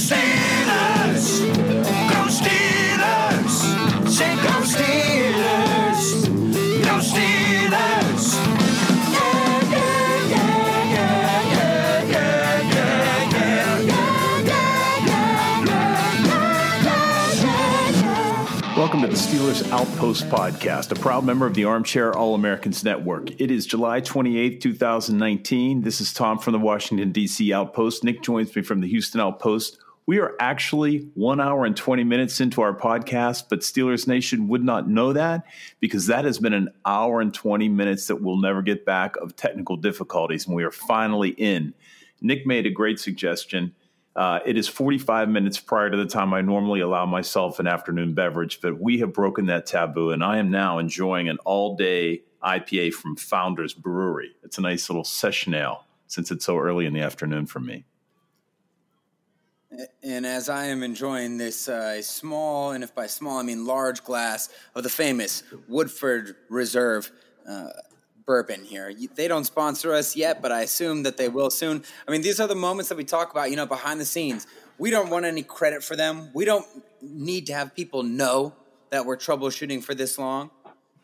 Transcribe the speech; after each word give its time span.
Steelers! 0.00 1.44
Go 2.08 2.24
Steelers! 2.32 3.54
Say 4.08 4.34
go 4.36 4.62
Steelers! 4.64 6.24
Go 6.82 6.94
Steelers! 7.00 8.24
Yeah, 9.12 9.60
yeah, 9.70 10.24
yeah, 10.30 10.48
yeah, 10.88 11.20
yeah, 11.52 12.08
yeah, 12.08 12.60
yeah, 12.64 13.04
yeah, 13.30 13.80
yeah, 13.84 14.10
yeah, 14.46 14.64
yeah. 18.72 18.74
Welcome 18.74 19.02
to 19.02 19.06
the 19.06 19.16
Steelers 19.16 19.70
Outpost 19.70 20.30
Podcast, 20.30 20.92
a 20.92 20.94
proud 20.94 21.26
member 21.26 21.44
of 21.44 21.52
the 21.52 21.66
Armchair 21.66 22.16
All 22.16 22.34
Americans 22.34 22.82
Network. 22.82 23.38
It 23.38 23.50
is 23.50 23.66
July 23.66 24.00
28th, 24.00 24.62
2019. 24.62 25.82
This 25.82 26.00
is 26.00 26.14
Tom 26.14 26.38
from 26.38 26.54
the 26.54 26.58
Washington, 26.58 27.12
D.C. 27.12 27.52
Outpost. 27.52 28.02
Nick 28.02 28.22
joins 28.22 28.56
me 28.56 28.62
from 28.62 28.80
the 28.80 28.88
Houston 28.88 29.20
Outpost. 29.20 29.76
We 30.10 30.18
are 30.18 30.34
actually 30.40 31.08
one 31.14 31.40
hour 31.40 31.64
and 31.64 31.76
20 31.76 32.02
minutes 32.02 32.40
into 32.40 32.62
our 32.62 32.74
podcast, 32.74 33.44
but 33.48 33.60
Steelers 33.60 34.08
Nation 34.08 34.48
would 34.48 34.64
not 34.64 34.88
know 34.88 35.12
that 35.12 35.44
because 35.78 36.08
that 36.08 36.24
has 36.24 36.40
been 36.40 36.52
an 36.52 36.70
hour 36.84 37.20
and 37.20 37.32
20 37.32 37.68
minutes 37.68 38.08
that 38.08 38.20
we'll 38.20 38.40
never 38.40 38.60
get 38.60 38.84
back 38.84 39.14
of 39.18 39.36
technical 39.36 39.76
difficulties, 39.76 40.48
and 40.48 40.56
we 40.56 40.64
are 40.64 40.72
finally 40.72 41.28
in. 41.28 41.74
Nick 42.20 42.44
made 42.44 42.66
a 42.66 42.70
great 42.70 42.98
suggestion. 42.98 43.72
Uh, 44.16 44.40
it 44.44 44.58
is 44.58 44.66
45 44.66 45.28
minutes 45.28 45.60
prior 45.60 45.88
to 45.88 45.96
the 45.96 46.06
time 46.06 46.34
I 46.34 46.40
normally 46.40 46.80
allow 46.80 47.06
myself 47.06 47.60
an 47.60 47.68
afternoon 47.68 48.12
beverage, 48.12 48.60
but 48.60 48.80
we 48.80 48.98
have 48.98 49.12
broken 49.12 49.46
that 49.46 49.64
taboo, 49.64 50.10
and 50.10 50.24
I 50.24 50.38
am 50.38 50.50
now 50.50 50.78
enjoying 50.78 51.28
an 51.28 51.38
all 51.44 51.76
day 51.76 52.22
IPA 52.42 52.94
from 52.94 53.14
Founders 53.14 53.74
Brewery. 53.74 54.32
It's 54.42 54.58
a 54.58 54.62
nice 54.62 54.90
little 54.90 55.04
session 55.04 55.54
ale 55.54 55.84
since 56.08 56.32
it's 56.32 56.46
so 56.46 56.58
early 56.58 56.86
in 56.86 56.94
the 56.94 57.00
afternoon 57.00 57.46
for 57.46 57.60
me. 57.60 57.84
And 60.02 60.26
as 60.26 60.48
I 60.48 60.66
am 60.66 60.82
enjoying 60.82 61.38
this 61.38 61.68
uh, 61.68 62.02
small, 62.02 62.72
and 62.72 62.82
if 62.82 62.94
by 62.94 63.06
small 63.06 63.38
I 63.38 63.42
mean 63.42 63.66
large 63.66 64.02
glass 64.02 64.48
of 64.74 64.82
the 64.82 64.88
famous 64.88 65.44
Woodford 65.68 66.34
Reserve 66.48 67.10
uh, 67.48 67.68
bourbon 68.30 68.64
here. 68.64 68.92
They 69.16 69.26
don't 69.26 69.44
sponsor 69.44 69.92
us 69.92 70.14
yet, 70.14 70.40
but 70.40 70.52
I 70.52 70.60
assume 70.62 71.02
that 71.02 71.16
they 71.16 71.28
will 71.28 71.50
soon. 71.50 71.82
I 72.06 72.12
mean, 72.12 72.22
these 72.22 72.38
are 72.38 72.46
the 72.46 72.54
moments 72.54 72.88
that 72.88 72.94
we 72.96 73.02
talk 73.02 73.32
about, 73.32 73.50
you 73.50 73.56
know, 73.56 73.66
behind 73.66 74.00
the 74.00 74.04
scenes. 74.04 74.46
We 74.78 74.90
don't 74.90 75.10
want 75.10 75.24
any 75.24 75.42
credit 75.42 75.82
for 75.82 75.96
them. 75.96 76.30
We 76.32 76.44
don't 76.44 76.64
need 77.02 77.46
to 77.46 77.54
have 77.54 77.74
people 77.74 78.04
know 78.04 78.54
that 78.90 79.04
we're 79.04 79.16
troubleshooting 79.16 79.82
for 79.82 79.94
this 79.94 80.16
long, 80.16 80.50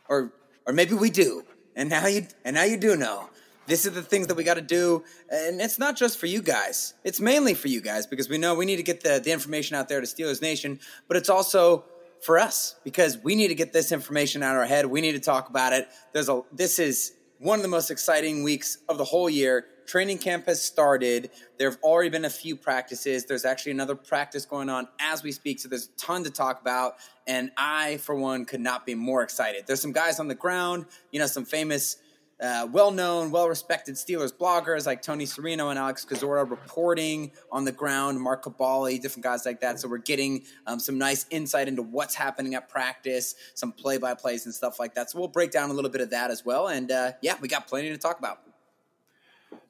or 0.09 0.33
or 0.67 0.73
maybe 0.73 0.95
we 0.95 1.11
do. 1.11 1.43
And 1.75 1.91
now 1.91 2.07
you 2.07 2.29
and 2.45 2.55
now 2.55 2.63
you 2.63 2.77
do 2.77 2.95
know. 2.95 3.29
This 3.67 3.85
is 3.85 3.93
the 3.95 4.03
things 4.03 4.29
that 4.29 4.37
we 4.37 4.45
got 4.45 4.55
to 4.55 4.63
do, 4.63 5.03
and 5.29 5.61
it's 5.61 5.79
not 5.79 5.97
just 5.97 6.19
for 6.19 6.27
you 6.27 6.41
guys. 6.41 6.95
It's 7.03 7.21
mainly 7.21 7.55
for 7.55 7.69
you 7.69 7.81
guys 7.81 8.07
because 8.07 8.29
we 8.29 8.39
know 8.39 8.55
we 8.55 8.65
need 8.65 8.77
to 8.77 8.83
get 8.83 9.03
the, 9.03 9.21
the 9.23 9.33
information 9.33 9.77
out 9.77 9.89
there 9.89 10.01
to 10.01 10.07
Steelers 10.07 10.41
Nation, 10.41 10.79
but 11.09 11.17
it's 11.17 11.29
also 11.29 11.85
for 12.23 12.39
us 12.39 12.77
because 12.85 13.19
we 13.19 13.35
need 13.35 13.49
to 13.49 13.55
get 13.55 13.73
this 13.73 13.93
information 13.93 14.43
out 14.43 14.55
of 14.55 14.61
our 14.61 14.67
head. 14.67 14.87
We 14.87 15.01
need 15.01 15.13
to 15.13 15.21
talk 15.21 15.49
about 15.49 15.73
it. 15.73 15.89
There's 16.13 16.29
a 16.29 16.43
this 16.53 16.79
is 16.79 17.13
one 17.39 17.59
of 17.59 17.63
the 17.63 17.69
most 17.69 17.91
exciting 17.91 18.43
weeks 18.43 18.79
of 18.89 18.99
the 18.99 19.05
whole 19.05 19.29
year. 19.29 19.67
Training 19.87 20.19
camp 20.19 20.47
has 20.47 20.61
started. 20.61 21.31
There 21.59 21.71
have 21.71 21.79
already 21.83 22.11
been 22.11 22.25
a 22.25 22.31
few 22.31 22.57
practices. 22.57 23.25
There's 23.25 23.45
actually 23.45 23.73
another 23.73 23.95
practice 23.95 24.45
going 24.45 24.69
on 24.69 24.89
as 24.99 25.23
we 25.23 25.31
speak. 25.31 25.61
So 25.61 25.69
there's 25.69 25.87
a 25.87 26.01
ton 26.01 26.25
to 26.25 26.31
talk 26.31 26.61
about. 26.61 26.97
And 27.27 27.53
I, 27.57 27.99
for 27.99 28.17
one, 28.17 28.47
could 28.47 28.61
not 28.61 28.85
be 28.85 28.97
more 28.97 29.23
excited. 29.23 29.65
There's 29.67 29.81
some 29.81 29.93
guys 29.93 30.19
on 30.19 30.27
the 30.27 30.35
ground, 30.35 30.87
you 31.13 31.21
know, 31.21 31.27
some 31.27 31.45
famous 31.45 31.99
uh, 32.41 32.69
well-known, 32.71 33.31
well-respected 33.31 33.95
Steelers 33.95 34.33
bloggers 34.33 34.87
like 34.87 35.01
Tony 35.01 35.25
Serino 35.25 35.71
and 35.71 35.79
Alex 35.79 36.05
Kozora 36.05 36.49
reporting 36.49 37.33
on 37.51 37.65
the 37.65 37.73
ground, 37.73 38.21
Mark 38.21 38.45
Kaboly, 38.45 39.01
different 39.01 39.25
guys 39.25 39.47
like 39.47 39.61
that. 39.61 39.81
So 39.81 39.89
we're 39.89 39.99
getting 39.99 40.45
um, 40.67 40.79
some 40.79 40.99
nice 40.99 41.27
insight 41.31 41.69
into 41.69 41.83
what's 41.83 42.15
happening 42.15 42.55
at 42.55 42.69
practice, 42.69 43.35
some 43.55 43.73
play-by-plays 43.73 44.45
and 44.45 44.55
stuff 44.55 44.79
like 44.79 44.95
that. 44.95 45.11
So 45.11 45.19
we'll 45.19 45.29
break 45.29 45.51
down 45.51 45.71
a 45.71 45.73
little 45.73 45.91
bit 45.91 46.03
of 46.03 46.11
that 46.11 46.31
as 46.31 46.45
well. 46.45 46.69
And 46.69 46.91
uh, 46.91 47.13
yeah, 47.23 47.37
we 47.41 47.49
got 47.49 47.67
plenty 47.67 47.89
to 47.89 47.99
talk 47.99 48.19
about. 48.19 48.41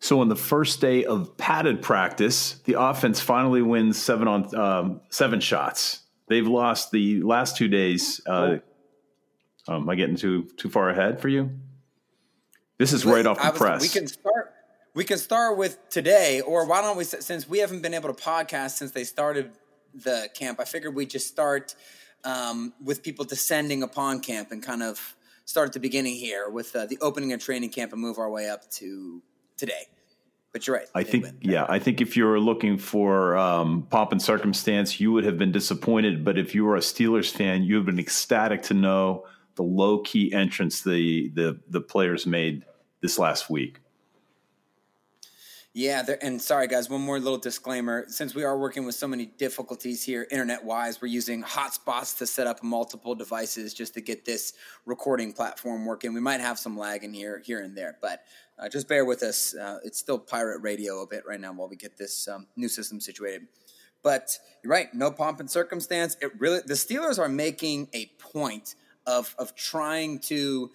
So 0.00 0.20
on 0.20 0.28
the 0.28 0.36
first 0.36 0.80
day 0.80 1.04
of 1.04 1.36
padded 1.36 1.80
practice, 1.82 2.58
the 2.64 2.80
offense 2.80 3.20
finally 3.20 3.62
wins 3.62 3.96
seven 3.96 4.28
on 4.28 4.54
um, 4.54 5.00
seven 5.10 5.40
shots. 5.40 6.00
They've 6.28 6.46
lost 6.46 6.90
the 6.90 7.22
last 7.22 7.56
two 7.56 7.68
days. 7.68 8.20
Uh, 8.26 8.58
um, 9.68 9.82
am 9.82 9.88
I 9.88 9.94
getting 9.94 10.16
too 10.16 10.48
too 10.56 10.68
far 10.68 10.90
ahead 10.90 11.20
for 11.20 11.28
you? 11.28 11.50
This 12.78 12.92
is 12.92 13.04
right 13.04 13.26
off 13.26 13.40
the 13.40 13.50
was- 13.50 13.58
press. 13.58 13.82
We 13.82 13.88
can 13.88 14.06
start. 14.06 14.52
We 14.94 15.04
can 15.04 15.18
start 15.18 15.58
with 15.58 15.78
today, 15.90 16.40
or 16.40 16.66
why 16.66 16.80
don't 16.80 16.96
we? 16.96 17.04
Since 17.04 17.48
we 17.48 17.58
haven't 17.58 17.82
been 17.82 17.92
able 17.92 18.12
to 18.12 18.22
podcast 18.22 18.70
since 18.72 18.92
they 18.92 19.04
started 19.04 19.52
the 19.94 20.30
camp, 20.34 20.58
I 20.58 20.64
figured 20.64 20.94
we 20.94 21.04
just 21.04 21.26
start 21.26 21.74
um, 22.24 22.72
with 22.82 23.02
people 23.02 23.24
descending 23.24 23.82
upon 23.82 24.20
camp 24.20 24.52
and 24.52 24.62
kind 24.62 24.82
of 24.82 25.16
start 25.44 25.68
at 25.68 25.72
the 25.74 25.80
beginning 25.80 26.16
here 26.16 26.48
with 26.48 26.74
uh, 26.74 26.86
the 26.86 26.98
opening 27.00 27.32
of 27.32 27.40
training 27.40 27.70
camp 27.70 27.92
and 27.92 28.00
move 28.00 28.18
our 28.18 28.30
way 28.30 28.48
up 28.48 28.70
to 28.70 29.22
today. 29.56 29.82
But 30.52 30.66
you're 30.66 30.76
right. 30.76 30.86
I 30.94 31.02
think, 31.02 31.24
win. 31.24 31.38
yeah, 31.42 31.66
I 31.68 31.78
think 31.78 32.00
if 32.00 32.16
you're 32.16 32.40
looking 32.40 32.78
for 32.78 33.36
um, 33.36 33.86
pomp 33.90 34.12
and 34.12 34.22
circumstance, 34.22 34.98
you 34.98 35.12
would 35.12 35.24
have 35.24 35.36
been 35.36 35.52
disappointed. 35.52 36.24
But 36.24 36.38
if 36.38 36.54
you 36.54 36.64
were 36.64 36.76
a 36.76 36.80
Steelers 36.80 37.30
fan, 37.30 37.62
you 37.62 37.76
have 37.76 37.84
been 37.84 37.98
ecstatic 37.98 38.62
to 38.64 38.74
know 38.74 39.26
the 39.56 39.62
low 39.62 39.98
key 39.98 40.32
entrance 40.32 40.82
the 40.82 41.28
the 41.30 41.58
the 41.68 41.80
players 41.80 42.26
made 42.26 42.64
this 43.00 43.18
last 43.18 43.50
week. 43.50 43.80
Yeah, 45.78 46.06
and 46.22 46.40
sorry 46.40 46.68
guys, 46.68 46.88
one 46.88 47.02
more 47.02 47.20
little 47.20 47.38
disclaimer. 47.38 48.06
Since 48.08 48.34
we 48.34 48.44
are 48.44 48.58
working 48.58 48.86
with 48.86 48.94
so 48.94 49.06
many 49.06 49.26
difficulties 49.26 50.02
here 50.02 50.26
internet 50.30 50.64
wise, 50.64 51.02
we're 51.02 51.08
using 51.08 51.42
hotspots 51.42 52.16
to 52.16 52.26
set 52.26 52.46
up 52.46 52.62
multiple 52.62 53.14
devices 53.14 53.74
just 53.74 53.92
to 53.92 54.00
get 54.00 54.24
this 54.24 54.54
recording 54.86 55.34
platform 55.34 55.84
working. 55.84 56.14
We 56.14 56.20
might 56.20 56.40
have 56.40 56.58
some 56.58 56.78
lag 56.78 57.04
in 57.04 57.12
here 57.12 57.42
here 57.44 57.60
and 57.60 57.76
there, 57.76 57.98
but 58.00 58.22
uh, 58.58 58.70
just 58.70 58.88
bear 58.88 59.04
with 59.04 59.22
us. 59.22 59.54
Uh, 59.54 59.78
it's 59.84 59.98
still 59.98 60.18
pirate 60.18 60.62
radio 60.62 61.02
a 61.02 61.06
bit 61.06 61.24
right 61.26 61.38
now 61.38 61.52
while 61.52 61.68
we 61.68 61.76
get 61.76 61.98
this 61.98 62.26
um, 62.26 62.46
new 62.56 62.68
system 62.68 62.98
situated. 62.98 63.46
But 64.02 64.38
you're 64.62 64.72
right, 64.72 64.94
no 64.94 65.10
pomp 65.10 65.40
and 65.40 65.50
circumstance. 65.50 66.16
It 66.22 66.32
really 66.38 66.60
the 66.64 66.72
Steelers 66.72 67.18
are 67.18 67.28
making 67.28 67.88
a 67.92 68.06
point 68.18 68.76
of 69.06 69.34
of 69.38 69.54
trying 69.54 70.18
to 70.20 70.70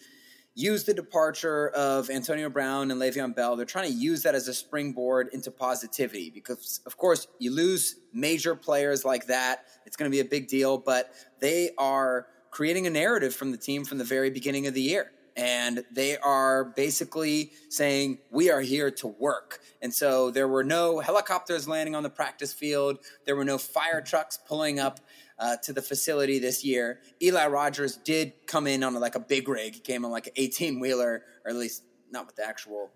use 0.54 0.84
the 0.84 0.94
departure 0.94 1.70
of 1.70 2.10
Antonio 2.10 2.50
Brown 2.50 2.92
and 2.92 3.00
Le'Veon 3.00 3.36
Bell. 3.36 3.56
They're 3.56 3.66
trying 3.66 3.90
to 3.92 3.98
use 3.98 4.24
that 4.24 4.36
as 4.36 4.48
a 4.48 4.54
springboard 4.54 5.30
into 5.34 5.50
positivity 5.50 6.30
because, 6.30 6.82
of 6.86 6.98
course, 6.98 7.28
you 7.40 7.52
lose 7.52 7.96
major 8.14 8.56
players 8.56 9.06
like 9.06 9.28
that. 9.28 9.66
It's 9.86 9.96
going 9.96 10.12
to 10.12 10.16
be 10.16 10.20
a 10.20 10.26
big 10.26 10.48
deal, 10.48 10.78
but 10.78 11.14
they 11.40 11.72
are 11.78 12.28
creating 12.50 12.86
a 12.86 12.90
narrative 12.90 13.34
from 13.34 13.52
the 13.52 13.58
team 13.58 13.86
from 13.86 13.98
the 13.98 14.04
very 14.04 14.30
beginning 14.30 14.68
of 14.68 14.74
the 14.74 14.82
year. 14.82 15.12
And 15.38 15.86
they 15.90 16.18
are 16.18 16.66
basically 16.66 17.54
saying, 17.70 18.20
We 18.32 18.52
are 18.52 18.60
here 18.60 18.92
to 18.92 19.08
work. 19.08 19.60
And 19.82 19.94
so 19.94 20.30
there 20.30 20.50
were 20.50 20.66
no 20.66 21.00
helicopters 21.00 21.70
landing 21.70 21.96
on 21.96 22.04
the 22.04 22.10
practice 22.10 22.54
field. 22.54 23.00
There 23.26 23.38
were 23.38 23.46
no 23.46 23.58
fire 23.58 24.02
trucks 24.02 24.38
pulling 24.46 24.80
up 24.80 25.00
uh, 25.42 25.58
to 25.58 25.74
the 25.74 25.82
facility 25.82 26.40
this 26.40 26.64
year. 26.64 27.00
Eli 27.22 27.48
Rogers 27.48 27.98
did 27.98 28.34
come 28.46 28.68
in 28.68 28.84
on 28.84 28.94
like 28.94 29.16
a 29.16 29.20
big 29.20 29.50
rig. 29.50 29.74
He 29.74 29.80
came 29.80 30.06
on 30.06 30.12
like 30.12 30.28
an 30.28 30.34
18 30.36 30.80
wheeler, 30.80 31.24
or 31.44 31.50
at 31.50 31.58
least 31.58 31.84
not 32.12 32.28
with 32.28 32.36
the 32.36 32.48
actual 32.48 32.92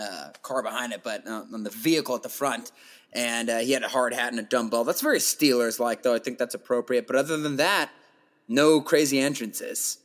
uh, 0.00 0.30
car 0.42 0.62
behind 0.62 0.94
it, 0.94 1.02
but 1.04 1.26
uh, 1.28 1.44
on 1.52 1.62
the 1.62 1.70
vehicle 1.70 2.14
at 2.14 2.22
the 2.22 2.28
front. 2.30 2.72
And 3.12 3.50
uh, 3.50 3.58
he 3.58 3.72
had 3.72 3.82
a 3.82 3.88
hard 3.88 4.14
hat 4.14 4.30
and 4.32 4.40
a 4.40 4.42
dumbbell. 4.42 4.84
That's 4.84 5.02
very 5.02 5.18
Steelers 5.18 5.78
like, 5.78 6.02
though. 6.02 6.14
I 6.14 6.18
think 6.18 6.38
that's 6.38 6.54
appropriate. 6.54 7.06
But 7.06 7.16
other 7.16 7.36
than 7.36 7.56
that, 7.56 7.90
no 8.48 8.80
crazy 8.80 9.18
entrances. 9.18 9.98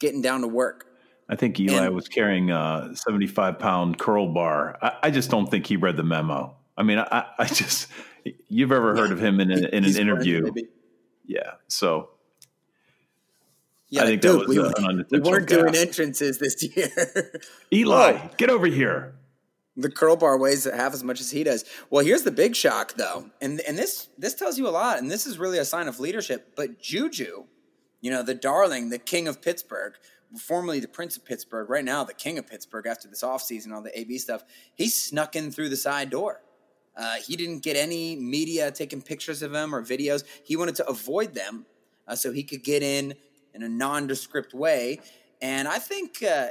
Getting 0.00 0.22
down 0.22 0.42
to 0.42 0.48
work. 0.48 0.86
I 1.28 1.36
think 1.36 1.58
Eli 1.60 1.86
And- 1.86 1.94
was 1.94 2.08
carrying 2.08 2.50
a 2.50 2.90
75 2.94 3.58
pound 3.58 3.98
curl 3.98 4.32
bar. 4.32 4.78
I, 4.82 4.92
I 5.04 5.10
just 5.10 5.30
don't 5.30 5.48
think 5.48 5.66
he 5.66 5.76
read 5.76 5.96
the 5.96 6.02
memo. 6.04 6.56
I 6.76 6.84
mean, 6.84 6.98
I, 6.98 7.26
I 7.38 7.44
just, 7.46 7.88
you've 8.48 8.72
ever 8.72 8.94
heard 8.96 9.12
of 9.12 9.20
him 9.22 9.40
in, 9.40 9.50
a, 9.50 9.68
in 9.68 9.84
an 9.84 9.96
interview. 9.96 10.42
maybe. 10.42 10.68
Yeah. 11.26 11.52
So 11.68 12.10
Yeah, 13.90 14.02
I 14.02 14.06
think 14.06 14.22
that 14.22 14.36
was 14.36 14.48
we, 14.48 14.58
uh, 14.58 14.64
a- 14.76 15.04
we 15.10 15.18
an 15.18 15.22
weren't 15.22 15.48
doing 15.48 15.74
entrances 15.74 16.38
this 16.38 16.62
year. 16.76 17.40
Eli, 17.72 18.28
get 18.36 18.50
over 18.50 18.66
here. 18.66 19.14
The 19.76 19.90
curl 19.90 20.16
bar 20.16 20.36
weighs 20.38 20.64
half 20.64 20.92
as 20.92 21.04
much 21.04 21.20
as 21.20 21.30
he 21.30 21.44
does. 21.44 21.64
Well, 21.88 22.04
here's 22.04 22.24
the 22.24 22.32
big 22.32 22.56
shock, 22.56 22.94
though, 22.94 23.30
and 23.40 23.60
and 23.60 23.78
this 23.78 24.08
this 24.18 24.34
tells 24.34 24.58
you 24.58 24.66
a 24.66 24.70
lot, 24.70 24.98
and 24.98 25.08
this 25.08 25.24
is 25.24 25.38
really 25.38 25.58
a 25.58 25.64
sign 25.64 25.86
of 25.86 26.00
leadership. 26.00 26.54
But 26.56 26.80
Juju, 26.80 27.44
you 28.00 28.10
know, 28.10 28.24
the 28.24 28.34
darling, 28.34 28.90
the 28.90 28.98
king 28.98 29.28
of 29.28 29.40
Pittsburgh, 29.40 29.92
formerly 30.36 30.80
the 30.80 30.88
prince 30.88 31.16
of 31.16 31.24
Pittsburgh, 31.24 31.70
right 31.70 31.84
now 31.84 32.02
the 32.02 32.12
king 32.14 32.38
of 32.38 32.46
Pittsburgh 32.48 32.86
after 32.88 33.06
this 33.06 33.22
offseason, 33.22 33.72
all 33.72 33.80
the 33.82 33.96
AB 33.96 34.18
stuff, 34.18 34.42
he's 34.74 35.00
snuck 35.00 35.36
in 35.36 35.52
through 35.52 35.68
the 35.68 35.76
side 35.76 36.10
door. 36.10 36.40
Uh, 36.98 37.14
he 37.24 37.36
didn't 37.36 37.60
get 37.60 37.76
any 37.76 38.16
media 38.16 38.72
taking 38.72 39.00
pictures 39.00 39.40
of 39.40 39.54
him 39.54 39.72
or 39.72 39.82
videos. 39.82 40.24
He 40.44 40.56
wanted 40.56 40.74
to 40.76 40.88
avoid 40.88 41.32
them 41.32 41.64
uh, 42.08 42.16
so 42.16 42.32
he 42.32 42.42
could 42.42 42.64
get 42.64 42.82
in 42.82 43.14
in 43.54 43.62
a 43.62 43.68
nondescript 43.68 44.52
way. 44.52 45.00
And 45.40 45.68
I 45.68 45.78
think 45.78 46.22
uh, 46.22 46.48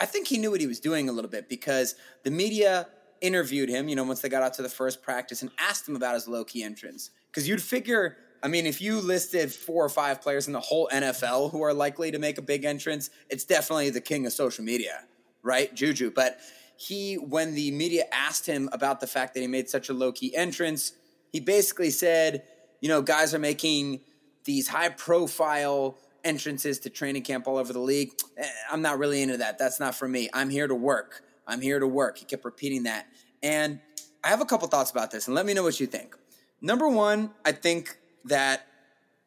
I 0.00 0.06
think 0.06 0.26
he 0.26 0.38
knew 0.38 0.50
what 0.50 0.60
he 0.60 0.66
was 0.66 0.80
doing 0.80 1.08
a 1.08 1.12
little 1.12 1.30
bit 1.30 1.48
because 1.48 1.94
the 2.24 2.30
media 2.30 2.88
interviewed 3.20 3.68
him, 3.68 3.88
you 3.88 3.96
know, 3.96 4.04
once 4.04 4.20
they 4.20 4.28
got 4.28 4.42
out 4.42 4.54
to 4.54 4.62
the 4.62 4.68
first 4.68 5.02
practice 5.02 5.42
and 5.42 5.50
asked 5.58 5.88
him 5.88 5.96
about 5.96 6.14
his 6.14 6.28
low 6.28 6.44
key 6.44 6.62
entrance. 6.62 7.10
Because 7.30 7.48
you'd 7.48 7.62
figure, 7.62 8.16
I 8.42 8.48
mean, 8.48 8.66
if 8.66 8.80
you 8.80 9.00
listed 9.00 9.52
four 9.52 9.84
or 9.84 9.88
five 9.88 10.20
players 10.20 10.46
in 10.46 10.52
the 10.52 10.60
whole 10.60 10.88
NFL 10.92 11.50
who 11.50 11.62
are 11.62 11.74
likely 11.74 12.10
to 12.10 12.18
make 12.18 12.38
a 12.38 12.42
big 12.42 12.64
entrance, 12.64 13.10
it's 13.28 13.44
definitely 13.44 13.90
the 13.90 14.00
king 14.00 14.26
of 14.26 14.32
social 14.32 14.64
media, 14.64 15.04
right? 15.42 15.74
Juju. 15.74 16.12
But 16.12 16.38
he, 16.80 17.16
when 17.16 17.56
the 17.56 17.72
media 17.72 18.04
asked 18.12 18.46
him 18.46 18.68
about 18.72 19.00
the 19.00 19.08
fact 19.08 19.34
that 19.34 19.40
he 19.40 19.48
made 19.48 19.68
such 19.68 19.88
a 19.88 19.92
low 19.92 20.12
key 20.12 20.34
entrance, 20.36 20.92
he 21.32 21.40
basically 21.40 21.90
said, 21.90 22.44
you 22.80 22.88
know, 22.88 23.02
guys 23.02 23.34
are 23.34 23.40
making 23.40 24.00
these 24.44 24.68
high 24.68 24.88
profile 24.88 25.98
entrances 26.22 26.78
to 26.78 26.88
training 26.88 27.22
camp 27.22 27.48
all 27.48 27.58
over 27.58 27.72
the 27.72 27.80
league. 27.80 28.12
Eh, 28.36 28.48
I'm 28.70 28.80
not 28.80 29.00
really 29.00 29.22
into 29.22 29.38
that. 29.38 29.58
That's 29.58 29.80
not 29.80 29.96
for 29.96 30.06
me. 30.06 30.30
I'm 30.32 30.50
here 30.50 30.68
to 30.68 30.74
work. 30.74 31.24
I'm 31.48 31.60
here 31.60 31.80
to 31.80 31.86
work. 31.86 32.18
He 32.18 32.24
kept 32.24 32.44
repeating 32.44 32.84
that. 32.84 33.08
And 33.42 33.80
I 34.22 34.28
have 34.28 34.40
a 34.40 34.44
couple 34.44 34.68
thoughts 34.68 34.92
about 34.92 35.10
this, 35.10 35.26
and 35.26 35.34
let 35.34 35.46
me 35.46 35.54
know 35.54 35.64
what 35.64 35.80
you 35.80 35.86
think. 35.88 36.14
Number 36.60 36.88
one, 36.88 37.32
I 37.44 37.50
think 37.50 37.98
that 38.26 38.68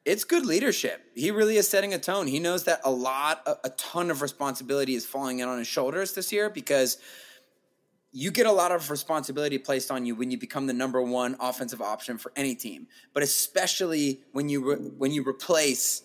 it's 0.05 0.23
good 0.23 0.45
leadership. 0.45 1.01
He 1.15 1.31
really 1.31 1.57
is 1.57 1.67
setting 1.67 1.93
a 1.93 1.99
tone. 1.99 2.27
He 2.27 2.39
knows 2.39 2.63
that 2.63 2.79
a 2.85 2.91
lot, 2.91 3.41
a, 3.45 3.57
a 3.65 3.69
ton 3.71 4.09
of 4.09 4.21
responsibility 4.21 4.95
is 4.95 5.05
falling 5.05 5.39
in 5.39 5.49
on 5.49 5.57
his 5.57 5.67
shoulders 5.67 6.13
this 6.13 6.31
year 6.31 6.49
because 6.49 6.97
you 8.11 8.31
get 8.31 8.45
a 8.45 8.51
lot 8.51 8.71
of 8.71 8.89
responsibility 8.89 9.57
placed 9.57 9.89
on 9.89 10.05
you 10.05 10.15
when 10.15 10.31
you 10.31 10.37
become 10.37 10.67
the 10.67 10.73
number 10.73 11.01
one 11.01 11.35
offensive 11.39 11.81
option 11.81 12.17
for 12.17 12.31
any 12.35 12.55
team, 12.55 12.87
but 13.13 13.23
especially 13.23 14.21
when 14.33 14.49
you 14.49 14.71
re- 14.71 14.89
when 14.97 15.11
you 15.11 15.23
replace 15.27 16.03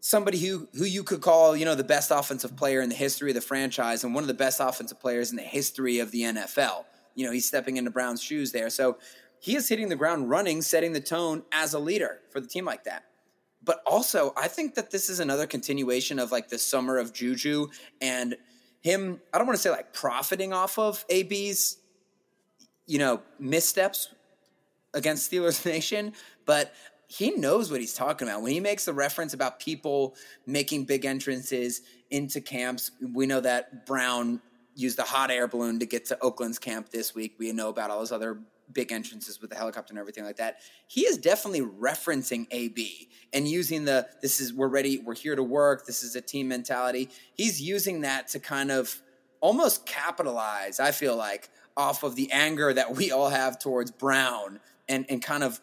somebody 0.00 0.38
who 0.38 0.68
who 0.74 0.84
you 0.84 1.02
could 1.02 1.20
call, 1.20 1.56
you 1.56 1.64
know, 1.64 1.74
the 1.74 1.84
best 1.84 2.12
offensive 2.12 2.56
player 2.56 2.80
in 2.80 2.88
the 2.88 2.94
history 2.94 3.30
of 3.30 3.34
the 3.34 3.40
franchise 3.40 4.04
and 4.04 4.14
one 4.14 4.22
of 4.22 4.28
the 4.28 4.34
best 4.34 4.60
offensive 4.60 5.00
players 5.00 5.30
in 5.30 5.36
the 5.36 5.42
history 5.42 5.98
of 5.98 6.12
the 6.12 6.22
NFL. 6.22 6.84
You 7.16 7.26
know, 7.26 7.32
he's 7.32 7.46
stepping 7.46 7.78
into 7.78 7.90
Brown's 7.90 8.22
shoes 8.22 8.52
there. 8.52 8.70
So 8.70 8.98
he 9.40 9.56
is 9.56 9.68
hitting 9.68 9.88
the 9.88 9.96
ground 9.96 10.30
running, 10.30 10.62
setting 10.62 10.92
the 10.92 11.00
tone 11.00 11.42
as 11.50 11.74
a 11.74 11.78
leader 11.78 12.20
for 12.30 12.40
the 12.40 12.46
team 12.46 12.64
like 12.64 12.84
that. 12.84 13.04
But 13.64 13.80
also, 13.84 14.32
I 14.36 14.46
think 14.46 14.76
that 14.76 14.92
this 14.92 15.10
is 15.10 15.18
another 15.18 15.46
continuation 15.46 16.20
of 16.20 16.30
like 16.30 16.48
the 16.48 16.58
summer 16.58 16.98
of 16.98 17.12
Juju 17.12 17.68
and 18.00 18.36
him, 18.86 19.20
I 19.32 19.38
don't 19.38 19.48
want 19.48 19.56
to 19.56 19.62
say 19.62 19.70
like 19.70 19.92
profiting 19.92 20.52
off 20.52 20.78
of 20.78 21.04
AB's, 21.10 21.76
you 22.86 23.00
know, 23.00 23.20
missteps 23.40 24.14
against 24.94 25.30
Steelers 25.30 25.66
Nation, 25.66 26.12
but 26.44 26.72
he 27.08 27.32
knows 27.32 27.68
what 27.68 27.80
he's 27.80 27.94
talking 27.94 28.28
about. 28.28 28.42
When 28.42 28.52
he 28.52 28.60
makes 28.60 28.84
the 28.84 28.92
reference 28.92 29.34
about 29.34 29.58
people 29.58 30.14
making 30.46 30.84
big 30.84 31.04
entrances 31.04 31.82
into 32.10 32.40
camps, 32.40 32.92
we 33.12 33.26
know 33.26 33.40
that 33.40 33.86
Brown 33.86 34.40
used 34.76 34.98
the 34.98 35.02
hot 35.02 35.32
air 35.32 35.48
balloon 35.48 35.80
to 35.80 35.86
get 35.86 36.04
to 36.06 36.18
Oakland's 36.20 36.60
camp 36.60 36.90
this 36.90 37.12
week. 37.12 37.34
We 37.38 37.50
know 37.50 37.70
about 37.70 37.90
all 37.90 37.98
those 37.98 38.12
other 38.12 38.38
big 38.72 38.92
entrances 38.92 39.40
with 39.40 39.50
the 39.50 39.56
helicopter 39.56 39.92
and 39.92 39.98
everything 39.98 40.24
like 40.24 40.36
that. 40.36 40.58
He 40.86 41.02
is 41.02 41.18
definitely 41.18 41.62
referencing 41.62 42.46
AB 42.50 43.08
and 43.32 43.46
using 43.48 43.84
the 43.84 44.08
this 44.22 44.40
is 44.40 44.52
we're 44.52 44.68
ready, 44.68 44.98
we're 44.98 45.14
here 45.14 45.36
to 45.36 45.42
work, 45.42 45.86
this 45.86 46.02
is 46.02 46.16
a 46.16 46.20
team 46.20 46.48
mentality. 46.48 47.10
He's 47.34 47.60
using 47.60 48.02
that 48.02 48.28
to 48.28 48.40
kind 48.40 48.70
of 48.70 49.00
almost 49.40 49.86
capitalize, 49.86 50.80
I 50.80 50.92
feel 50.92 51.16
like, 51.16 51.50
off 51.76 52.02
of 52.02 52.16
the 52.16 52.32
anger 52.32 52.72
that 52.72 52.96
we 52.96 53.12
all 53.12 53.28
have 53.28 53.58
towards 53.58 53.90
Brown 53.90 54.60
and 54.88 55.06
and 55.08 55.22
kind 55.22 55.42
of 55.42 55.60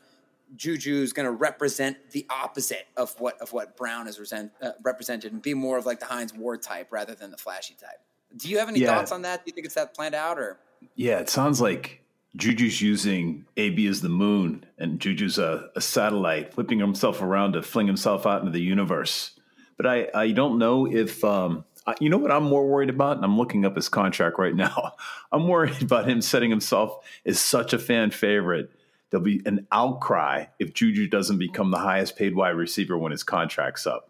Juju 0.55 1.01
is 1.01 1.13
going 1.13 1.25
to 1.25 1.31
represent 1.31 2.11
the 2.11 2.25
opposite 2.29 2.87
of 2.95 3.19
what 3.19 3.41
of 3.41 3.53
what 3.53 3.75
Brown 3.75 4.07
is 4.07 4.19
resent, 4.19 4.51
uh, 4.61 4.71
represented 4.83 5.33
and 5.33 5.41
be 5.41 5.53
more 5.53 5.77
of 5.77 5.85
like 5.85 5.99
the 5.99 6.05
Hines 6.05 6.33
Ward 6.33 6.61
type 6.61 6.91
rather 6.91 7.15
than 7.15 7.31
the 7.31 7.37
flashy 7.37 7.75
type. 7.79 7.99
Do 8.35 8.49
you 8.49 8.59
have 8.59 8.69
any 8.69 8.79
yeah. 8.79 8.95
thoughts 8.95 9.11
on 9.11 9.23
that? 9.23 9.43
Do 9.43 9.49
you 9.49 9.53
think 9.53 9.65
it's 9.65 9.75
that 9.75 9.95
planned 9.95 10.15
out 10.15 10.37
or? 10.37 10.59
Yeah, 10.95 11.19
it 11.19 11.29
sounds 11.29 11.61
like 11.61 12.02
Juju's 12.35 12.81
using 12.81 13.45
AB 13.57 13.85
as 13.87 14.01
the 14.01 14.09
moon 14.09 14.65
and 14.77 14.99
Juju's 14.99 15.37
a, 15.37 15.69
a 15.75 15.81
satellite, 15.81 16.53
flipping 16.53 16.79
himself 16.79 17.21
around 17.21 17.53
to 17.53 17.61
fling 17.61 17.87
himself 17.87 18.25
out 18.25 18.41
into 18.41 18.51
the 18.51 18.61
universe. 18.61 19.39
But 19.77 19.85
I, 19.85 20.07
I 20.13 20.31
don't 20.31 20.57
know 20.57 20.87
if 20.87 21.23
um, 21.23 21.65
I, 21.85 21.95
you 21.99 22.09
know 22.09 22.17
what 22.17 22.31
I'm 22.31 22.43
more 22.43 22.67
worried 22.67 22.89
about, 22.89 23.17
and 23.17 23.25
I'm 23.25 23.37
looking 23.37 23.65
up 23.65 23.75
his 23.75 23.89
contract 23.89 24.39
right 24.39 24.55
now. 24.55 24.93
I'm 25.31 25.47
worried 25.47 25.81
about 25.81 26.07
him 26.07 26.21
setting 26.21 26.49
himself 26.49 27.05
as 27.25 27.39
such 27.39 27.73
a 27.73 27.79
fan 27.79 28.11
favorite 28.11 28.71
there'll 29.13 29.23
be 29.23 29.43
an 29.45 29.67
outcry 29.71 30.45
if 30.57 30.73
Juju 30.73 31.07
doesn't 31.07 31.37
become 31.37 31.69
the 31.69 31.77
highest 31.77 32.17
paid 32.17 32.35
wide 32.35 32.55
receiver 32.55 32.97
when 32.97 33.11
his 33.11 33.21
contract's 33.21 33.85
up. 33.85 34.09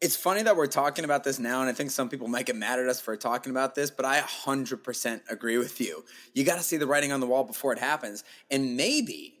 It's 0.00 0.14
funny 0.14 0.42
that 0.42 0.56
we're 0.56 0.68
talking 0.68 1.04
about 1.04 1.24
this 1.24 1.38
now, 1.38 1.60
and 1.60 1.68
I 1.68 1.72
think 1.72 1.90
some 1.90 2.08
people 2.08 2.28
might 2.28 2.46
get 2.46 2.54
mad 2.54 2.78
at 2.78 2.86
us 2.86 3.00
for 3.00 3.16
talking 3.16 3.50
about 3.50 3.74
this, 3.74 3.90
but 3.90 4.04
I 4.04 4.20
100% 4.20 5.20
agree 5.28 5.58
with 5.58 5.80
you. 5.80 6.04
You 6.34 6.44
got 6.44 6.56
to 6.56 6.62
see 6.62 6.76
the 6.76 6.86
writing 6.86 7.10
on 7.10 7.20
the 7.20 7.26
wall 7.26 7.42
before 7.42 7.72
it 7.72 7.80
happens. 7.80 8.22
And 8.50 8.76
maybe, 8.76 9.34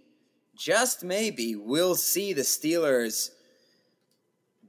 just 0.56 1.04
maybe, 1.04 1.54
we'll 1.54 1.94
see 1.94 2.32
the 2.32 2.42
Steelers 2.42 3.30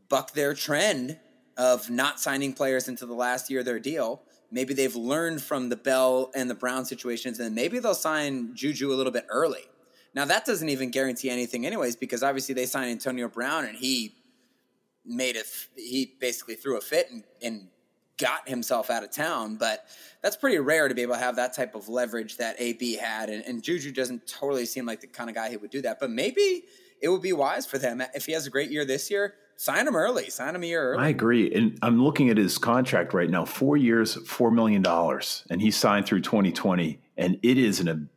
buck 0.10 0.34
their 0.34 0.54
trend 0.54 1.18
of 1.58 1.90
not 1.90 2.20
signing 2.20 2.54
players 2.54 2.88
into 2.88 3.08
the 3.08 3.14
last 3.14 3.50
year 3.50 3.62
of 3.62 3.66
their 3.66 3.80
deal 3.80 4.22
Maybe 4.52 4.74
they've 4.74 4.96
learned 4.96 5.42
from 5.42 5.70
the 5.70 5.76
Bell 5.76 6.32
and 6.36 6.50
the 6.50 6.56
Brown 6.56 6.86
situations, 6.86 7.40
and 7.40 7.54
maybe 7.54 7.80
they'll 7.80 7.94
sign 7.94 8.56
Juju 8.56 8.92
a 8.92 8.96
little 8.96 9.12
bit 9.12 9.26
early. 9.30 9.62
Now 10.16 10.26
that 10.26 10.46
doesn't 10.46 10.70
even 10.70 10.90
guarantee 10.90 11.30
anything, 11.30 11.66
anyways, 11.66 11.96
because 11.96 12.24
obviously 12.24 12.56
they 12.56 12.66
signed 12.66 12.90
Antonio 12.90 13.28
Brown, 13.28 13.66
and 13.66 13.78
he 13.78 14.16
made 15.10 15.36
a 15.36 15.44
he 15.76 16.16
basically 16.20 16.56
threw 16.56 16.78
a 16.78 16.82
fit 16.82 17.10
and, 17.12 17.24
and 17.42 17.68
got 18.18 18.48
himself 18.48 18.90
out 18.90 19.04
of 19.04 19.12
town. 19.12 19.56
But 19.56 19.86
that's 20.22 20.36
pretty 20.36 20.60
rare 20.60 20.88
to 20.88 20.96
be 20.96 21.02
able 21.02 21.16
to 21.16 21.20
have 21.20 21.38
that 21.38 21.54
type 21.54 21.76
of 21.76 21.90
leverage 21.90 22.38
that 22.38 22.56
AB 22.60 22.96
had, 22.98 23.30
and, 23.30 23.44
and 23.46 23.64
Juju 23.64 23.92
doesn't 23.92 24.28
totally 24.28 24.66
seem 24.66 24.86
like 24.86 25.02
the 25.02 25.08
kind 25.08 25.30
of 25.30 25.36
guy 25.36 25.50
who 25.50 25.60
would 25.60 25.72
do 25.72 25.82
that. 25.82 26.00
But 26.00 26.12
maybe 26.12 26.66
it 27.02 27.10
would 27.10 27.22
be 27.22 27.34
wise 27.34 27.66
for 27.66 27.78
them 27.78 28.02
if 28.14 28.26
he 28.26 28.34
has 28.34 28.46
a 28.46 28.50
great 28.50 28.72
year 28.72 28.86
this 28.86 29.10
year 29.10 29.36
sign 29.60 29.86
him 29.86 29.96
early. 29.96 30.30
Sign 30.30 30.56
him 30.56 30.64
a 30.64 30.66
year 30.66 30.94
early. 30.94 31.04
I 31.04 31.10
agree. 31.10 31.54
And 31.54 31.78
I'm 31.82 32.02
looking 32.02 32.30
at 32.30 32.38
his 32.38 32.58
contract 32.58 33.14
right 33.14 33.30
now 33.30 33.44
four 33.44 33.76
years, 33.76 34.16
$4 34.16 34.54
million. 34.54 34.86
And 35.50 35.62
he 35.62 35.70
signed 35.70 36.06
through 36.06 36.22
2020. 36.22 37.00
And 37.18 37.38
it 37.44 37.58
is 37.58 37.82
an, 37.82 38.10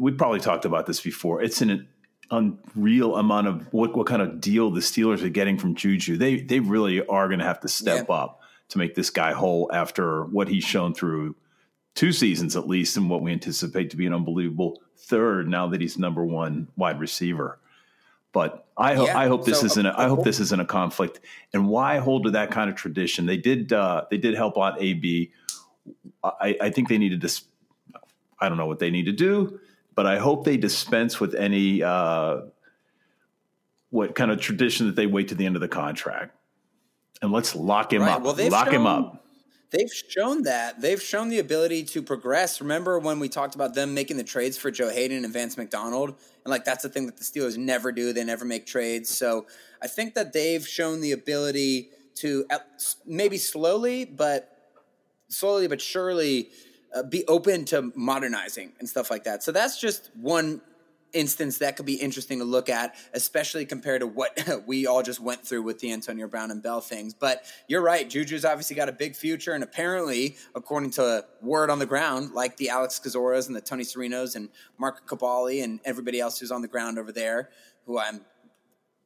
we 0.00 0.12
probably 0.12 0.40
talked 0.40 0.64
about 0.64 0.86
this 0.86 1.00
before. 1.00 1.42
It's 1.42 1.60
an 1.60 1.88
unreal 2.30 3.16
amount 3.16 3.46
of 3.46 3.72
what, 3.72 3.96
what 3.96 4.06
kind 4.06 4.22
of 4.22 4.40
deal 4.40 4.70
the 4.70 4.80
Steelers 4.80 5.22
are 5.22 5.28
getting 5.28 5.58
from 5.58 5.74
Juju. 5.74 6.16
They, 6.16 6.40
they 6.40 6.60
really 6.60 7.04
are 7.06 7.28
going 7.28 7.40
to 7.40 7.44
have 7.44 7.60
to 7.60 7.68
step 7.68 8.06
yeah. 8.08 8.14
up 8.14 8.40
to 8.68 8.78
make 8.78 8.94
this 8.94 9.10
guy 9.10 9.32
whole 9.32 9.70
after 9.72 10.24
what 10.24 10.48
he's 10.48 10.64
shown 10.64 10.94
through 10.94 11.34
two 11.94 12.12
seasons 12.12 12.54
at 12.54 12.68
least, 12.68 12.96
and 12.96 13.10
what 13.10 13.22
we 13.22 13.32
anticipate 13.32 13.90
to 13.90 13.96
be 13.96 14.06
an 14.06 14.14
unbelievable 14.14 14.80
third 14.96 15.48
now 15.48 15.66
that 15.66 15.80
he's 15.80 15.98
number 15.98 16.24
one 16.24 16.68
wide 16.76 17.00
receiver. 17.00 17.58
But 18.32 18.66
I 18.76 18.94
hope 18.94 19.08
yeah. 19.08 19.18
I 19.18 19.26
hope 19.26 19.44
this 19.44 19.60
so, 19.60 19.66
isn't 19.66 19.86
a, 19.86 19.94
I 19.98 20.06
hope 20.06 20.22
this 20.22 20.38
isn't 20.38 20.60
a 20.60 20.64
conflict. 20.64 21.18
And 21.52 21.68
why 21.68 21.98
hold 21.98 22.24
to 22.24 22.30
that 22.32 22.50
kind 22.50 22.70
of 22.70 22.76
tradition? 22.76 23.26
They 23.26 23.38
did 23.38 23.72
uh, 23.72 24.04
they 24.10 24.18
did 24.18 24.34
help 24.34 24.56
out 24.58 24.80
AB. 24.80 25.32
I, 26.22 26.56
I 26.60 26.70
think 26.70 26.88
they 26.88 26.98
needed 26.98 27.20
to. 27.22 27.42
I 28.38 28.48
don't 28.48 28.58
know 28.58 28.66
what 28.66 28.78
they 28.78 28.90
need 28.90 29.06
to 29.06 29.12
do, 29.12 29.58
but 29.98 30.06
I 30.06 30.18
hope 30.18 30.44
they 30.44 30.56
dispense 30.56 31.18
with 31.18 31.34
any 31.34 31.82
uh, 31.82 32.42
what 33.90 34.14
kind 34.14 34.30
of 34.30 34.40
tradition 34.40 34.86
that 34.86 34.94
they 34.94 35.08
wait 35.08 35.26
to 35.26 35.34
the 35.34 35.44
end 35.44 35.56
of 35.56 35.60
the 35.60 35.66
contract, 35.66 36.36
and 37.20 37.32
let's 37.32 37.56
lock 37.56 37.92
him 37.92 38.02
right. 38.02 38.12
up. 38.12 38.22
Well, 38.22 38.36
lock 38.48 38.66
shown, 38.66 38.74
him 38.76 38.86
up 38.86 39.24
they've 39.70 39.90
shown 39.92 40.44
that 40.44 40.80
they've 40.80 41.02
shown 41.02 41.30
the 41.30 41.40
ability 41.40 41.82
to 41.82 42.00
progress. 42.00 42.60
Remember 42.60 43.00
when 43.00 43.18
we 43.18 43.28
talked 43.28 43.56
about 43.56 43.74
them 43.74 43.92
making 43.92 44.18
the 44.18 44.22
trades 44.22 44.56
for 44.56 44.70
Joe 44.70 44.88
Haden 44.88 45.24
and 45.24 45.32
Vance 45.32 45.56
McDonald, 45.56 46.10
and 46.10 46.46
like 46.46 46.64
that's 46.64 46.84
the 46.84 46.88
thing 46.88 47.06
that 47.06 47.16
the 47.16 47.24
Steelers 47.24 47.56
never 47.56 47.90
do. 47.90 48.12
They 48.12 48.22
never 48.22 48.44
make 48.44 48.66
trades. 48.66 49.10
So 49.10 49.46
I 49.82 49.88
think 49.88 50.14
that 50.14 50.32
they've 50.32 50.64
shown 50.64 51.00
the 51.00 51.10
ability 51.10 51.90
to 52.18 52.46
maybe 53.04 53.36
slowly, 53.36 54.04
but 54.04 54.76
slowly 55.26 55.66
but 55.66 55.80
surely 55.80 56.50
uh, 56.94 57.02
be 57.02 57.24
open 57.26 57.64
to 57.66 57.92
modernizing 57.94 58.72
and 58.78 58.88
stuff 58.88 59.10
like 59.10 59.24
that. 59.24 59.42
So 59.42 59.52
that's 59.52 59.80
just 59.80 60.10
one 60.16 60.60
instance 61.12 61.58
that 61.58 61.76
could 61.76 61.86
be 61.86 61.94
interesting 61.94 62.38
to 62.38 62.44
look 62.44 62.68
at, 62.68 62.94
especially 63.14 63.64
compared 63.64 64.00
to 64.00 64.06
what 64.06 64.38
we 64.66 64.86
all 64.86 65.02
just 65.02 65.20
went 65.20 65.46
through 65.46 65.62
with 65.62 65.78
the 65.78 65.92
Antonio 65.92 66.26
Brown 66.26 66.50
and 66.50 66.62
Bell 66.62 66.80
things. 66.80 67.14
But 67.14 67.44
you're 67.66 67.80
right, 67.80 68.08
Juju's 68.08 68.44
obviously 68.44 68.76
got 68.76 68.88
a 68.88 68.92
big 68.92 69.16
future, 69.16 69.52
and 69.52 69.64
apparently, 69.64 70.36
according 70.54 70.90
to 70.92 71.24
word 71.40 71.70
on 71.70 71.78
the 71.78 71.86
ground, 71.86 72.32
like 72.32 72.56
the 72.56 72.70
Alex 72.70 73.00
Kozoras 73.02 73.46
and 73.46 73.56
the 73.56 73.60
Tony 73.60 73.84
Serinos 73.84 74.36
and 74.36 74.48
Mark 74.78 75.06
Kaboly 75.08 75.64
and 75.64 75.80
everybody 75.84 76.20
else 76.20 76.38
who's 76.38 76.50
on 76.50 76.62
the 76.62 76.68
ground 76.68 76.98
over 76.98 77.12
there, 77.12 77.50
who 77.86 77.98
I'm 77.98 78.20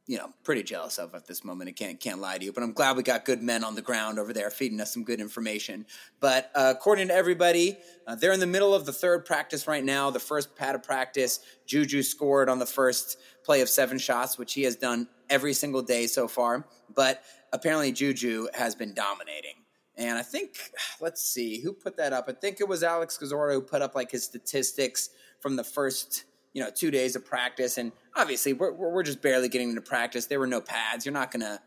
you 0.06 0.18
know, 0.18 0.30
pretty 0.42 0.62
jealous 0.62 0.98
of 0.98 1.14
at 1.14 1.26
this 1.26 1.44
moment. 1.44 1.68
I 1.68 1.72
can't 1.72 2.00
can't 2.00 2.20
lie 2.20 2.38
to 2.38 2.44
you, 2.44 2.52
but 2.52 2.62
I'm 2.62 2.72
glad 2.72 2.96
we 2.96 3.02
got 3.02 3.24
good 3.24 3.42
men 3.42 3.62
on 3.62 3.74
the 3.74 3.82
ground 3.82 4.18
over 4.18 4.32
there 4.32 4.50
feeding 4.50 4.80
us 4.80 4.92
some 4.92 5.04
good 5.04 5.20
information. 5.20 5.86
But 6.20 6.50
uh, 6.54 6.72
according 6.76 7.08
to 7.08 7.14
everybody, 7.14 7.78
uh, 8.06 8.16
they're 8.16 8.32
in 8.32 8.40
the 8.40 8.46
middle 8.46 8.74
of 8.74 8.84
the 8.84 8.92
third 8.92 9.24
practice 9.24 9.68
right 9.68 9.84
now. 9.84 10.10
The 10.10 10.18
first 10.18 10.56
pad 10.56 10.74
of 10.74 10.82
practice, 10.82 11.40
Juju 11.66 12.02
scored 12.02 12.48
on 12.48 12.58
the 12.58 12.66
first 12.66 13.18
play 13.44 13.60
of 13.60 13.68
seven 13.68 13.98
shots, 13.98 14.38
which 14.38 14.54
he 14.54 14.62
has 14.62 14.76
done 14.76 15.08
every 15.30 15.52
single 15.52 15.82
day 15.82 16.06
so 16.06 16.26
far. 16.26 16.66
But 16.94 17.22
apparently, 17.52 17.92
Juju 17.92 18.48
has 18.54 18.74
been 18.74 18.94
dominating. 18.94 19.54
And 19.96 20.18
I 20.18 20.22
think, 20.22 20.56
let's 21.00 21.22
see, 21.22 21.60
who 21.60 21.72
put 21.72 21.96
that 21.98 22.12
up? 22.12 22.26
I 22.28 22.32
think 22.32 22.60
it 22.60 22.68
was 22.68 22.82
Alex 22.82 23.18
Kozora 23.22 23.54
who 23.54 23.62
put 23.62 23.82
up 23.82 23.94
like 23.94 24.10
his 24.10 24.24
statistics 24.24 25.10
from 25.40 25.56
the 25.56 25.64
first 25.64 26.24
you 26.52 26.62
know 26.62 26.70
two 26.70 26.90
days 26.90 27.16
of 27.16 27.24
practice 27.24 27.78
and 27.78 27.92
obviously 28.16 28.52
we're, 28.52 28.72
we're 28.72 29.02
just 29.02 29.22
barely 29.22 29.48
getting 29.48 29.70
into 29.70 29.80
practice 29.80 30.26
there 30.26 30.40
were 30.40 30.46
no 30.46 30.60
pads 30.60 31.04
you're 31.06 31.12
not 31.12 31.30
gonna 31.30 31.60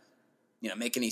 you 0.62 0.70
know 0.70 0.76
make 0.76 0.98
any 0.98 1.12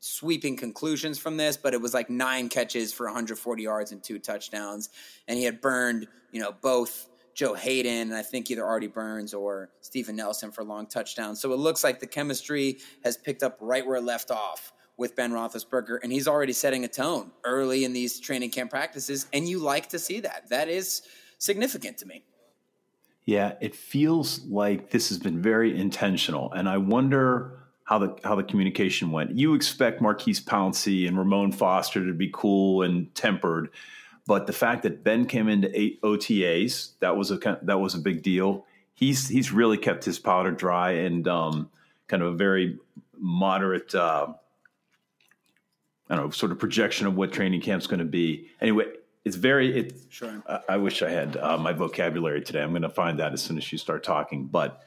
sweeping 0.00 0.56
conclusions 0.56 1.18
from 1.18 1.36
this 1.36 1.56
but 1.56 1.74
it 1.74 1.80
was 1.80 1.94
like 1.94 2.10
nine 2.10 2.48
catches 2.48 2.92
for 2.92 3.06
140 3.06 3.62
yards 3.62 3.92
and 3.92 4.02
two 4.02 4.18
touchdowns 4.18 4.90
and 5.28 5.38
he 5.38 5.44
had 5.44 5.60
burned 5.60 6.06
you 6.32 6.40
know 6.40 6.52
both 6.60 7.08
Joe 7.32 7.54
Haden, 7.54 8.08
and 8.10 8.14
I 8.14 8.22
think 8.22 8.50
either 8.50 8.64
Artie 8.64 8.86
Burns 8.86 9.32
or 9.32 9.70
Steven 9.80 10.16
Nelson 10.16 10.50
for 10.50 10.64
long 10.64 10.86
touchdowns. 10.86 11.40
So 11.40 11.52
it 11.52 11.58
looks 11.58 11.82
like 11.82 12.00
the 12.00 12.06
chemistry 12.06 12.78
has 13.04 13.16
picked 13.16 13.42
up 13.42 13.56
right 13.60 13.86
where 13.86 13.96
it 13.96 14.02
left 14.02 14.30
off 14.30 14.74
with 14.96 15.16
Ben 15.16 15.32
Roethlisberger, 15.32 16.00
and 16.02 16.12
he's 16.12 16.28
already 16.28 16.52
setting 16.52 16.84
a 16.84 16.88
tone 16.88 17.30
early 17.44 17.84
in 17.84 17.94
these 17.94 18.20
training 18.20 18.50
camp 18.50 18.70
practices, 18.70 19.26
and 19.32 19.48
you 19.48 19.58
like 19.58 19.88
to 19.88 19.98
see 19.98 20.20
that. 20.20 20.50
That 20.50 20.68
is 20.68 21.02
significant 21.38 21.96
to 21.98 22.06
me. 22.06 22.24
Yeah, 23.30 23.52
it 23.60 23.76
feels 23.76 24.44
like 24.46 24.90
this 24.90 25.08
has 25.10 25.20
been 25.20 25.40
very 25.40 25.78
intentional, 25.78 26.50
and 26.50 26.68
I 26.68 26.78
wonder 26.78 27.60
how 27.84 28.00
the 28.00 28.16
how 28.24 28.34
the 28.34 28.42
communication 28.42 29.12
went. 29.12 29.36
You 29.36 29.54
expect 29.54 30.00
Maurkice 30.00 30.40
Pouncey 30.40 31.06
and 31.06 31.16
Ramon 31.16 31.52
Foster 31.52 32.04
to 32.04 32.12
be 32.12 32.28
cool 32.32 32.82
and 32.82 33.14
tempered, 33.14 33.70
but 34.26 34.48
the 34.48 34.52
fact 34.52 34.82
that 34.82 35.04
Ben 35.04 35.26
came 35.26 35.48
into 35.48 35.70
eight 35.80 36.02
OTAs 36.02 36.94
that 36.98 37.16
was 37.16 37.30
a 37.30 37.38
that 37.62 37.78
was 37.78 37.94
a 37.94 37.98
big 37.98 38.24
deal. 38.24 38.66
He's 38.94 39.28
he's 39.28 39.52
really 39.52 39.78
kept 39.78 40.04
his 40.04 40.18
powder 40.18 40.50
dry 40.50 40.90
and 40.90 41.28
um, 41.28 41.70
kind 42.08 42.24
of 42.24 42.34
a 42.34 42.36
very 42.36 42.80
moderate. 43.16 43.94
Uh, 43.94 44.34
I 46.08 46.16
don't 46.16 46.24
know, 46.24 46.30
sort 46.30 46.50
of 46.50 46.58
projection 46.58 47.06
of 47.06 47.14
what 47.14 47.32
training 47.32 47.60
camp's 47.60 47.86
going 47.86 48.00
to 48.00 48.04
be. 48.04 48.48
Anyway, 48.60 48.86
it's 49.24 49.36
very 49.36 49.78
it 49.78 49.94
sure. 50.08 50.42
I, 50.48 50.60
I 50.70 50.76
wish 50.76 51.02
i 51.02 51.10
had 51.10 51.36
uh, 51.36 51.58
my 51.58 51.72
vocabulary 51.72 52.42
today. 52.42 52.62
I'm 52.62 52.70
going 52.70 52.82
to 52.82 52.88
find 52.88 53.18
that 53.18 53.32
as 53.32 53.42
soon 53.42 53.58
as 53.58 53.70
you 53.70 53.78
start 53.78 54.02
talking 54.02 54.46
but 54.46 54.82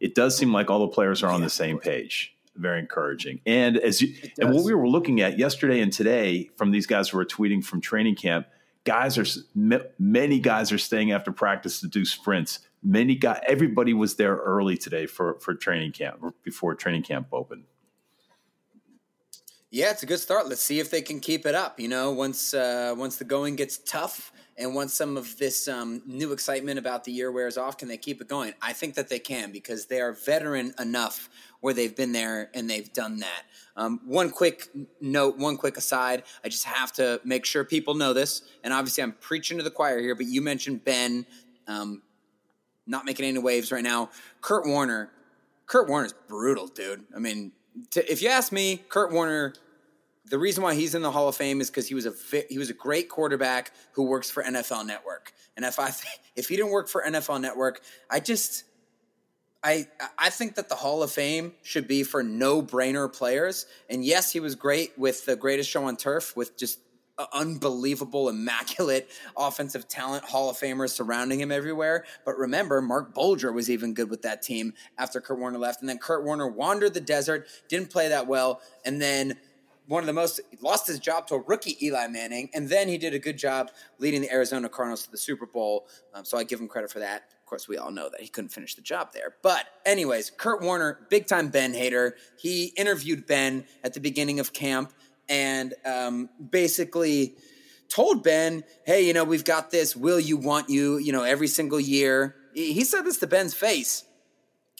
it 0.00 0.14
does 0.14 0.36
seem 0.36 0.52
like 0.52 0.70
all 0.70 0.80
the 0.80 0.88
players 0.88 1.22
are 1.22 1.30
on 1.30 1.40
yeah, 1.40 1.46
the 1.46 1.50
same 1.50 1.78
page. 1.78 2.34
Very 2.56 2.80
encouraging. 2.80 3.40
And 3.46 3.76
as 3.76 4.02
you 4.02 4.14
and 4.38 4.52
what 4.52 4.64
we 4.64 4.74
were 4.74 4.88
looking 4.88 5.20
at 5.20 5.38
yesterday 5.38 5.80
and 5.80 5.92
today 5.92 6.50
from 6.56 6.72
these 6.72 6.86
guys 6.86 7.08
who 7.08 7.18
are 7.18 7.24
tweeting 7.24 7.64
from 7.64 7.80
training 7.80 8.16
camp 8.16 8.46
guys 8.84 9.18
are 9.18 9.26
many 9.98 10.40
guys 10.40 10.72
are 10.72 10.78
staying 10.78 11.12
after 11.12 11.30
practice 11.30 11.80
to 11.80 11.88
do 11.88 12.04
sprints. 12.04 12.60
Many 12.82 13.14
guys 13.14 13.40
everybody 13.46 13.94
was 13.94 14.16
there 14.16 14.36
early 14.36 14.76
today 14.76 15.06
for 15.06 15.38
for 15.40 15.54
training 15.54 15.92
camp 15.92 16.20
before 16.42 16.74
training 16.74 17.02
camp 17.02 17.28
opened 17.32 17.64
yeah, 19.70 19.90
it's 19.90 20.02
a 20.02 20.06
good 20.06 20.20
start. 20.20 20.48
Let's 20.48 20.62
see 20.62 20.80
if 20.80 20.90
they 20.90 21.02
can 21.02 21.20
keep 21.20 21.44
it 21.44 21.54
up. 21.54 21.78
You 21.78 21.88
know, 21.88 22.12
once 22.12 22.54
uh, 22.54 22.94
once 22.96 23.16
the 23.16 23.24
going 23.24 23.56
gets 23.56 23.78
tough, 23.78 24.32
and 24.56 24.74
once 24.74 24.94
some 24.94 25.16
of 25.16 25.36
this 25.38 25.68
um, 25.68 26.02
new 26.06 26.32
excitement 26.32 26.78
about 26.78 27.04
the 27.04 27.12
year 27.12 27.30
wears 27.30 27.56
off, 27.56 27.76
can 27.76 27.86
they 27.88 27.96
keep 27.96 28.20
it 28.20 28.28
going? 28.28 28.54
I 28.60 28.72
think 28.72 28.94
that 28.94 29.08
they 29.08 29.18
can 29.18 29.52
because 29.52 29.86
they 29.86 30.00
are 30.00 30.12
veteran 30.12 30.74
enough 30.78 31.28
where 31.60 31.74
they've 31.74 31.94
been 31.94 32.12
there 32.12 32.50
and 32.54 32.68
they've 32.68 32.92
done 32.92 33.18
that. 33.18 33.42
Um, 33.76 34.00
one 34.04 34.30
quick 34.30 34.68
note, 35.00 35.38
one 35.38 35.56
quick 35.56 35.76
aside. 35.76 36.24
I 36.44 36.48
just 36.48 36.64
have 36.64 36.92
to 36.94 37.20
make 37.24 37.44
sure 37.44 37.64
people 37.64 37.94
know 37.94 38.12
this, 38.12 38.42
and 38.64 38.72
obviously 38.72 39.02
I'm 39.02 39.12
preaching 39.12 39.58
to 39.58 39.64
the 39.64 39.70
choir 39.70 40.00
here. 40.00 40.14
But 40.14 40.26
you 40.26 40.40
mentioned 40.40 40.84
Ben 40.84 41.26
um, 41.66 42.02
not 42.86 43.04
making 43.04 43.26
any 43.26 43.38
waves 43.38 43.70
right 43.70 43.84
now. 43.84 44.10
Kurt 44.40 44.66
Warner, 44.66 45.10
Kurt 45.66 45.88
Warner's 45.88 46.14
brutal, 46.26 46.66
dude. 46.66 47.04
I 47.14 47.18
mean, 47.18 47.52
to, 47.92 48.10
if 48.12 48.22
you 48.22 48.28
ask 48.28 48.52
me, 48.52 48.82
Kurt 48.88 49.12
Warner, 49.12 49.54
the 50.30 50.38
reason 50.38 50.62
why 50.62 50.74
he's 50.74 50.94
in 50.94 51.02
the 51.02 51.10
Hall 51.10 51.28
of 51.28 51.36
Fame 51.36 51.60
is 51.60 51.70
because 51.70 51.88
he 51.88 51.94
was 51.94 52.06
a 52.06 52.12
he 52.48 52.58
was 52.58 52.70
a 52.70 52.74
great 52.74 53.08
quarterback 53.08 53.72
who 53.92 54.04
works 54.04 54.30
for 54.30 54.42
NFL 54.42 54.86
Network. 54.86 55.32
And 55.56 55.64
if 55.64 55.78
I 55.78 55.90
if 56.36 56.48
he 56.48 56.56
didn't 56.56 56.70
work 56.70 56.88
for 56.88 57.02
NFL 57.02 57.40
Network, 57.40 57.80
I 58.10 58.20
just 58.20 58.64
I 59.62 59.86
I 60.18 60.30
think 60.30 60.56
that 60.56 60.68
the 60.68 60.74
Hall 60.74 61.02
of 61.02 61.10
Fame 61.10 61.52
should 61.62 61.88
be 61.88 62.02
for 62.02 62.22
no 62.22 62.62
brainer 62.62 63.12
players. 63.12 63.66
And 63.88 64.04
yes, 64.04 64.32
he 64.32 64.40
was 64.40 64.54
great 64.54 64.98
with 64.98 65.24
the 65.24 65.36
greatest 65.36 65.70
show 65.70 65.84
on 65.84 65.96
turf 65.96 66.36
with 66.36 66.56
just 66.56 66.80
unbelievable, 67.32 68.28
immaculate 68.28 69.10
offensive 69.36 69.88
talent, 69.88 70.24
Hall 70.24 70.50
of 70.50 70.56
Famers 70.56 70.90
surrounding 70.90 71.40
him 71.40 71.50
everywhere. 71.50 72.04
But 72.24 72.38
remember, 72.38 72.80
Marc 72.80 73.14
Bulger 73.14 73.52
was 73.52 73.70
even 73.70 73.94
good 73.94 74.10
with 74.10 74.22
that 74.22 74.42
team 74.42 74.74
after 74.96 75.20
Kurt 75.20 75.38
Warner 75.38 75.58
left. 75.58 75.80
And 75.80 75.88
then 75.88 75.98
Kurt 75.98 76.24
Warner 76.24 76.48
wandered 76.48 76.94
the 76.94 77.00
desert, 77.00 77.46
didn't 77.68 77.90
play 77.90 78.08
that 78.08 78.26
well. 78.26 78.60
And 78.84 79.00
then 79.00 79.36
one 79.88 80.02
of 80.02 80.06
the 80.06 80.12
most 80.12 80.40
lost 80.60 80.86
his 80.86 80.98
job 80.98 81.26
to 81.26 81.34
a 81.34 81.40
rookie 81.40 81.82
Eli 81.84 82.06
Manning, 82.08 82.50
and 82.52 82.68
then 82.68 82.88
he 82.88 82.98
did 82.98 83.14
a 83.14 83.18
good 83.18 83.38
job 83.38 83.70
leading 83.98 84.20
the 84.20 84.30
Arizona 84.30 84.68
Cardinals 84.68 85.04
to 85.04 85.10
the 85.10 85.16
Super 85.16 85.46
Bowl. 85.46 85.88
Um, 86.12 86.26
so 86.26 86.36
I 86.36 86.44
give 86.44 86.60
him 86.60 86.68
credit 86.68 86.90
for 86.90 86.98
that. 86.98 87.22
Of 87.40 87.46
course, 87.46 87.66
we 87.66 87.78
all 87.78 87.90
know 87.90 88.10
that 88.10 88.20
he 88.20 88.28
couldn't 88.28 88.50
finish 88.50 88.74
the 88.74 88.82
job 88.82 89.12
there. 89.14 89.36
But 89.42 89.64
anyways, 89.86 90.30
Kurt 90.36 90.60
Warner, 90.60 91.06
big 91.08 91.26
time 91.26 91.48
Ben 91.48 91.72
hater. 91.72 92.16
He 92.38 92.66
interviewed 92.76 93.26
Ben 93.26 93.64
at 93.82 93.94
the 93.94 94.00
beginning 94.00 94.38
of 94.38 94.52
camp 94.52 94.92
and 95.28 95.74
um, 95.84 96.28
basically 96.50 97.36
told 97.88 98.22
Ben, 98.22 98.64
"Hey, 98.84 99.06
you 99.06 99.12
know, 99.12 99.24
we've 99.24 99.44
got 99.44 99.70
this. 99.70 99.96
Will 99.96 100.20
you 100.20 100.36
want 100.36 100.68
you? 100.68 100.98
You 100.98 101.12
know, 101.12 101.22
every 101.24 101.48
single 101.48 101.80
year." 101.80 102.36
He 102.54 102.82
said 102.82 103.02
this 103.02 103.18
to 103.18 103.26
Ben's 103.26 103.54
face. 103.54 104.04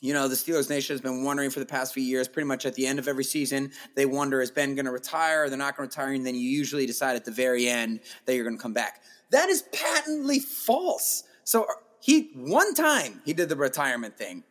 You 0.00 0.12
know, 0.12 0.28
the 0.28 0.36
Steelers 0.36 0.70
Nation 0.70 0.94
has 0.94 1.00
been 1.00 1.24
wondering 1.24 1.50
for 1.50 1.58
the 1.58 1.66
past 1.66 1.92
few 1.92 2.02
years, 2.02 2.28
pretty 2.28 2.46
much 2.46 2.66
at 2.66 2.74
the 2.74 2.86
end 2.86 3.00
of 3.00 3.08
every 3.08 3.24
season, 3.24 3.72
they 3.96 4.06
wonder, 4.06 4.40
is 4.40 4.50
Ben 4.50 4.76
going 4.76 4.86
to 4.86 4.92
retire? 4.92 5.48
They're 5.48 5.58
not 5.58 5.76
going 5.76 5.88
to 5.88 6.00
retire. 6.00 6.14
And 6.14 6.24
then 6.24 6.36
you 6.36 6.48
usually 6.48 6.86
decide 6.86 7.16
at 7.16 7.24
the 7.24 7.32
very 7.32 7.68
end 7.68 8.00
that 8.24 8.34
you're 8.34 8.44
going 8.44 8.56
to 8.56 8.62
come 8.62 8.72
back. 8.72 9.02
That 9.30 9.48
is 9.48 9.62
patently 9.72 10.38
false. 10.38 11.24
So 11.42 11.66
he, 12.00 12.30
one 12.36 12.74
time, 12.74 13.22
he 13.24 13.32
did 13.32 13.48
the 13.48 13.56
retirement 13.56 14.16
thing. 14.16 14.44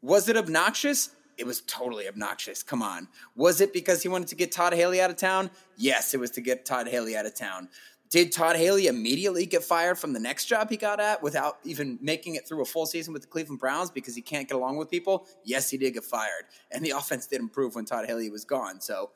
Was 0.00 0.28
it 0.28 0.36
obnoxious? 0.36 1.10
It 1.38 1.46
was 1.46 1.62
totally 1.62 2.08
obnoxious. 2.08 2.62
Come 2.62 2.82
on. 2.82 3.08
Was 3.34 3.60
it 3.60 3.72
because 3.72 4.02
he 4.02 4.08
wanted 4.08 4.28
to 4.28 4.34
get 4.34 4.52
Todd 4.52 4.72
Haley 4.72 5.00
out 5.00 5.10
of 5.10 5.16
town? 5.16 5.50
Yes, 5.76 6.14
it 6.14 6.20
was 6.20 6.30
to 6.32 6.40
get 6.40 6.64
Todd 6.64 6.88
Haley 6.88 7.16
out 7.16 7.26
of 7.26 7.34
town. 7.34 7.68
Did 8.10 8.30
Todd 8.30 8.56
Haley 8.56 8.86
immediately 8.86 9.44
get 9.44 9.64
fired 9.64 9.98
from 9.98 10.12
the 10.12 10.20
next 10.20 10.44
job 10.44 10.70
he 10.70 10.76
got 10.76 11.00
at 11.00 11.22
without 11.22 11.58
even 11.64 11.98
making 12.00 12.36
it 12.36 12.46
through 12.46 12.62
a 12.62 12.64
full 12.64 12.86
season 12.86 13.12
with 13.12 13.22
the 13.22 13.28
Cleveland 13.28 13.60
Browns 13.60 13.90
because 13.90 14.14
he 14.14 14.22
can't 14.22 14.48
get 14.48 14.54
along 14.54 14.76
with 14.76 14.90
people? 14.90 15.26
Yes, 15.42 15.68
he 15.68 15.76
did 15.76 15.94
get 15.94 16.04
fired. 16.04 16.44
And 16.70 16.84
the 16.84 16.90
offense 16.96 17.26
did 17.26 17.40
improve 17.40 17.74
when 17.74 17.84
Todd 17.84 18.06
Haley 18.06 18.30
was 18.30 18.44
gone. 18.44 18.80
So 18.80 19.10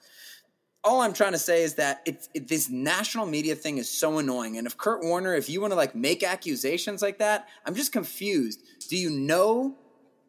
all 0.83 1.01
I'm 1.01 1.13
trying 1.13 1.33
to 1.33 1.39
say 1.39 1.63
is 1.63 1.75
that 1.75 2.03
it's 2.07 2.29
it, 2.35 2.49
this 2.49 2.71
national 2.71 3.27
media 3.27 3.55
thing 3.55 3.79
is 3.79 3.89
so 3.89 4.19
annoying. 4.19 4.57
And 4.57 4.67
if 4.67 4.77
Kurt 4.77 5.03
Warner, 5.03 5.35
if 5.35 5.49
you 5.49 5.61
want 5.61 5.73
to 5.73 5.77
like 5.77 5.95
make 5.95 6.23
accusations 6.23 7.03
like 7.03 7.19
that, 7.19 7.49
I'm 7.67 7.75
just 7.75 7.93
confused. 7.93 8.63
Do 8.89 8.97
you 8.97 9.11
know 9.11 9.77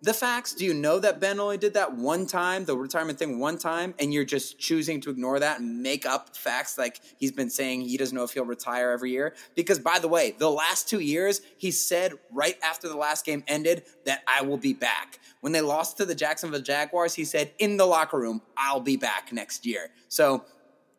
the 0.01 0.13
facts? 0.13 0.53
Do 0.53 0.65
you 0.65 0.73
know 0.73 0.99
that 0.99 1.19
Ben 1.19 1.39
only 1.39 1.57
did 1.57 1.73
that 1.73 1.93
one 1.93 2.25
time, 2.25 2.65
the 2.65 2.77
retirement 2.77 3.19
thing 3.19 3.39
one 3.39 3.57
time, 3.57 3.93
and 3.99 4.13
you're 4.13 4.25
just 4.25 4.59
choosing 4.59 5.01
to 5.01 5.09
ignore 5.09 5.39
that 5.39 5.59
and 5.59 5.81
make 5.81 6.05
up 6.05 6.35
facts 6.35 6.77
like 6.77 7.01
he's 7.17 7.31
been 7.31 7.49
saying 7.49 7.81
he 7.81 7.97
doesn't 7.97 8.15
know 8.15 8.23
if 8.23 8.31
he'll 8.31 8.45
retire 8.45 8.91
every 8.91 9.11
year? 9.11 9.35
Because, 9.55 9.79
by 9.79 9.99
the 9.99 10.07
way, 10.07 10.35
the 10.37 10.49
last 10.49 10.87
two 10.87 10.99
years, 10.99 11.41
he 11.57 11.71
said 11.71 12.13
right 12.31 12.57
after 12.63 12.87
the 12.87 12.97
last 12.97 13.25
game 13.25 13.43
ended 13.47 13.83
that 14.05 14.23
I 14.27 14.43
will 14.43 14.57
be 14.57 14.73
back. 14.73 15.19
When 15.41 15.51
they 15.51 15.61
lost 15.61 15.97
to 15.97 16.05
the 16.05 16.15
Jacksonville 16.15 16.61
Jaguars, 16.61 17.13
he 17.13 17.25
said 17.25 17.51
in 17.59 17.77
the 17.77 17.85
locker 17.85 18.19
room, 18.19 18.41
I'll 18.57 18.81
be 18.81 18.97
back 18.97 19.33
next 19.33 19.65
year. 19.65 19.89
So 20.07 20.45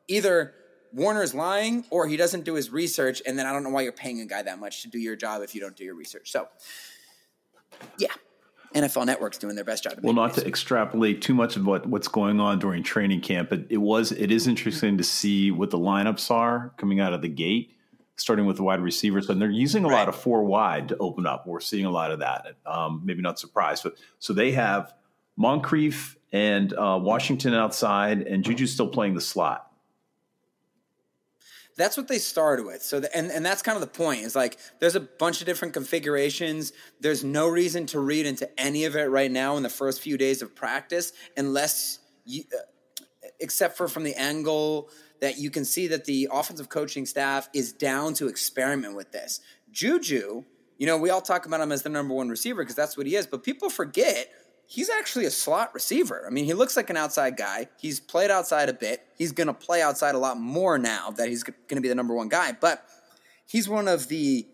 either 0.08 0.54
Warner's 0.92 1.34
lying 1.34 1.84
or 1.90 2.06
he 2.06 2.16
doesn't 2.16 2.44
do 2.44 2.54
his 2.54 2.70
research, 2.70 3.22
and 3.26 3.38
then 3.38 3.46
I 3.46 3.52
don't 3.52 3.62
know 3.62 3.70
why 3.70 3.82
you're 3.82 3.92
paying 3.92 4.20
a 4.20 4.26
guy 4.26 4.42
that 4.42 4.58
much 4.58 4.82
to 4.82 4.88
do 4.88 4.98
your 4.98 5.16
job 5.16 5.42
if 5.42 5.54
you 5.54 5.60
don't 5.60 5.76
do 5.76 5.84
your 5.84 5.94
research. 5.94 6.32
So, 6.32 6.48
yeah. 7.98 8.12
NFL 8.74 9.06
Network's 9.06 9.38
doing 9.38 9.56
their 9.56 9.64
best 9.64 9.82
job. 9.84 9.94
well, 10.02 10.14
not 10.14 10.34
to 10.34 10.46
extrapolate 10.46 11.20
too 11.22 11.34
much 11.34 11.56
of 11.56 11.66
what, 11.66 11.86
what's 11.86 12.08
going 12.08 12.38
on 12.40 12.58
during 12.58 12.82
training 12.82 13.20
camp, 13.20 13.50
but 13.50 13.60
it 13.68 13.78
was 13.78 14.12
it 14.12 14.30
is 14.30 14.46
interesting 14.46 14.96
to 14.98 15.04
see 15.04 15.50
what 15.50 15.70
the 15.70 15.78
lineups 15.78 16.30
are 16.30 16.72
coming 16.76 17.00
out 17.00 17.12
of 17.12 17.22
the 17.22 17.28
gate. 17.28 17.76
starting 18.16 18.44
with 18.44 18.56
the 18.58 18.62
wide 18.62 18.80
receivers, 18.82 19.30
and 19.30 19.40
they're 19.40 19.48
using 19.48 19.82
a 19.82 19.88
Right. 19.88 19.94
lot 20.00 20.08
of 20.08 20.14
four 20.14 20.44
wide 20.44 20.88
to 20.88 20.96
open 20.98 21.24
up. 21.26 21.46
We're 21.46 21.58
seeing 21.60 21.86
a 21.86 21.90
lot 21.90 22.10
of 22.12 22.18
that. 22.18 22.48
Um, 22.66 23.00
maybe 23.02 23.22
not 23.22 23.38
surprised, 23.38 23.82
but 23.82 23.94
so 24.18 24.34
they 24.34 24.52
have 24.52 24.92
Moncrief 25.38 26.18
and 26.30 26.70
uh, 26.74 26.98
Washington 27.02 27.54
outside, 27.54 28.20
and 28.22 28.44
Juju's 28.44 28.72
still 28.74 28.88
playing 28.88 29.14
the 29.14 29.22
slot. 29.22 29.69
That's 31.80 31.96
what 31.96 32.08
they 32.08 32.18
started 32.18 32.66
with. 32.66 32.82
So, 32.82 33.00
the, 33.00 33.16
and 33.16 33.30
and 33.30 33.44
that's 33.44 33.62
kind 33.62 33.76
of 33.76 33.80
the 33.80 33.86
point. 33.86 34.22
Is 34.22 34.36
like 34.36 34.58
there's 34.78 34.96
a 34.96 35.00
bunch 35.00 35.40
of 35.40 35.46
different 35.46 35.74
configurations. 35.74 36.72
There's 37.00 37.24
no 37.24 37.48
reason 37.48 37.86
to 37.86 38.00
read 38.00 38.26
into 38.26 38.48
any 38.60 38.84
of 38.84 38.96
it 38.96 39.10
right 39.10 39.30
now 39.30 39.56
in 39.56 39.62
the 39.62 39.70
first 39.70 40.00
few 40.00 40.18
days 40.18 40.42
of 40.42 40.54
practice, 40.54 41.12
unless 41.36 41.98
you, 42.24 42.44
uh, 42.54 42.62
except 43.40 43.76
for 43.76 43.88
from 43.88 44.04
the 44.04 44.14
angle 44.14 44.90
that 45.20 45.38
you 45.38 45.50
can 45.50 45.64
see 45.64 45.86
that 45.88 46.04
the 46.04 46.28
offensive 46.32 46.68
coaching 46.68 47.06
staff 47.06 47.48
is 47.54 47.72
down 47.72 48.14
to 48.14 48.28
experiment 48.28 48.96
with 48.96 49.12
this. 49.12 49.40
Juju, 49.70 50.44
you 50.78 50.86
know, 50.86 50.96
we 50.96 51.10
all 51.10 51.20
talk 51.20 51.46
about 51.46 51.60
him 51.60 51.72
as 51.72 51.82
the 51.82 51.88
number 51.88 52.14
one 52.14 52.28
receiver 52.28 52.62
because 52.62 52.74
that's 52.74 52.96
what 52.96 53.06
he 53.06 53.14
is, 53.14 53.26
but 53.26 53.42
people 53.42 53.70
forget 53.70 54.30
he's 54.70 54.88
actually 54.88 55.24
a 55.24 55.30
slot 55.32 55.74
receiver. 55.74 56.24
I 56.24 56.30
mean, 56.30 56.44
he 56.44 56.54
looks 56.54 56.76
like 56.76 56.90
an 56.90 56.96
outside 56.96 57.36
guy. 57.36 57.66
He's 57.80 57.98
played 57.98 58.30
outside 58.30 58.68
a 58.68 58.72
bit. 58.72 59.04
He's 59.18 59.32
going 59.32 59.48
to 59.48 59.52
play 59.52 59.82
outside 59.82 60.14
a 60.14 60.18
lot 60.18 60.38
more 60.38 60.78
now 60.78 61.10
that 61.10 61.28
he's 61.28 61.42
going 61.42 61.56
to 61.70 61.80
be 61.80 61.88
the 61.88 61.94
number 61.96 62.14
one 62.14 62.28
guy, 62.28 62.52
but 62.52 62.84
he's 63.46 63.68
one 63.68 63.88
of 63.88 64.06
the 64.06 64.46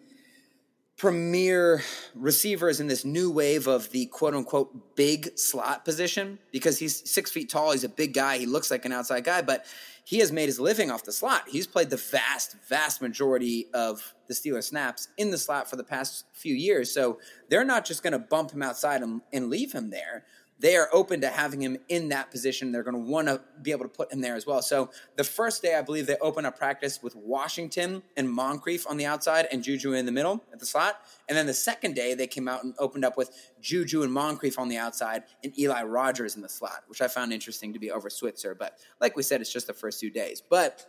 premier 0.97 1.83
receivers 2.15 2.81
in 2.81 2.87
this 2.87 3.05
new 3.05 3.31
wave 3.31 3.67
of 3.67 3.91
the 3.91 4.07
quote 4.07 4.33
unquote 4.33 4.97
big 4.97 5.37
slot 5.39 5.85
position 5.85 6.39
because 6.51 6.79
he's 6.79 7.09
six 7.09 7.31
feet 7.31 7.51
tall. 7.51 7.73
He's 7.73 7.85
a 7.85 7.89
big 7.89 8.15
guy. 8.15 8.39
He 8.39 8.47
looks 8.47 8.71
like 8.71 8.87
an 8.87 8.93
outside 8.93 9.23
guy, 9.23 9.43
but 9.43 9.67
he 10.07 10.21
has 10.21 10.31
made 10.31 10.47
his 10.47 10.61
living 10.61 10.89
off 10.89 11.03
the 11.03 11.11
slot. 11.11 11.49
He's 11.49 11.67
played 11.67 11.91
the 11.91 11.97
vast, 11.97 12.55
vast 12.69 13.03
majority 13.03 13.67
of 13.75 14.15
the 14.29 14.35
Steelers 14.35 14.69
snaps 14.69 15.09
in 15.17 15.33
the 15.33 15.37
slot 15.37 15.69
for 15.69 15.75
the 15.75 15.83
past 15.83 16.27
few 16.33 16.55
years. 16.55 16.95
So 16.95 17.19
they're 17.51 17.65
not 17.65 17.85
just 17.85 18.05
going 18.05 18.13
to 18.13 18.21
bump 18.21 18.53
him 18.53 18.63
outside 18.63 19.03
and, 19.03 19.21
and 19.33 19.51
leave 19.51 19.73
him 19.73 19.91
there 19.91 20.25
they 20.59 20.77
are 20.77 20.89
open 20.93 21.21
to 21.21 21.29
having 21.29 21.61
him 21.61 21.77
in 21.89 22.09
that 22.09 22.31
position. 22.31 22.73
They're 22.73 22.83
going 22.83 22.97
to 22.97 23.11
want 23.11 23.29
to 23.29 23.41
be 23.61 23.73
able 23.73 23.85
to 23.85 23.91
put 23.91 24.13
him 24.13 24.21
there 24.21 24.35
as 24.35 24.47
well. 24.47 24.63
So 24.63 24.91
the 25.17 25.25
first 25.25 25.63
day, 25.63 25.75
I 25.75 25.83
believe 25.83 26.07
they 26.07 26.17
open 26.19 26.47
up 26.47 26.59
practice 26.59 27.03
with 27.03 27.15
Washington 27.15 28.03
and 28.17 28.31
Moncrief 28.31 28.87
on 28.89 28.97
the 28.97 29.05
outside 29.05 29.47
and 29.53 29.63
Juju 29.63 29.93
in 29.93 30.07
the 30.07 30.13
middle 30.13 30.43
at 30.53 30.59
the 30.59 30.67
slot. 30.67 31.01
And 31.29 31.37
then 31.37 31.47
the 31.47 31.55
second 31.55 31.95
day, 31.95 32.15
they 32.15 32.27
came 32.27 32.49
out 32.49 32.65
and 32.65 32.75
opened 32.79 33.05
up 33.05 33.17
with 33.17 33.31
Juju 33.61 34.03
and 34.03 34.13
Moncrief 34.13 34.59
on 34.59 34.69
the 34.69 34.79
outside 34.79 35.25
and 35.45 35.57
Eli 35.59 35.83
Rogers 35.83 36.37
in 36.37 36.43
the 36.43 36.49
slot, 36.49 36.85
which 36.89 37.03
I 37.03 37.09
found 37.09 37.33
interesting 37.33 37.75
to 37.75 37.79
be 37.79 37.91
over 37.91 38.09
Switzer. 38.09 38.55
But 38.55 38.79
like 39.01 39.17
we 39.17 39.23
said, 39.23 39.41
it's 39.41 39.53
just 39.53 39.67
the 39.67 39.75
first 39.75 40.01
two 40.01 40.11
days. 40.11 40.43
But 40.49 40.87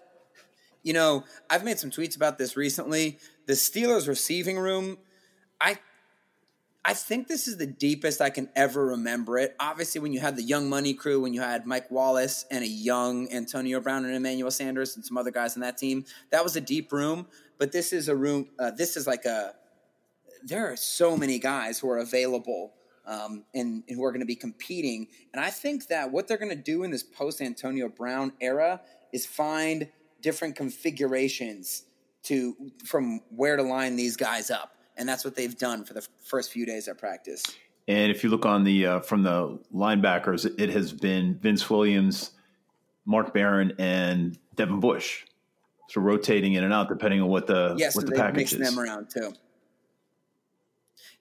you 0.83 0.93
know, 0.93 1.25
I've 1.49 1.65
made 1.65 1.79
some 1.79 1.91
tweets 1.91 2.15
about 2.15 2.37
this 2.37 2.55
recently. 2.55 3.19
The 3.45 3.53
Steelers 3.53 4.07
receiving 4.07 4.57
room, 4.57 4.97
I 5.59 5.79
I 6.85 6.93
think 6.93 7.27
this 7.27 7.47
is 7.47 7.57
the 7.57 7.67
deepest 7.67 8.21
I 8.21 8.29
can 8.29 8.49
ever 8.55 8.87
remember 8.87 9.37
it. 9.37 9.55
Obviously, 9.59 9.99
when 9.99 10.13
you 10.13 10.21
had 10.21 10.37
the 10.37 10.43
Young 10.43 10.69
Money 10.69 10.93
crew, 10.93 11.19
when 11.19 11.33
you 11.33 11.41
had 11.41 11.65
Mike 11.65 11.91
Wallace 11.91 12.45
and 12.49 12.63
a 12.63 12.67
young 12.67 13.29
Antonio 13.31 13.81
Brown 13.81 14.05
and 14.05 14.15
Emmanuel 14.15 14.51
Sanders 14.51 14.95
and 14.95 15.05
some 15.05 15.17
other 15.17 15.31
guys 15.31 15.55
on 15.55 15.61
that 15.61 15.77
team, 15.77 16.05
that 16.31 16.43
was 16.43 16.55
a 16.55 16.61
deep 16.61 16.93
room. 16.93 17.27
But 17.57 17.73
this 17.73 17.91
is 17.91 18.07
a 18.07 18.15
room. 18.15 18.47
Uh, 18.57 18.71
this 18.71 18.95
is 18.95 19.05
like 19.05 19.25
a. 19.25 19.53
There 20.43 20.71
are 20.71 20.77
so 20.77 21.17
many 21.17 21.39
guys 21.39 21.79
who 21.79 21.89
are 21.89 21.97
available 21.97 22.73
um, 23.05 23.43
and, 23.53 23.83
and 23.89 23.97
who 23.97 24.05
are 24.05 24.11
going 24.11 24.21
to 24.21 24.27
be 24.27 24.35
competing, 24.35 25.07
and 25.33 25.43
I 25.43 25.49
think 25.49 25.87
that 25.87 26.11
what 26.11 26.27
they're 26.27 26.37
going 26.37 26.55
to 26.55 26.55
do 26.55 26.83
in 26.83 26.91
this 26.91 27.03
post 27.03 27.41
Antonio 27.41 27.89
Brown 27.89 28.31
era 28.39 28.79
is 29.11 29.25
find 29.25 29.89
different 30.21 30.55
configurations 30.55 31.83
to 32.23 32.55
from 32.85 33.21
where 33.29 33.57
to 33.57 33.63
line 33.63 33.95
these 33.97 34.15
guys 34.15 34.49
up 34.49 34.76
and 34.97 35.07
that's 35.07 35.23
what 35.23 35.35
they've 35.35 35.57
done 35.57 35.83
for 35.83 35.93
the 35.93 36.05
first 36.23 36.51
few 36.51 36.65
days 36.65 36.87
of 36.87 36.97
practice. 36.97 37.43
And 37.87 38.11
if 38.11 38.23
you 38.23 38.29
look 38.29 38.45
on 38.45 38.63
the 38.63 38.85
uh, 38.85 38.99
from 38.99 39.23
the 39.23 39.59
linebackers, 39.73 40.59
it 40.59 40.69
has 40.69 40.91
been 40.91 41.37
Vince 41.39 41.69
Williams, 41.69 42.31
Mark 43.05 43.33
Barron, 43.33 43.73
and 43.79 44.37
Devin 44.55 44.79
Bush. 44.79 45.23
So 45.89 46.01
rotating 46.01 46.53
in 46.53 46.65
and 46.65 46.73
out 46.73 46.89
depending 46.89 47.21
on 47.21 47.29
what 47.29 47.47
the 47.47 47.75
Yes, 47.77 47.95
what 47.95 48.01
so 48.01 48.09
the 48.09 48.15
package 48.17 48.35
mixed 48.35 48.53
is. 48.55 48.59
them 48.59 48.79
around 48.79 49.09
too. 49.09 49.33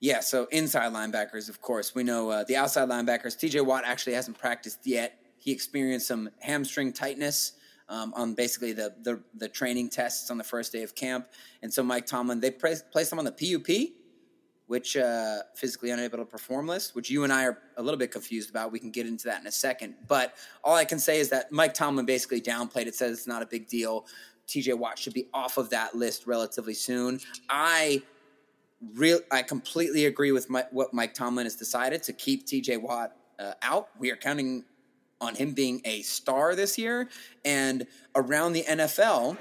Yeah, 0.01 0.21
so 0.21 0.47
inside 0.51 0.93
linebackers, 0.93 1.49
of 1.49 1.61
course, 1.61 1.95
we 1.95 2.03
know 2.03 2.29
uh, 2.31 2.45
the 2.45 2.57
outside 2.57 2.89
linebackers. 2.89 3.39
T.J. 3.39 3.61
Watt 3.63 3.85
actually 3.87 4.13
hasn't 4.13 4.39
practiced 4.39 4.81
yet. 4.85 5.19
He 5.39 5.53
experienced 5.53 6.07
some 6.07 6.29
hamstring 6.41 6.93
tightness 6.93 7.53
um, 7.89 8.13
on 8.15 8.35
basically 8.35 8.73
the, 8.73 8.95
the 9.03 9.23
the 9.37 9.49
training 9.49 9.89
tests 9.89 10.31
on 10.31 10.39
the 10.39 10.45
first 10.45 10.73
day 10.73 10.83
of 10.83 10.95
camp, 10.95 11.29
and 11.63 11.73
so 11.73 11.83
Mike 11.83 12.07
Tomlin 12.07 12.41
they 12.41 12.51
pra- 12.51 12.77
placed 12.91 13.13
him 13.13 13.19
on 13.19 13.25
the 13.25 13.33
PUP, 13.33 13.93
which 14.67 14.97
uh, 14.97 15.39
physically 15.55 15.91
unable 15.91 16.19
to 16.19 16.25
perform 16.25 16.67
list, 16.67 16.95
which 16.95 17.11
you 17.11 17.25
and 17.25 17.33
I 17.33 17.45
are 17.45 17.59
a 17.77 17.83
little 17.83 17.99
bit 17.99 18.11
confused 18.11 18.51
about. 18.51 18.73
We 18.73 18.79
can 18.79 18.91
get 18.91 19.07
into 19.07 19.25
that 19.27 19.41
in 19.41 19.47
a 19.47 19.53
second, 19.53 19.95
but 20.09 20.35
all 20.65 20.75
I 20.75 20.85
can 20.85 20.99
say 20.99 21.21
is 21.21 21.31
that 21.31 21.53
Mike 21.53 21.75
Tomlin 21.75 22.07
basically 22.07 22.41
downplayed 22.41 22.87
it, 22.87 22.95
says 22.95 23.19
it's 23.19 23.27
not 23.27 23.43
a 23.43 23.47
big 23.47 23.69
deal. 23.69 24.07
TJ 24.49 24.79
Watt 24.79 24.99
should 24.99 25.15
be 25.15 25.29
off 25.35 25.59
of 25.59 25.71
that 25.71 25.95
list 25.95 26.27
relatively 26.27 26.75
soon. 26.75 27.21
I 27.49 28.03
real 28.95 29.21
I 29.31 29.43
completely 29.43 30.07
agree 30.07 30.33
with 30.33 30.51
my, 30.51 30.65
what 30.71 30.93
Mike 30.93 31.15
Tomlin 31.15 31.47
has 31.47 31.57
decided 31.57 32.03
to 32.05 32.13
keep 32.13 32.47
TJ 32.47 32.81
Watt 32.81 33.17
uh, 33.39 33.53
out. 33.63 33.89
We 33.99 34.11
are 34.11 34.17
counting 34.17 34.65
on 35.21 35.35
him 35.35 35.53
being 35.53 35.81
a 35.85 36.03
star 36.03 36.55
this 36.55 36.77
year 36.77 37.09
and 37.45 37.87
around 38.15 38.53
the 38.53 38.65
NFL 38.65 39.37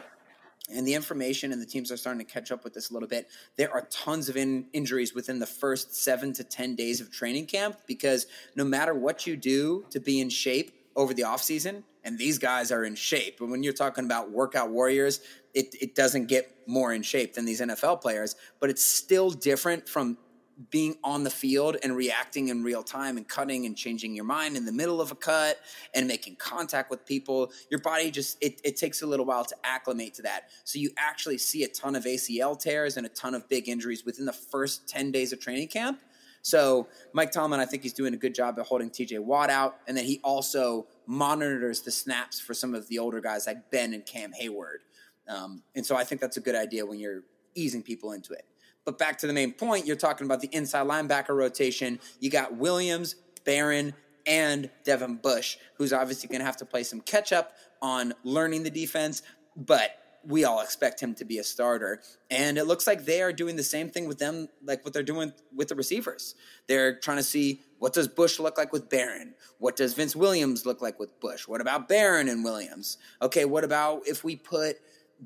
and 0.74 0.88
the 0.88 0.94
information 0.94 1.52
and 1.52 1.62
the 1.62 1.66
teams 1.66 1.92
are 1.92 1.98
starting 1.98 2.26
to 2.26 2.32
catch 2.32 2.52
up 2.52 2.64
with 2.64 2.74
this 2.74 2.90
a 2.90 2.94
little 2.94 3.10
bit. 3.10 3.28
There 3.56 3.72
are 3.72 3.88
tons 3.92 4.30
of 4.30 4.38
in, 4.38 4.66
injuries 4.74 5.14
within 5.14 5.40
the 5.40 5.46
first 5.46 5.96
seven 5.96 6.34
to 6.34 6.44
10 6.44 6.76
days 6.76 7.02
of 7.02 7.12
training 7.12 7.46
camp 7.46 7.78
because 7.86 8.26
no 8.56 8.64
matter 8.64 8.94
what 8.94 9.28
you 9.28 9.36
do 9.36 9.86
to 9.92 10.00
be 10.00 10.22
in 10.22 10.30
shape 10.30 10.74
over 10.96 11.14
the 11.14 11.24
offseason, 11.24 11.84
and 12.06 12.20
these 12.20 12.38
guys 12.38 12.72
are 12.72 12.86
in 12.86 12.94
shape, 12.94 13.38
but 13.40 13.50
when 13.50 13.64
you're 13.64 13.74
talking 13.74 14.06
about 14.06 14.30
workout 14.30 14.70
warriors, 14.70 15.22
it, 15.56 15.76
it 15.82 15.96
doesn't 15.96 16.28
get 16.28 16.56
more 16.68 16.94
in 16.94 17.02
shape 17.02 17.34
than 17.34 17.46
these 17.46 17.62
NFL 17.62 18.00
players, 18.00 18.36
but 18.60 18.70
it's 18.70 18.84
still 18.84 19.32
different 19.32 19.90
from 19.90 20.18
being 20.70 20.96
on 21.04 21.24
the 21.24 21.30
field 21.30 21.78
and 21.84 21.96
reacting 21.96 22.48
in 22.48 22.64
real 22.64 22.84
time 22.84 23.18
and 23.18 23.28
cutting 23.28 23.66
and 23.66 23.76
changing 23.76 24.16
your 24.16 24.24
mind 24.24 24.56
in 24.56 24.66
the 24.66 24.72
middle 24.72 25.02
of 25.02 25.12
a 25.12 25.16
cut 25.16 25.60
and 25.94 26.08
making 26.08 26.36
contact 26.38 26.90
with 26.90 27.06
people 27.06 27.52
your 27.70 27.80
body 27.82 28.10
just 28.10 28.38
it, 28.42 28.62
it 28.64 28.78
takes 28.78 29.02
a 29.02 29.08
little 29.08 29.26
while 29.26 29.44
to 29.44 29.56
acclimate 29.64 30.14
to 30.14 30.22
that. 30.22 30.50
So 30.64 30.80
you 30.80 30.92
actually 30.98 31.38
see 31.38 31.64
a 31.64 31.68
ton 31.68 31.96
of 31.96 32.06
acl 32.06 32.58
tears 32.58 32.98
and 32.98 33.06
a 33.06 33.10
ton 33.10 33.36
of 33.36 33.48
big 33.50 33.68
injuries 33.68 34.06
within 34.06 34.26
the 34.26 34.34
first 34.34 34.88
10 34.88 35.12
days 35.12 35.34
of 35.34 35.40
training 35.40 35.68
camp. 35.68 36.00
So 36.42 36.88
mike 37.12 37.32
tomlin 37.32 37.60
i 37.60 37.66
think 37.66 37.84
he's 37.84 37.94
doing 37.94 38.14
a 38.14 38.18
good 38.18 38.34
job 38.34 38.58
of 38.58 38.66
holding 38.66 38.90
tj 38.90 39.20
watt 39.20 39.50
out. 39.50 39.78
And 39.88 39.98
then 39.98 40.06
he 40.06 40.22
also 40.24 40.88
monitors 41.06 41.82
the 41.82 41.92
snaps 41.92 42.40
for 42.40 42.54
some 42.54 42.74
of 42.74 42.88
the 42.88 43.00
older 43.00 43.20
guys 43.20 43.46
like 43.46 43.70
ben 43.72 43.94
and 43.94 44.06
cam 44.06 44.32
hayward. 44.32 44.82
Um, 45.28 45.64
and 45.76 45.86
so 45.86 45.98
i 45.98 46.06
think 46.06 46.22
that's 46.22 46.38
a 46.38 46.42
good 46.42 46.56
idea 46.56 46.86
when 46.86 47.00
you're 47.00 47.24
easing 47.56 47.84
people 47.84 48.12
into 48.12 48.34
it 48.34 48.46
but 48.86 48.98
back 48.98 49.18
to 49.20 49.28
the 49.28 49.34
main 49.34 49.52
point, 49.52 49.86
you're 49.86 49.96
talking 49.96 50.26
about 50.26 50.42
the 50.42 50.50
inside 50.52 50.88
linebacker 50.88 51.36
rotation. 51.36 52.00
You 52.20 52.30
got 52.30 52.56
Williams, 52.56 53.16
Barron, 53.44 53.94
and 54.26 54.70
Devin 54.84 55.16
Bush, 55.18 55.58
who's 55.76 55.92
obviously 55.92 56.30
going 56.30 56.40
to 56.40 56.46
have 56.46 56.58
to 56.58 56.66
play 56.66 56.84
some 56.84 57.02
catch 57.02 57.34
up 57.34 57.54
on 57.82 58.14
learning 58.24 58.64
the 58.64 58.70
defense, 58.70 59.22
but 59.56 59.92
we 60.28 60.44
all 60.44 60.62
expect 60.62 61.00
him 61.00 61.14
to 61.16 61.26
be 61.26 61.38
a 61.38 61.44
starter. 61.44 62.02
And 62.32 62.58
it 62.58 62.66
looks 62.66 62.88
like 62.88 63.06
they 63.06 63.22
are 63.22 63.32
doing 63.32 63.56
the 63.56 63.64
same 63.64 63.90
thing 63.90 64.08
with 64.08 64.18
them, 64.18 64.48
like 64.64 64.84
what 64.84 64.94
they're 64.94 65.04
doing 65.04 65.34
with 65.54 65.68
the 65.68 65.76
receivers. 65.76 66.36
They're 66.68 67.00
trying 67.00 67.18
to 67.18 67.24
see 67.24 67.62
what 67.78 67.94
does 67.94 68.08
Bush 68.08 68.40
look 68.40 68.58
like 68.58 68.74
with 68.74 68.90
Barron? 68.90 69.36
What 69.60 69.76
does 69.76 69.94
Vince 69.94 70.16
Williams 70.16 70.66
look 70.66 70.82
like 70.82 71.00
with 71.00 71.20
Bush? 71.20 71.48
What 71.48 71.62
about 71.62 71.88
Barron 71.88 72.30
and 72.30 72.44
Williams? 72.44 72.98
Okay, 73.22 73.46
what 73.46 73.64
about 73.64 74.08
if 74.08 74.24
we 74.24 74.36
put 74.36 74.78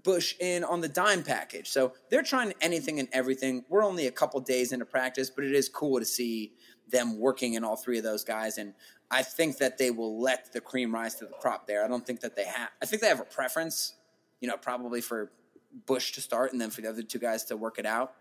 Bush 0.03 0.35
in 0.39 0.63
on 0.63 0.81
the 0.81 0.88
dime 0.88 1.23
package. 1.23 1.69
So 1.69 1.93
they're 2.09 2.23
trying 2.23 2.53
anything 2.62 2.99
and 2.99 3.09
everything. 3.12 3.65
We're 3.69 3.83
only 3.83 4.07
a 4.07 4.12
couple 4.12 4.39
days 4.39 4.71
into 4.71 4.85
practice, 4.85 5.29
but 5.29 5.43
it 5.43 5.53
is 5.53 5.69
cool 5.69 5.99
to 5.99 6.05
see 6.05 6.53
them 6.88 7.19
working 7.19 7.53
in 7.53 7.63
all 7.63 7.75
three 7.75 7.97
of 7.97 8.03
those 8.03 8.23
guys. 8.23 8.57
And 8.57 8.73
I 9.12 9.23
think 9.23 9.57
that 9.57 9.77
they 9.77 9.91
will 9.91 10.21
let 10.21 10.53
the 10.53 10.62
cream 10.62 10.93
rise 10.93 11.15
to 11.15 11.25
the 11.25 11.31
crop 11.31 11.67
there. 11.67 11.83
I 11.83 11.88
don't 11.88 12.05
think 12.05 12.21
that 12.21 12.35
they 12.35 12.45
have, 12.45 12.69
I 12.81 12.85
think 12.85 13.01
they 13.01 13.07
have 13.07 13.19
a 13.19 13.25
preference, 13.25 13.93
you 14.41 14.47
know, 14.47 14.57
probably 14.57 15.01
for 15.01 15.31
Bush 15.85 16.13
to 16.13 16.21
start 16.21 16.51
and 16.51 16.62
then 16.62 16.69
for 16.69 16.81
the 16.81 16.89
other 16.89 17.03
two 17.03 17.19
guys 17.19 17.45
to 17.45 17.57
work 17.57 17.79
it 17.79 17.85
out. 17.85 18.13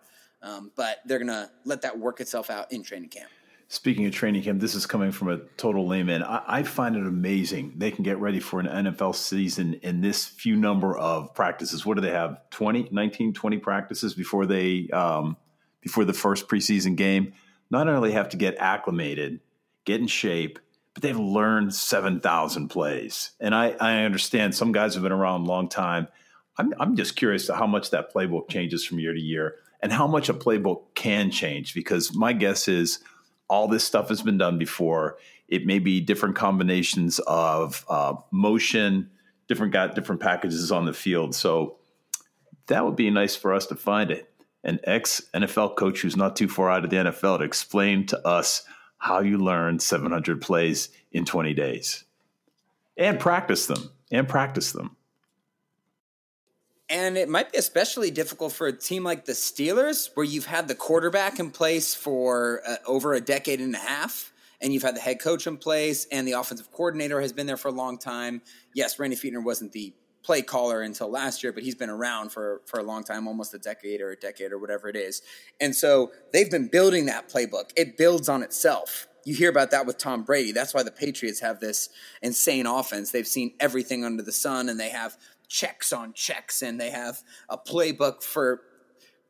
Um, 0.42 0.70
but 0.76 0.98
they're 1.04 1.18
going 1.18 1.28
to 1.28 1.50
let 1.64 1.82
that 1.82 1.98
work 1.98 2.20
itself 2.20 2.48
out 2.48 2.72
in 2.72 2.82
training 2.82 3.08
camp. 3.08 3.30
Speaking 3.70 4.06
of 4.06 4.14
training 4.14 4.42
camp, 4.42 4.60
this 4.60 4.74
is 4.74 4.86
coming 4.86 5.12
from 5.12 5.28
a 5.28 5.38
total 5.58 5.86
layman. 5.86 6.22
I, 6.22 6.42
I, 6.46 6.62
find 6.62 6.96
it 6.96 7.06
amazing 7.06 7.74
they 7.76 7.90
can 7.90 8.02
get 8.02 8.18
ready 8.18 8.40
for 8.40 8.60
an 8.60 8.66
NFL 8.66 9.14
season 9.14 9.74
in 9.82 10.00
this 10.00 10.24
few 10.24 10.56
number 10.56 10.96
of 10.96 11.34
practices. 11.34 11.84
What 11.84 11.96
do 11.96 12.00
they 12.00 12.12
have? 12.12 12.38
20, 12.48 12.88
19, 12.90 13.34
20 13.34 13.58
practices 13.58 14.14
before 14.14 14.46
they 14.46 14.88
um, 14.88 15.36
before 15.82 16.06
the 16.06 16.14
first 16.14 16.48
preseason 16.48 16.96
game. 16.96 17.34
Not 17.70 17.88
only 17.88 18.12
have 18.12 18.30
to 18.30 18.38
get 18.38 18.56
acclimated, 18.56 19.40
get 19.84 20.00
in 20.00 20.06
shape, 20.06 20.58
but 20.94 21.02
they've 21.02 21.18
learned 21.18 21.74
7,000 21.74 22.68
plays. 22.68 23.32
And 23.38 23.54
I, 23.54 23.76
I 23.78 24.04
understand 24.04 24.54
some 24.54 24.72
guys 24.72 24.94
have 24.94 25.02
been 25.02 25.12
around 25.12 25.42
a 25.42 25.44
long 25.44 25.68
time. 25.68 26.08
I'm, 26.56 26.72
I'm 26.80 26.96
just 26.96 27.16
curious 27.16 27.46
to 27.46 27.54
how 27.54 27.66
much 27.66 27.90
that 27.90 28.14
playbook 28.14 28.48
changes 28.48 28.86
from 28.86 28.98
year 28.98 29.12
to 29.12 29.20
year 29.20 29.56
and 29.82 29.92
how 29.92 30.06
much 30.06 30.30
a 30.30 30.34
playbook 30.34 30.84
can 30.94 31.30
change 31.30 31.74
because 31.74 32.14
my 32.14 32.32
guess 32.32 32.66
is 32.66 33.00
all 33.48 33.68
this 33.68 33.84
stuff 33.84 34.08
has 34.08 34.22
been 34.22 34.38
done 34.38 34.58
before. 34.58 35.18
It 35.48 35.66
may 35.66 35.78
be 35.78 36.00
different 36.00 36.36
combinations 36.36 37.18
of 37.20 37.84
uh, 37.88 38.14
motion, 38.30 39.10
different 39.48 39.72
got 39.72 39.94
different 39.94 40.20
packages 40.20 40.70
on 40.70 40.84
the 40.84 40.92
field. 40.92 41.34
So 41.34 41.76
that 42.66 42.84
would 42.84 42.96
be 42.96 43.10
nice 43.10 43.34
for 43.34 43.54
us 43.54 43.66
to 43.66 43.74
find 43.74 44.10
it. 44.10 44.30
An 44.64 44.80
ex 44.84 45.22
NFL 45.34 45.76
coach 45.76 46.00
who's 46.00 46.16
not 46.16 46.36
too 46.36 46.48
far 46.48 46.70
out 46.70 46.84
of 46.84 46.90
the 46.90 46.96
NFL 46.96 47.38
to 47.38 47.44
explain 47.44 48.06
to 48.06 48.26
us 48.26 48.64
how 48.98 49.20
you 49.20 49.38
learn 49.38 49.78
700 49.78 50.40
plays 50.40 50.90
in 51.12 51.24
20 51.24 51.54
days 51.54 52.04
and 52.96 53.18
practice 53.18 53.66
them 53.66 53.90
and 54.10 54.28
practice 54.28 54.72
them. 54.72 54.96
And 56.90 57.18
it 57.18 57.28
might 57.28 57.52
be 57.52 57.58
especially 57.58 58.10
difficult 58.10 58.52
for 58.52 58.66
a 58.66 58.72
team 58.72 59.04
like 59.04 59.26
the 59.26 59.32
Steelers, 59.32 60.10
where 60.14 60.24
you've 60.24 60.46
had 60.46 60.68
the 60.68 60.74
quarterback 60.74 61.38
in 61.38 61.50
place 61.50 61.94
for 61.94 62.62
uh, 62.66 62.76
over 62.86 63.12
a 63.12 63.20
decade 63.20 63.60
and 63.60 63.74
a 63.74 63.78
half, 63.78 64.32
and 64.60 64.72
you've 64.72 64.82
had 64.82 64.96
the 64.96 65.00
head 65.00 65.20
coach 65.20 65.46
in 65.46 65.58
place, 65.58 66.06
and 66.10 66.26
the 66.26 66.32
offensive 66.32 66.72
coordinator 66.72 67.20
has 67.20 67.32
been 67.32 67.46
there 67.46 67.58
for 67.58 67.68
a 67.68 67.72
long 67.72 67.98
time. 67.98 68.40
Yes, 68.74 68.98
Randy 68.98 69.16
Fichtner 69.16 69.44
wasn't 69.44 69.72
the 69.72 69.92
play 70.22 70.42
caller 70.42 70.82
until 70.82 71.10
last 71.10 71.42
year, 71.42 71.52
but 71.52 71.62
he's 71.62 71.74
been 71.74 71.90
around 71.90 72.30
for 72.30 72.60
for 72.66 72.80
a 72.80 72.82
long 72.82 73.04
time, 73.04 73.28
almost 73.28 73.54
a 73.54 73.58
decade 73.58 74.00
or 74.00 74.10
a 74.10 74.16
decade 74.16 74.52
or 74.52 74.58
whatever 74.58 74.88
it 74.88 74.96
is. 74.96 75.22
And 75.60 75.74
so 75.74 76.12
they've 76.32 76.50
been 76.50 76.68
building 76.68 77.06
that 77.06 77.28
playbook. 77.28 77.70
It 77.76 77.96
builds 77.96 78.28
on 78.28 78.42
itself. 78.42 79.06
You 79.24 79.34
hear 79.34 79.50
about 79.50 79.70
that 79.72 79.86
with 79.86 79.98
Tom 79.98 80.24
Brady. 80.24 80.52
That's 80.52 80.72
why 80.72 80.82
the 80.82 80.90
Patriots 80.90 81.40
have 81.40 81.60
this 81.60 81.90
insane 82.22 82.66
offense. 82.66 83.10
They've 83.10 83.26
seen 83.26 83.52
everything 83.60 84.04
under 84.04 84.22
the 84.22 84.32
sun, 84.32 84.68
and 84.68 84.80
they 84.80 84.88
have 84.88 85.16
checks 85.48 85.92
on 85.92 86.12
checks, 86.12 86.62
and 86.62 86.80
they 86.80 86.90
have 86.90 87.22
a 87.48 87.58
playbook 87.58 88.22
for 88.22 88.62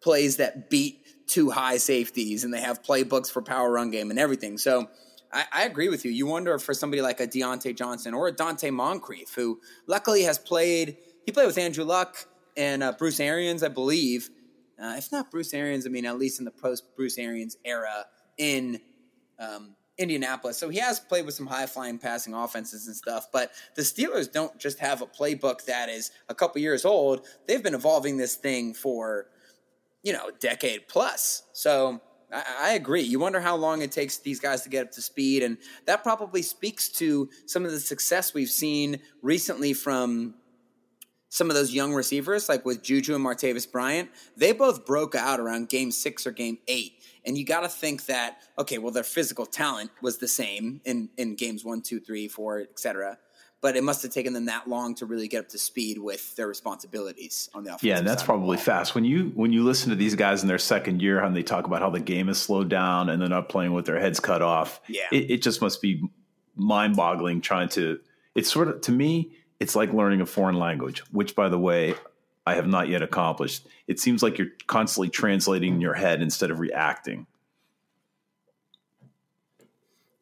plays 0.01 0.37
that 0.37 0.71
beat 0.71 1.01
two 1.27 1.51
high 1.51 1.77
safeties, 1.77 2.45
and 2.45 2.53
they 2.53 2.61
have 2.61 2.83
playbooks 2.83 3.31
for 3.31 3.43
power 3.43 3.71
run 3.71 3.91
game 3.91 4.11
and 4.11 4.19
everything. 4.19 4.59
So 4.59 4.89
I, 5.33 5.45
I, 5.53 5.65
agree 5.65 5.89
with 5.89 6.05
you. 6.05 6.11
You 6.11 6.27
wonder 6.27 6.59
for 6.59 6.75
somebody 6.75 7.03
like 7.03 7.21
a 7.21 7.27
Diontae 7.27 7.77
Johnson 7.77 8.15
or 8.15 8.29
a 8.29 8.33
Donte 8.33 8.73
Moncrief, 8.73 9.35
who 9.35 9.61
luckily 9.87 10.23
has 10.23 10.39
played. 10.39 10.97
He 11.27 11.33
played 11.33 11.47
with 11.47 11.59
Andrew 11.59 11.85
Luck 11.85 12.27
and 12.57 12.83
uh, 12.83 12.93
Bruce 12.93 13.21
Arians, 13.21 13.63
I 13.63 13.69
believe. 13.69 14.31
Uh, 14.83 14.95
if 14.97 15.11
not 15.13 15.31
Bruce 15.31 15.53
Arians, 15.53 15.87
I 15.87 15.91
mean 15.91 16.07
at 16.07 16.19
least 16.19 16.39
in 16.39 16.45
the 16.45 16.51
post 16.51 16.85
Bruce 16.97 17.19
Arians 17.19 17.57
era 17.65 18.07
in 18.39 18.81
um, 19.39 19.75
Indianapolis. 19.99 20.57
So 20.57 20.69
he 20.69 20.79
has 20.79 21.01
played 21.01 21.27
with 21.27 21.35
some 21.35 21.47
high 21.47 21.67
flying 21.67 21.99
passing 21.99 22.33
offenses 22.33 22.87
and 22.87 22.95
stuff. 22.97 23.29
But 23.33 23.53
the 23.75 23.83
Steelers 23.83 24.31
don't 24.31 24.57
just 24.59 24.79
have 24.79 25.03
a 25.03 25.07
playbook 25.07 25.65
that 25.67 25.89
is 25.89 26.13
a 26.29 26.35
couple 26.35 26.61
years 26.63 26.85
old. 26.85 27.27
They've 27.47 27.63
been 27.63 27.75
evolving 27.75 28.17
this 28.17 28.37
thing 28.37 28.75
for, 28.75 29.27
you 30.03 30.13
know, 30.13 30.29
a 30.29 30.33
decade 30.33 30.89
plus. 30.89 31.43
So 31.53 32.01
I, 32.33 32.45
I 32.61 32.71
agree. 32.75 33.03
You 33.03 33.19
wonder 33.19 33.41
how 33.41 33.57
long 33.57 33.83
it 33.83 33.91
takes 33.93 34.19
these 34.19 34.41
guys 34.41 34.63
to 34.63 34.69
get 34.69 34.87
up 34.87 34.93
to 34.93 35.03
speed. 35.03 35.43
And 35.43 35.59
that 35.87 36.03
probably 36.03 36.43
speaks 36.43 36.89
to 36.91 37.29
some 37.47 37.65
of 37.65 37.73
the 37.73 37.81
success 37.81 38.33
we've 38.33 38.51
seen 38.51 39.01
recently 39.21 39.73
from 39.73 40.35
some 41.31 41.51
of 41.51 41.57
those 41.57 41.73
young 41.73 41.93
receivers, 41.93 42.49
like 42.49 42.65
with 42.65 42.83
Juju 42.83 43.15
and 43.15 43.25
Martavis 43.25 43.71
Bryant, 43.71 44.11
they 44.37 44.53
both 44.53 44.87
broke 44.87 45.15
out 45.15 45.41
around 45.41 45.69
game 45.69 45.91
six 45.91 46.27
or 46.27 46.31
game 46.31 46.59
eight. 46.69 46.95
And 47.25 47.37
you 47.37 47.45
got 47.45 47.61
to 47.61 47.69
think 47.69 48.07
that, 48.07 48.39
okay, 48.59 48.79
well, 48.79 48.93
their 48.93 49.03
physical 49.03 49.45
talent 49.45 49.91
was 50.01 50.19
the 50.19 50.29
same 50.29 50.81
in, 50.85 51.11
in 51.19 51.35
games 51.35 51.65
one, 51.65 51.83
two, 51.83 52.01
three, 52.01 52.29
four, 52.29 52.61
et 52.61 52.79
cetera. 52.79 53.19
But 53.61 53.77
it 53.77 53.83
must 53.83 54.03
have 54.05 54.13
taken 54.13 54.35
them 54.35 54.45
that 54.45 54.69
long 54.69 54.95
to 54.95 55.05
really 55.05 55.27
get 55.27 55.41
up 55.41 55.49
to 55.49 55.59
speed 55.59 55.99
with 55.99 56.37
their 56.37 56.47
responsibilities 56.47 57.51
on 57.53 57.65
the 57.65 57.71
offense. 57.71 57.83
Yeah, 57.83 57.99
and 57.99 58.07
that's 58.07 58.23
probably 58.23 58.57
fast. 58.57 58.95
When 58.95 59.05
you 59.05 59.33
when 59.35 59.53
you 59.53 59.65
listen 59.65 59.91
to 59.91 59.97
these 59.97 60.15
guys 60.15 60.43
in 60.43 60.49
their 60.49 60.59
second 60.59 61.03
year, 61.03 61.21
and 61.21 61.35
they 61.35 61.43
talk 61.43 61.67
about 61.67 61.83
how 61.83 61.91
the 61.91 61.99
game 61.99 62.29
is 62.29 62.39
slowed 62.39 62.69
down 62.69 63.09
and 63.09 63.21
they're 63.21 63.29
not 63.29 63.49
playing 63.49 63.73
with 63.73 63.85
their 63.85 63.99
heads 63.99 64.21
cut 64.21 64.43
off, 64.43 64.81
yeah, 64.87 65.09
it, 65.11 65.33
it 65.33 65.43
just 65.43 65.61
must 65.61 65.83
be 65.83 66.01
mind 66.55 66.95
boggling 66.95 67.41
trying 67.41 67.69
to. 67.71 67.99
It's 68.37 68.51
sort 68.51 68.69
of 68.69 68.81
to 68.83 68.93
me, 68.93 69.33
it's 69.61 69.75
like 69.75 69.93
learning 69.93 70.21
a 70.21 70.27
foreign 70.27 70.59
language, 70.59 71.01
which, 71.13 71.35
by 71.35 71.49
the 71.49 71.59
way, 71.59 71.95
I 72.47 72.55
have 72.55 72.67
not 72.67 72.89
yet 72.89 73.03
accomplished. 73.03 73.67
It 73.87 74.01
seems 74.01 74.23
like 74.23 74.39
you're 74.39 74.49
constantly 74.67 75.11
translating 75.11 75.75
in 75.75 75.81
your 75.81 75.95
head 75.95 76.23
instead 76.23 76.51
of 76.51 76.61
reacting. 76.61 77.27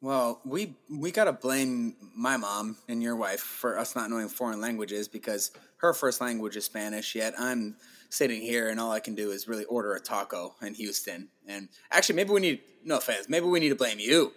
Well, 0.00 0.40
we 0.44 0.76
we 0.90 1.10
gotta 1.10 1.32
blame 1.32 1.96
my 2.14 2.36
mom 2.36 2.76
and 2.88 3.02
your 3.02 3.16
wife 3.16 3.40
for 3.40 3.78
us 3.78 3.96
not 3.96 4.10
knowing 4.10 4.28
foreign 4.28 4.60
languages 4.60 5.08
because 5.08 5.50
her 5.78 5.92
first 5.92 6.20
language 6.20 6.56
is 6.56 6.64
Spanish. 6.64 7.14
Yet 7.14 7.34
I'm 7.38 7.76
sitting 8.08 8.40
here 8.40 8.68
and 8.68 8.78
all 8.78 8.92
I 8.92 9.00
can 9.00 9.14
do 9.14 9.30
is 9.30 9.48
really 9.48 9.64
order 9.64 9.94
a 9.94 10.00
taco 10.00 10.54
in 10.62 10.74
Houston. 10.74 11.28
And 11.46 11.68
actually, 11.90 12.16
maybe 12.16 12.30
we 12.30 12.40
need 12.40 12.60
no 12.84 12.98
offense. 12.98 13.28
Maybe 13.28 13.46
we 13.46 13.60
need 13.60 13.70
to 13.70 13.74
blame 13.74 13.98
you 13.98 14.32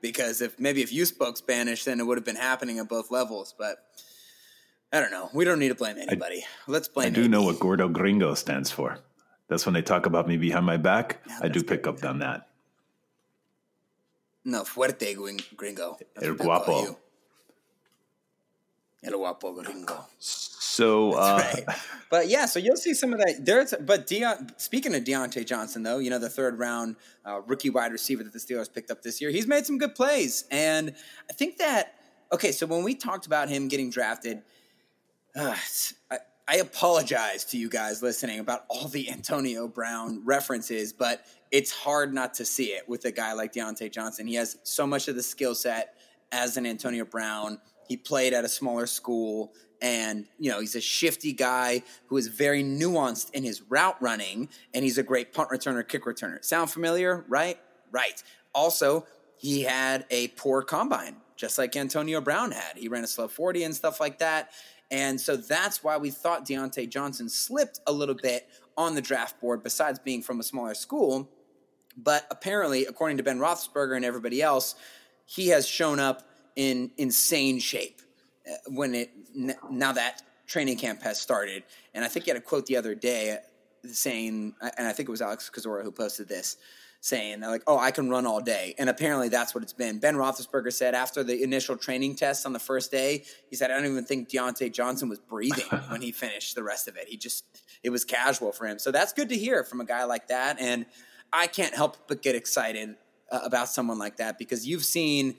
because 0.00 0.40
if 0.40 0.58
maybe 0.58 0.82
if 0.82 0.92
you 0.92 1.04
spoke 1.06 1.36
Spanish, 1.36 1.84
then 1.84 2.00
it 2.00 2.06
would 2.06 2.18
have 2.18 2.24
been 2.24 2.36
happening 2.36 2.78
at 2.78 2.88
both 2.88 3.10
levels. 3.10 3.54
But 3.56 3.78
I 4.92 5.00
don't 5.00 5.10
know. 5.10 5.30
We 5.32 5.44
don't 5.44 5.58
need 5.58 5.68
to 5.68 5.74
blame 5.74 5.96
anybody. 5.96 6.42
I, 6.42 6.70
Let's 6.70 6.88
blame. 6.88 7.08
I 7.08 7.10
do 7.10 7.28
know 7.28 7.42
what 7.42 7.58
Gordo 7.58 7.88
Gringo 7.88 8.34
stands 8.34 8.70
for. 8.70 8.98
That's 9.48 9.64
when 9.66 9.72
they 9.74 9.82
talk 9.82 10.06
about 10.06 10.28
me 10.28 10.36
behind 10.36 10.66
my 10.66 10.76
back. 10.76 11.18
Yeah, 11.26 11.40
I 11.42 11.48
do 11.48 11.62
pick 11.62 11.86
up 11.86 12.04
on 12.04 12.18
that. 12.20 12.48
No, 14.44 14.62
fuerte 14.62 15.14
gringo. 15.56 15.96
That's 16.14 16.26
El 16.26 16.34
guapo. 16.34 16.98
El 19.04 19.12
guapo 19.18 19.52
gringo. 19.52 20.04
So, 20.18 21.12
uh, 21.12 21.38
right. 21.38 21.76
but 22.10 22.28
yeah, 22.28 22.46
so 22.46 22.58
you'll 22.58 22.76
see 22.76 22.94
some 22.94 23.12
of 23.12 23.18
that. 23.18 23.44
There's, 23.44 23.74
but 23.80 24.06
Deon, 24.06 24.58
speaking 24.58 24.94
of 24.94 25.04
Diontae 25.04 25.46
Johnson, 25.46 25.82
though, 25.82 25.98
you 25.98 26.08
know 26.08 26.18
the 26.18 26.30
third 26.30 26.58
round 26.58 26.96
uh, 27.26 27.42
rookie 27.42 27.68
wide 27.68 27.92
receiver 27.92 28.24
that 28.24 28.32
the 28.32 28.38
Steelers 28.38 28.72
picked 28.72 28.90
up 28.90 29.02
this 29.02 29.20
year, 29.20 29.30
he's 29.30 29.46
made 29.46 29.66
some 29.66 29.76
good 29.76 29.94
plays, 29.94 30.44
and 30.50 30.94
I 31.28 31.34
think 31.34 31.58
that 31.58 31.94
okay. 32.32 32.52
So 32.52 32.66
when 32.66 32.84
we 32.84 32.94
talked 32.94 33.26
about 33.26 33.50
him 33.50 33.68
getting 33.68 33.90
drafted, 33.90 34.42
uh, 35.36 35.56
I, 36.10 36.18
I 36.48 36.56
apologize 36.56 37.44
to 37.46 37.58
you 37.58 37.68
guys 37.68 38.02
listening 38.02 38.40
about 38.40 38.64
all 38.68 38.88
the 38.88 39.10
Antonio 39.10 39.68
Brown 39.68 40.22
references, 40.24 40.92
but 40.92 41.24
it's 41.50 41.70
hard 41.70 42.12
not 42.12 42.34
to 42.34 42.44
see 42.44 42.66
it 42.66 42.88
with 42.88 43.04
a 43.04 43.12
guy 43.12 43.32
like 43.32 43.52
Diontae 43.52 43.92
Johnson. 43.92 44.26
He 44.26 44.34
has 44.34 44.58
so 44.62 44.86
much 44.86 45.08
of 45.08 45.14
the 45.14 45.22
skill 45.22 45.54
set 45.54 45.96
as 46.32 46.56
an 46.56 46.66
Antonio 46.66 47.04
Brown. 47.04 47.60
He 47.88 47.96
played 47.96 48.32
at 48.32 48.44
a 48.44 48.48
smaller 48.48 48.86
school, 48.86 49.52
and 49.80 50.26
you 50.38 50.50
know 50.50 50.60
he's 50.60 50.74
a 50.74 50.80
shifty 50.80 51.32
guy 51.32 51.82
who 52.06 52.16
is 52.16 52.28
very 52.28 52.62
nuanced 52.62 53.30
in 53.32 53.44
his 53.44 53.62
route 53.62 54.00
running, 54.00 54.48
and 54.74 54.84
he's 54.84 54.98
a 54.98 55.02
great 55.02 55.32
punt 55.32 55.50
returner, 55.50 55.86
kick 55.86 56.04
returner. 56.04 56.44
Sound 56.44 56.70
familiar? 56.70 57.24
Right? 57.28 57.58
Right. 57.90 58.22
Also, 58.54 59.06
he 59.36 59.62
had 59.62 60.06
a 60.10 60.28
poor 60.28 60.62
combine, 60.62 61.16
just 61.36 61.58
like 61.58 61.76
Antonio 61.76 62.20
Brown 62.20 62.52
had. 62.52 62.76
He 62.76 62.88
ran 62.88 63.04
a 63.04 63.06
slow 63.06 63.28
40 63.28 63.64
and 63.64 63.74
stuff 63.74 64.00
like 64.00 64.18
that. 64.18 64.50
And 64.92 65.18
so 65.18 65.36
that's 65.36 65.82
why 65.82 65.96
we 65.96 66.10
thought 66.10 66.46
Diontae 66.46 66.88
Johnson 66.88 67.28
slipped 67.28 67.80
a 67.86 67.92
little 67.92 68.14
bit 68.14 68.46
on 68.76 68.94
the 68.94 69.00
draft 69.00 69.40
board, 69.40 69.62
besides 69.62 69.98
being 69.98 70.22
from 70.22 70.38
a 70.38 70.42
smaller 70.42 70.74
school. 70.74 71.28
But 71.96 72.26
apparently, 72.30 72.84
according 72.84 73.16
to 73.16 73.22
Ben 73.22 73.38
Roethlisberger 73.38 73.96
and 73.96 74.04
everybody 74.04 74.42
else, 74.42 74.74
he 75.24 75.48
has 75.48 75.66
shown 75.66 75.98
up 75.98 76.28
in 76.56 76.90
insane 76.98 77.58
shape 77.58 78.02
uh, 78.46 78.52
when 78.68 78.94
it 78.94 79.10
now 79.70 79.92
that 79.92 80.22
training 80.46 80.76
camp 80.76 81.02
has 81.02 81.18
started. 81.18 81.64
And 81.94 82.04
I 82.04 82.08
think 82.08 82.26
he 82.26 82.30
had 82.30 82.36
a 82.36 82.42
quote 82.42 82.66
the 82.66 82.76
other 82.76 82.94
day 82.94 83.38
saying, 83.90 84.54
and 84.60 84.86
I 84.86 84.92
think 84.92 85.08
it 85.08 85.12
was 85.12 85.22
Alex 85.22 85.50
Kozora 85.52 85.82
who 85.82 85.90
posted 85.90 86.28
this, 86.28 86.58
saying 87.02 87.40
they're 87.40 87.50
like, 87.50 87.64
"Oh, 87.66 87.78
I 87.78 87.90
can 87.90 88.08
run 88.08 88.26
all 88.26 88.40
day," 88.40 88.74
and 88.78 88.88
apparently 88.88 89.28
that's 89.28 89.54
what 89.54 89.62
it's 89.62 89.72
been. 89.72 89.98
Ben 89.98 90.14
Roethlisberger 90.14 90.72
said 90.72 90.94
after 90.94 91.22
the 91.24 91.42
initial 91.42 91.76
training 91.76 92.14
test 92.14 92.46
on 92.46 92.52
the 92.52 92.60
first 92.60 92.90
day, 92.90 93.24
he 93.50 93.56
said, 93.56 93.70
"I 93.70 93.74
don't 93.74 93.90
even 93.90 94.04
think 94.04 94.28
Diontae 94.28 94.72
Johnson 94.72 95.08
was 95.08 95.18
breathing 95.18 95.66
when 95.88 96.00
he 96.00 96.12
finished 96.12 96.54
the 96.54 96.62
rest 96.62 96.88
of 96.88 96.96
it. 96.96 97.08
He 97.08 97.16
just 97.16 97.44
it 97.82 97.90
was 97.90 98.04
casual 98.04 98.52
for 98.52 98.66
him." 98.66 98.78
So 98.78 98.92
that's 98.92 99.12
good 99.12 99.28
to 99.30 99.36
hear 99.36 99.64
from 99.64 99.80
a 99.80 99.84
guy 99.84 100.04
like 100.04 100.28
that, 100.28 100.60
and 100.60 100.86
I 101.32 101.48
can't 101.48 101.74
help 101.74 102.08
but 102.08 102.22
get 102.22 102.36
excited 102.36 102.94
uh, 103.30 103.40
about 103.42 103.68
someone 103.68 103.98
like 103.98 104.16
that 104.18 104.38
because 104.38 104.66
you've 104.66 104.84
seen 104.84 105.34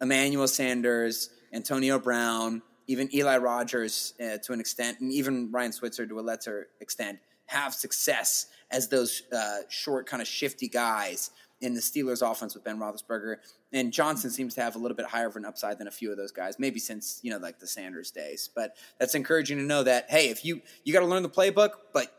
Emmanuel 0.00 0.46
Sanders, 0.46 1.30
Antonio 1.52 1.98
Brown, 1.98 2.62
even 2.86 3.12
Eli 3.12 3.38
Rogers 3.38 4.14
uh, 4.20 4.38
to 4.44 4.52
an 4.52 4.60
extent, 4.60 5.00
and 5.00 5.12
even 5.12 5.50
Ryan 5.50 5.72
Switzer 5.72 6.06
to 6.06 6.20
a 6.20 6.22
lesser 6.22 6.68
extent 6.80 7.18
have 7.46 7.74
success 7.74 8.46
as 8.70 8.88
those 8.88 9.22
uh, 9.32 9.60
short, 9.68 10.06
kind 10.06 10.20
of 10.20 10.28
shifty 10.28 10.68
guys 10.68 11.30
in 11.60 11.74
the 11.74 11.80
Steelers' 11.80 12.28
offense 12.28 12.54
with 12.54 12.64
Ben 12.64 12.78
Roethlisberger. 12.78 13.36
And 13.72 13.92
Johnson 13.92 14.30
seems 14.30 14.54
to 14.54 14.62
have 14.62 14.76
a 14.76 14.78
little 14.78 14.96
bit 14.96 15.06
higher 15.06 15.26
of 15.26 15.36
an 15.36 15.44
upside 15.44 15.78
than 15.78 15.88
a 15.88 15.90
few 15.90 16.10
of 16.10 16.16
those 16.16 16.32
guys, 16.32 16.58
maybe 16.58 16.78
since 16.78 17.20
you 17.22 17.30
know 17.30 17.38
like 17.38 17.58
the 17.58 17.66
Sanders 17.66 18.10
days. 18.10 18.48
But 18.54 18.76
that's 18.98 19.14
encouraging 19.14 19.58
to 19.58 19.64
know 19.64 19.82
that 19.82 20.06
hey, 20.08 20.28
if 20.28 20.44
you 20.44 20.62
you 20.84 20.92
got 20.92 21.00
to 21.00 21.06
learn 21.06 21.22
the 21.22 21.28
playbook, 21.28 21.70
but 21.92 22.12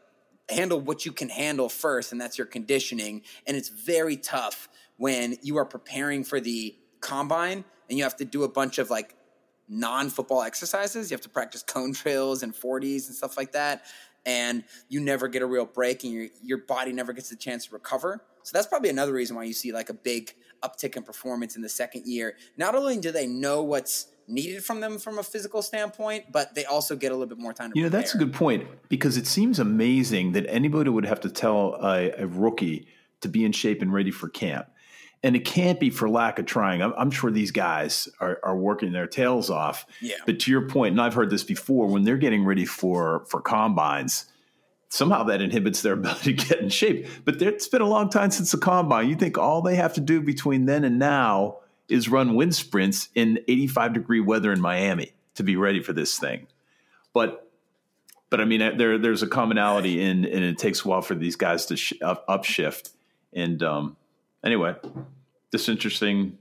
handle 0.49 0.79
what 0.79 1.05
you 1.05 1.11
can 1.11 1.29
handle 1.29 1.69
first, 1.69 2.11
and 2.11 2.19
that's 2.19 2.37
your 2.37 2.47
conditioning. 2.47 3.21
And 3.47 3.55
it's 3.55 3.69
very 3.69 4.17
tough 4.17 4.67
when 4.97 5.37
you 5.41 5.57
are 5.57 5.65
preparing 5.65 6.23
for 6.23 6.39
the 6.39 6.75
combine 6.99 7.63
and 7.89 7.97
you 7.97 8.03
have 8.03 8.17
to 8.17 8.25
do 8.25 8.43
a 8.43 8.49
bunch 8.49 8.77
of 8.77 8.89
like 8.89 9.15
non 9.67 10.09
football 10.09 10.41
exercises. 10.41 11.09
You 11.09 11.15
have 11.15 11.21
to 11.21 11.29
practice 11.29 11.63
cone 11.63 11.93
drills 11.93 12.43
and 12.43 12.53
40s 12.53 13.07
and 13.07 13.15
stuff 13.15 13.37
like 13.37 13.53
that 13.53 13.83
and 14.25 14.63
you 14.89 14.99
never 14.99 15.27
get 15.27 15.41
a 15.41 15.45
real 15.45 15.65
break 15.65 16.03
and 16.03 16.13
your 16.13 16.27
your 16.43 16.57
body 16.59 16.91
never 16.91 17.13
gets 17.13 17.31
a 17.31 17.35
chance 17.35 17.67
to 17.67 17.73
recover. 17.73 18.23
So 18.43 18.51
that's 18.57 18.67
probably 18.67 18.89
another 18.89 19.13
reason 19.13 19.35
why 19.35 19.43
you 19.43 19.53
see 19.53 19.71
like 19.71 19.89
a 19.89 19.93
big 19.93 20.33
uptick 20.63 20.95
in 20.97 21.03
performance 21.03 21.55
in 21.55 21.61
the 21.61 21.69
second 21.69 22.05
year. 22.05 22.35
Not 22.57 22.75
only 22.75 22.97
do 22.97 23.11
they 23.11 23.27
know 23.27 23.63
what's 23.63 24.07
needed 24.27 24.63
from 24.63 24.79
them 24.79 24.99
from 24.99 25.17
a 25.19 25.23
physical 25.23 25.61
standpoint, 25.61 26.31
but 26.31 26.53
they 26.53 26.65
also 26.65 26.95
get 26.95 27.11
a 27.11 27.15
little 27.15 27.27
bit 27.27 27.39
more 27.39 27.53
time 27.53 27.71
to 27.71 27.77
You 27.77 27.83
know, 27.83 27.89
prepare. 27.89 28.01
that's 28.01 28.15
a 28.15 28.17
good 28.17 28.33
point 28.33 28.67
because 28.87 29.17
it 29.17 29.25
seems 29.25 29.59
amazing 29.59 30.33
that 30.33 30.45
anybody 30.47 30.89
would 30.89 31.05
have 31.05 31.19
to 31.21 31.29
tell 31.29 31.75
a, 31.81 32.11
a 32.11 32.27
rookie 32.27 32.87
to 33.21 33.27
be 33.27 33.43
in 33.43 33.51
shape 33.51 33.81
and 33.81 33.91
ready 33.91 34.11
for 34.11 34.29
camp. 34.29 34.67
And 35.21 35.35
it 35.35 35.43
can't 35.43 35.79
be 35.79 35.89
for 35.89 36.09
lack 36.09 36.39
of 36.39 36.45
trying. 36.45 36.81
I'm, 36.81 36.93
I'm 36.97 37.11
sure 37.11 37.29
these 37.29 37.51
guys 37.51 38.07
are, 38.21 38.39
are 38.41 38.55
working 38.55 38.93
their 38.93 39.07
tails 39.07 39.49
off. 39.49 39.85
Yeah. 40.01 40.15
But 40.25 40.39
to 40.41 40.51
your 40.51 40.67
point, 40.69 40.93
and 40.93 41.01
I've 41.01 41.13
heard 41.13 41.29
this 41.29 41.43
before, 41.43 41.87
when 41.87 42.03
they're 42.03 42.17
getting 42.17 42.45
ready 42.45 42.65
for 42.65 43.25
for 43.27 43.41
combines, 43.41 44.25
somehow 44.87 45.23
that 45.23 45.41
inhibits 45.41 45.81
their 45.81 45.93
ability 45.99 46.35
to 46.35 46.47
get 46.47 46.59
in 46.59 46.69
shape. 46.69 47.07
But 47.25 47.41
it's 47.41 47.67
been 47.67 47.81
a 47.81 47.87
long 47.87 48.09
time 48.09 48.31
since 48.31 48.51
the 48.51 48.57
combine. 48.57 49.09
You 49.09 49.15
think 49.15 49.37
all 49.37 49.61
they 49.61 49.75
have 49.75 49.93
to 49.95 50.01
do 50.01 50.21
between 50.21 50.65
then 50.65 50.83
and 50.83 50.99
now 50.99 51.57
is 51.89 52.07
run 52.07 52.35
wind 52.35 52.55
sprints 52.55 53.09
in 53.15 53.39
85 53.47 53.93
degree 53.93 54.19
weather 54.21 54.53
in 54.53 54.61
Miami 54.61 55.13
to 55.35 55.43
be 55.43 55.55
ready 55.55 55.81
for 55.81 55.91
this 55.93 56.17
thing. 56.17 56.47
But 57.13 57.45
but 58.29 58.39
I 58.39 58.45
mean, 58.45 58.77
there 58.77 58.97
there's 58.97 59.23
a 59.23 59.27
commonality 59.27 60.01
in, 60.01 60.23
and 60.25 60.43
it 60.43 60.57
takes 60.57 60.85
a 60.85 60.87
while 60.87 61.01
for 61.01 61.15
these 61.15 61.35
guys 61.35 61.65
to 61.67 61.77
sh- 61.77 61.93
upshift. 62.01 62.91
And 63.33 63.61
um, 63.63 63.97
anyway, 64.43 64.75
this 65.51 65.69
interesting 65.69 66.37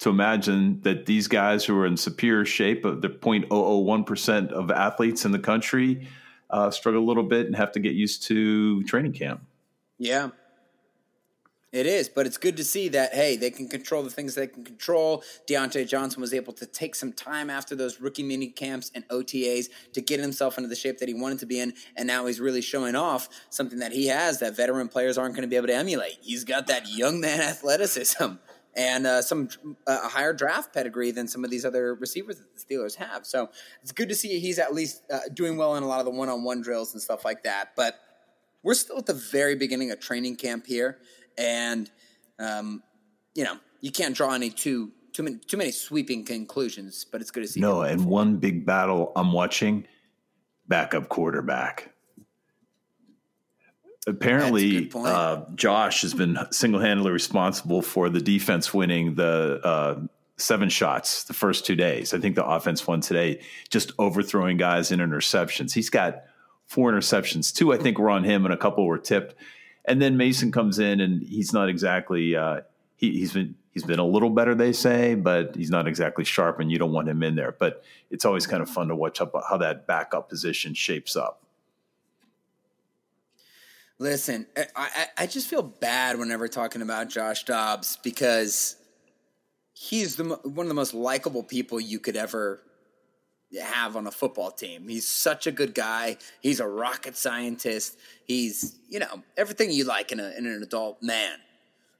to 0.00 0.10
imagine 0.10 0.80
that 0.82 1.06
these 1.06 1.28
guys 1.28 1.64
who 1.64 1.78
are 1.78 1.86
in 1.86 1.96
superior 1.96 2.44
shape, 2.44 2.84
of 2.84 3.02
the 3.02 3.08
0.001 3.08 4.06
percent 4.06 4.52
of 4.52 4.70
athletes 4.70 5.24
in 5.24 5.30
the 5.30 5.38
country, 5.38 6.08
uh, 6.50 6.70
struggle 6.70 7.02
a 7.02 7.06
little 7.06 7.22
bit 7.22 7.46
and 7.46 7.56
have 7.56 7.72
to 7.72 7.80
get 7.80 7.94
used 7.94 8.24
to 8.24 8.82
training 8.84 9.12
camp. 9.12 9.42
Yeah. 9.98 10.30
It 11.72 11.86
is, 11.86 12.06
but 12.10 12.26
it's 12.26 12.36
good 12.36 12.58
to 12.58 12.64
see 12.64 12.88
that 12.90 13.14
hey, 13.14 13.36
they 13.36 13.50
can 13.50 13.66
control 13.66 14.02
the 14.02 14.10
things 14.10 14.34
they 14.34 14.46
can 14.46 14.62
control. 14.62 15.24
Diontae 15.48 15.88
Johnson 15.88 16.20
was 16.20 16.34
able 16.34 16.52
to 16.52 16.66
take 16.66 16.94
some 16.94 17.14
time 17.14 17.48
after 17.48 17.74
those 17.74 17.98
rookie 17.98 18.22
mini 18.22 18.48
camps 18.48 18.90
and 18.94 19.08
OTAs 19.08 19.68
to 19.94 20.02
get 20.02 20.20
himself 20.20 20.58
into 20.58 20.68
the 20.68 20.76
shape 20.76 20.98
that 20.98 21.08
he 21.08 21.14
wanted 21.14 21.38
to 21.38 21.46
be 21.46 21.60
in, 21.60 21.72
and 21.96 22.06
now 22.06 22.26
he's 22.26 22.40
really 22.40 22.60
showing 22.60 22.94
off 22.94 23.28
something 23.48 23.78
that 23.78 23.92
he 23.92 24.08
has 24.08 24.38
that 24.40 24.54
veteran 24.54 24.88
players 24.88 25.16
aren't 25.16 25.34
going 25.34 25.42
to 25.42 25.48
be 25.48 25.56
able 25.56 25.68
to 25.68 25.74
emulate. 25.74 26.18
He's 26.20 26.44
got 26.44 26.66
that 26.66 26.88
young 26.90 27.20
man 27.20 27.40
athleticism 27.40 28.34
and 28.74 29.06
uh, 29.06 29.22
some 29.22 29.48
uh, 29.86 30.00
a 30.04 30.08
higher 30.08 30.34
draft 30.34 30.74
pedigree 30.74 31.10
than 31.10 31.26
some 31.26 31.42
of 31.42 31.50
these 31.50 31.64
other 31.64 31.94
receivers 31.94 32.36
that 32.38 32.54
the 32.54 32.60
Steelers 32.74 32.96
have. 32.96 33.24
So 33.26 33.48
it's 33.82 33.92
good 33.92 34.10
to 34.10 34.14
see 34.14 34.38
he's 34.40 34.58
at 34.58 34.74
least 34.74 35.02
uh, 35.10 35.20
doing 35.32 35.56
well 35.56 35.76
in 35.76 35.82
a 35.82 35.86
lot 35.86 36.00
of 36.00 36.04
the 36.04 36.12
one-on-one 36.12 36.60
drills 36.60 36.92
and 36.92 37.02
stuff 37.02 37.24
like 37.24 37.44
that. 37.44 37.70
But 37.76 37.98
we're 38.62 38.74
still 38.74 38.98
at 38.98 39.06
the 39.06 39.14
very 39.14 39.56
beginning 39.56 39.90
of 39.90 40.00
training 40.00 40.36
camp 40.36 40.66
here, 40.66 40.98
and 41.38 41.90
um, 42.38 42.82
you 43.34 43.44
know 43.44 43.56
you 43.80 43.90
can't 43.90 44.14
draw 44.14 44.34
any 44.34 44.50
too 44.50 44.92
too 45.12 45.22
many 45.22 45.38
too 45.38 45.56
many 45.56 45.70
sweeping 45.70 46.24
conclusions. 46.24 47.04
But 47.04 47.20
it's 47.20 47.30
good 47.30 47.42
to 47.42 47.48
see. 47.48 47.60
No, 47.60 47.82
and 47.82 48.06
one 48.06 48.36
big 48.36 48.64
battle 48.66 49.12
I'm 49.16 49.32
watching 49.32 49.86
backup 50.68 51.08
quarterback. 51.08 51.92
Apparently, 54.06 54.90
uh, 54.96 55.42
Josh 55.54 56.02
has 56.02 56.12
been 56.12 56.36
single 56.50 56.80
handedly 56.80 57.12
responsible 57.12 57.82
for 57.82 58.08
the 58.08 58.20
defense 58.20 58.74
winning 58.74 59.14
the 59.14 59.60
uh, 59.62 60.00
seven 60.36 60.68
shots 60.68 61.24
the 61.24 61.34
first 61.34 61.64
two 61.64 61.76
days. 61.76 62.12
I 62.12 62.18
think 62.18 62.34
the 62.34 62.44
offense 62.44 62.84
won 62.84 63.00
today, 63.00 63.40
just 63.70 63.92
overthrowing 63.98 64.56
guys 64.56 64.90
in 64.90 64.98
interceptions. 64.98 65.72
He's 65.72 65.88
got 65.88 66.24
four 66.66 66.90
interceptions. 66.90 67.54
Two, 67.54 67.72
I 67.72 67.76
think, 67.76 67.98
were 67.98 68.10
on 68.10 68.24
him, 68.24 68.44
and 68.44 68.52
a 68.52 68.56
couple 68.56 68.86
were 68.86 68.98
tipped. 68.98 69.36
And 69.84 70.00
then 70.00 70.16
Mason 70.16 70.52
comes 70.52 70.78
in, 70.78 71.00
and 71.00 71.22
he's 71.22 71.52
not 71.52 71.68
exactly. 71.68 72.36
Uh, 72.36 72.60
he, 72.96 73.10
he's 73.18 73.32
been 73.32 73.56
he's 73.72 73.84
been 73.84 73.98
a 73.98 74.06
little 74.06 74.30
better, 74.30 74.54
they 74.54 74.72
say, 74.72 75.14
but 75.14 75.56
he's 75.56 75.70
not 75.70 75.88
exactly 75.88 76.24
sharp, 76.24 76.60
and 76.60 76.70
you 76.70 76.78
don't 76.78 76.92
want 76.92 77.08
him 77.08 77.22
in 77.22 77.34
there. 77.34 77.52
But 77.52 77.82
it's 78.10 78.24
always 78.24 78.46
kind 78.46 78.62
of 78.62 78.70
fun 78.70 78.88
to 78.88 78.96
watch 78.96 79.20
up 79.20 79.32
how 79.48 79.56
that 79.58 79.86
backup 79.86 80.28
position 80.28 80.74
shapes 80.74 81.16
up. 81.16 81.42
Listen, 83.98 84.46
I, 84.56 84.66
I 84.76 85.06
I 85.18 85.26
just 85.26 85.48
feel 85.48 85.62
bad 85.62 86.18
whenever 86.18 86.48
talking 86.48 86.82
about 86.82 87.08
Josh 87.08 87.44
Dobbs 87.44 87.98
because 88.02 88.76
he's 89.74 90.16
the 90.16 90.24
one 90.24 90.66
of 90.66 90.68
the 90.68 90.74
most 90.74 90.94
likable 90.94 91.42
people 91.42 91.80
you 91.80 91.98
could 91.98 92.16
ever 92.16 92.62
have 93.60 93.96
on 93.96 94.06
a 94.06 94.10
football 94.10 94.50
team. 94.50 94.88
He's 94.88 95.06
such 95.06 95.46
a 95.46 95.52
good 95.52 95.74
guy. 95.74 96.16
He's 96.40 96.60
a 96.60 96.66
rocket 96.66 97.16
scientist. 97.16 97.98
He's 98.24 98.78
you 98.88 98.98
know 98.98 99.22
everything 99.36 99.70
you 99.70 99.84
like 99.84 100.12
in, 100.12 100.20
a, 100.20 100.30
in 100.36 100.46
an 100.46 100.62
adult 100.62 101.02
man. 101.02 101.38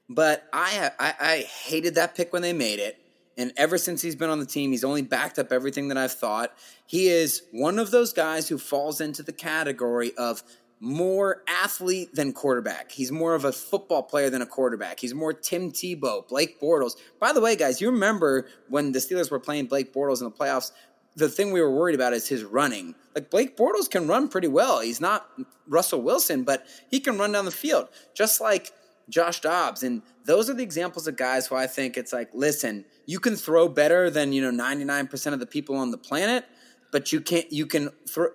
But 0.09 0.47
I, 0.51 0.91
I 0.99 1.13
I 1.19 1.37
hated 1.39 1.95
that 1.95 2.15
pick 2.15 2.33
when 2.33 2.41
they 2.41 2.53
made 2.53 2.79
it. 2.79 2.97
And 3.35 3.51
ever 3.57 3.79
since 3.79 4.01
he's 4.01 4.15
been 4.15 4.29
on 4.29 4.39
the 4.39 4.45
team, 4.45 4.71
he's 4.71 4.83
only 4.83 5.01
backed 5.01 5.39
up 5.39 5.51
everything 5.51 5.87
that 5.87 5.97
I've 5.97 6.13
thought. 6.13 6.53
He 6.85 7.07
is 7.07 7.41
one 7.51 7.79
of 7.79 7.89
those 7.89 8.13
guys 8.13 8.47
who 8.47 8.59
falls 8.59 9.01
into 9.01 9.23
the 9.23 9.33
category 9.33 10.11
of 10.17 10.43
more 10.83 11.41
athlete 11.47 12.13
than 12.13 12.33
quarterback. 12.33 12.91
He's 12.91 13.09
more 13.09 13.35
of 13.35 13.45
a 13.45 13.53
football 13.53 14.03
player 14.03 14.29
than 14.29 14.41
a 14.41 14.45
quarterback. 14.45 14.99
He's 14.99 15.13
more 15.13 15.31
Tim 15.31 15.71
Tebow, 15.71 16.27
Blake 16.27 16.59
Bortles. 16.59 16.97
By 17.21 17.31
the 17.31 17.39
way, 17.39 17.55
guys, 17.55 17.79
you 17.79 17.89
remember 17.89 18.47
when 18.67 18.91
the 18.91 18.99
Steelers 18.99 19.31
were 19.31 19.39
playing 19.39 19.67
Blake 19.67 19.93
Bortles 19.93 20.19
in 20.19 20.25
the 20.25 20.31
playoffs? 20.31 20.71
The 21.15 21.29
thing 21.29 21.51
we 21.51 21.61
were 21.61 21.71
worried 21.71 21.95
about 21.95 22.13
is 22.13 22.27
his 22.27 22.43
running. 22.43 22.95
Like 23.15 23.29
Blake 23.29 23.55
Bortles 23.55 23.89
can 23.89 24.07
run 24.07 24.27
pretty 24.27 24.47
well. 24.47 24.79
He's 24.79 24.99
not 24.99 25.29
Russell 25.67 26.01
Wilson, 26.01 26.43
but 26.43 26.65
he 26.89 26.99
can 26.99 27.17
run 27.17 27.31
down 27.31 27.45
the 27.45 27.51
field. 27.51 27.89
Just 28.15 28.41
like 28.41 28.71
Josh 29.09 29.41
Dobbs. 29.41 29.83
And 29.83 30.01
those 30.25 30.49
are 30.49 30.53
the 30.53 30.63
examples 30.63 31.07
of 31.07 31.15
guys 31.17 31.47
who 31.47 31.55
I 31.55 31.67
think 31.67 31.97
it's 31.97 32.13
like, 32.13 32.29
listen, 32.33 32.85
you 33.05 33.19
can 33.19 33.35
throw 33.35 33.67
better 33.67 34.09
than, 34.09 34.33
you 34.33 34.41
know, 34.41 34.63
99% 34.63 35.33
of 35.33 35.39
the 35.39 35.45
people 35.45 35.75
on 35.75 35.91
the 35.91 35.97
planet, 35.97 36.45
but 36.91 37.11
you 37.11 37.21
can't, 37.21 37.51
you 37.51 37.65
can 37.65 37.89
throw, 38.07 38.29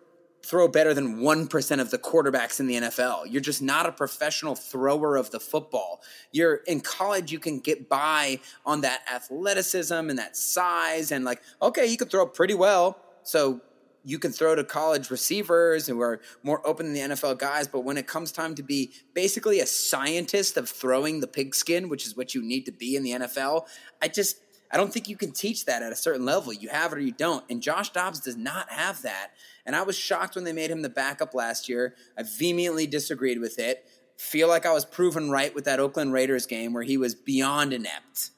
throw 0.48 0.66
better 0.66 0.94
than 0.94 1.18
1% 1.18 1.80
of 1.80 1.90
the 1.90 1.98
quarterbacks 1.98 2.58
in 2.58 2.66
the 2.66 2.74
NFL. 2.76 3.24
You're 3.28 3.42
just 3.42 3.60
not 3.60 3.84
a 3.84 3.92
professional 3.92 4.54
thrower 4.54 5.16
of 5.16 5.30
the 5.30 5.38
football. 5.38 6.00
You're 6.32 6.56
in 6.66 6.80
college, 6.80 7.30
you 7.30 7.38
can 7.38 7.60
get 7.60 7.88
by 7.88 8.40
on 8.64 8.80
that 8.80 9.02
athleticism 9.12 9.92
and 9.92 10.18
that 10.18 10.38
size 10.38 11.12
and 11.12 11.24
like, 11.24 11.42
okay, 11.60 11.86
you 11.86 11.98
can 11.98 12.08
throw 12.08 12.26
pretty 12.26 12.54
well. 12.54 12.98
So 13.24 13.60
you 14.04 14.18
can 14.18 14.32
throw 14.32 14.54
to 14.54 14.64
college 14.64 15.10
receivers 15.10 15.86
who 15.86 16.00
are 16.00 16.22
more 16.42 16.66
open 16.66 16.86
than 16.86 16.94
the 16.94 17.14
NFL 17.14 17.38
guys, 17.38 17.68
but 17.68 17.80
when 17.80 17.98
it 17.98 18.06
comes 18.06 18.32
time 18.32 18.54
to 18.54 18.62
be 18.62 18.92
basically 19.12 19.60
a 19.60 19.66
scientist 19.66 20.56
of 20.56 20.66
throwing 20.66 21.20
the 21.20 21.26
pigskin, 21.26 21.90
which 21.90 22.06
is 22.06 22.16
what 22.16 22.34
you 22.34 22.40
need 22.40 22.64
to 22.64 22.72
be 22.72 22.96
in 22.96 23.02
the 23.02 23.10
NFL, 23.10 23.66
I 24.00 24.08
just 24.08 24.38
I 24.70 24.76
don't 24.76 24.92
think 24.92 25.08
you 25.08 25.16
can 25.16 25.32
teach 25.32 25.64
that 25.64 25.82
at 25.82 25.92
a 25.92 25.96
certain 25.96 26.24
level. 26.24 26.52
You 26.52 26.68
have 26.68 26.92
it 26.92 26.96
or 26.96 27.00
you 27.00 27.12
don't. 27.12 27.44
And 27.48 27.62
Josh 27.62 27.90
Dobbs 27.90 28.20
does 28.20 28.36
not 28.36 28.70
have 28.70 29.02
that. 29.02 29.30
And 29.68 29.76
I 29.76 29.82
was 29.82 29.98
shocked 29.98 30.34
when 30.34 30.44
they 30.44 30.54
made 30.54 30.70
him 30.70 30.80
the 30.80 30.88
backup 30.88 31.34
last 31.34 31.68
year. 31.68 31.94
I 32.16 32.22
vehemently 32.22 32.86
disagreed 32.86 33.38
with 33.38 33.58
it. 33.58 33.84
Feel 34.16 34.48
like 34.48 34.64
I 34.64 34.72
was 34.72 34.86
proven 34.86 35.30
right 35.30 35.54
with 35.54 35.66
that 35.66 35.78
Oakland 35.78 36.14
Raiders 36.14 36.46
game 36.46 36.72
where 36.72 36.82
he 36.82 36.96
was 36.96 37.14
beyond 37.14 37.74
inept. 37.74 38.30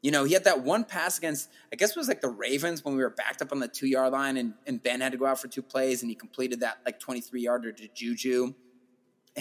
You 0.00 0.10
know, 0.10 0.24
he 0.24 0.32
had 0.32 0.44
that 0.44 0.62
one 0.62 0.84
pass 0.84 1.18
against, 1.18 1.50
I 1.70 1.76
guess 1.76 1.90
it 1.90 1.98
was 1.98 2.08
like 2.08 2.22
the 2.22 2.30
Ravens 2.30 2.86
when 2.86 2.96
we 2.96 3.02
were 3.02 3.10
backed 3.10 3.42
up 3.42 3.52
on 3.52 3.60
the 3.60 3.68
two 3.68 3.86
yard 3.86 4.14
line 4.14 4.38
and, 4.38 4.54
and 4.66 4.82
Ben 4.82 5.02
had 5.02 5.12
to 5.12 5.18
go 5.18 5.26
out 5.26 5.38
for 5.38 5.48
two 5.48 5.60
plays 5.60 6.00
and 6.00 6.08
he 6.08 6.14
completed 6.14 6.60
that 6.60 6.78
like 6.86 6.98
23 6.98 7.42
yarder 7.42 7.70
to 7.70 7.88
Juju. 7.88 8.54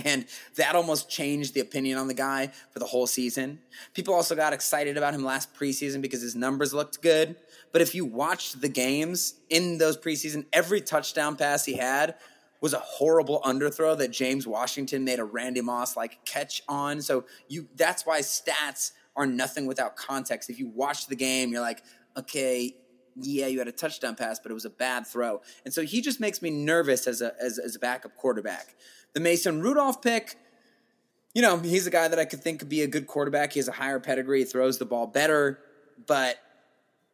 And 0.06 0.26
that 0.56 0.76
almost 0.76 1.10
changed 1.10 1.54
the 1.54 1.60
opinion 1.60 1.98
on 1.98 2.08
the 2.08 2.14
guy 2.14 2.52
for 2.72 2.80
the 2.80 2.86
whole 2.86 3.08
season. 3.08 3.60
People 3.94 4.14
also 4.14 4.36
got 4.36 4.54
excited 4.54 4.98
about 4.98 5.14
him 5.14 5.24
last 5.24 5.54
preseason 5.56 6.02
because 6.02 6.22
his 6.22 6.36
numbers 6.36 6.74
looked 6.74 7.02
good. 7.02 7.36
But 7.72 7.82
if 7.82 7.96
you 7.96 8.06
watched 8.06 8.62
the 8.62 8.70
games 8.70 9.36
in 9.50 9.78
those 9.78 9.98
preseason, 9.98 10.46
every 10.54 10.82
touchdown 10.82 11.36
pass 11.36 11.66
he 11.66 11.78
had 11.78 12.16
was 12.62 12.74
a 12.74 12.80
horrible 12.80 13.42
underthrow 13.42 13.98
that 13.98 14.12
James 14.12 14.48
Washington 14.48 15.04
made 15.04 15.20
a 15.20 15.24
Randy 15.24 15.62
Moss 15.62 15.96
like 15.96 16.24
catch 16.26 16.62
on. 16.68 17.02
So 17.02 17.26
you 17.48 17.68
that's 17.76 18.06
why 18.06 18.22
stats 18.22 18.94
are 19.16 19.26
nothing 19.26 19.66
without 19.66 19.96
context. 19.96 20.50
If 20.50 20.60
you 20.60 20.68
watch 20.68 21.08
the 21.08 21.16
game, 21.16 21.52
you're 21.52 21.62
like, 21.62 21.84
okay, 22.18 22.76
yeah, 23.16 23.48
you 23.48 23.60
had 23.60 23.68
a 23.68 23.72
touchdown 23.72 24.16
pass, 24.16 24.40
but 24.40 24.52
it 24.52 24.54
was 24.54 24.66
a 24.66 24.70
bad 24.70 25.08
throw. 25.08 25.42
And 25.66 25.74
so 25.74 25.82
he 25.84 26.02
just 26.02 26.20
makes 26.20 26.42
me 26.42 26.50
nervous 26.50 27.08
as 27.08 27.22
a 27.22 27.34
as, 27.42 27.60
as 27.60 27.76
a 27.76 27.80
backup 27.80 28.16
quarterback. 28.16 28.76
The 29.18 29.24
Mason 29.24 29.64
Rudolph 29.64 30.04
pick, 30.04 30.36
you 31.34 31.42
know, 31.42 31.58
he's 31.58 31.88
a 31.88 31.90
guy 31.90 32.08
that 32.08 32.20
I 32.20 32.26
could 32.26 32.44
think 32.44 32.60
could 32.60 32.70
be 32.70 32.84
a 32.84 32.88
good 32.88 33.08
quarterback. 33.08 33.54
He 33.54 33.60
has 33.60 33.68
a 33.68 33.72
higher 33.72 34.00
pedigree, 34.00 34.42
he 34.42 34.46
throws 34.46 34.78
the 34.78 34.86
ball 34.86 35.08
better, 35.08 35.58
but 36.06 36.38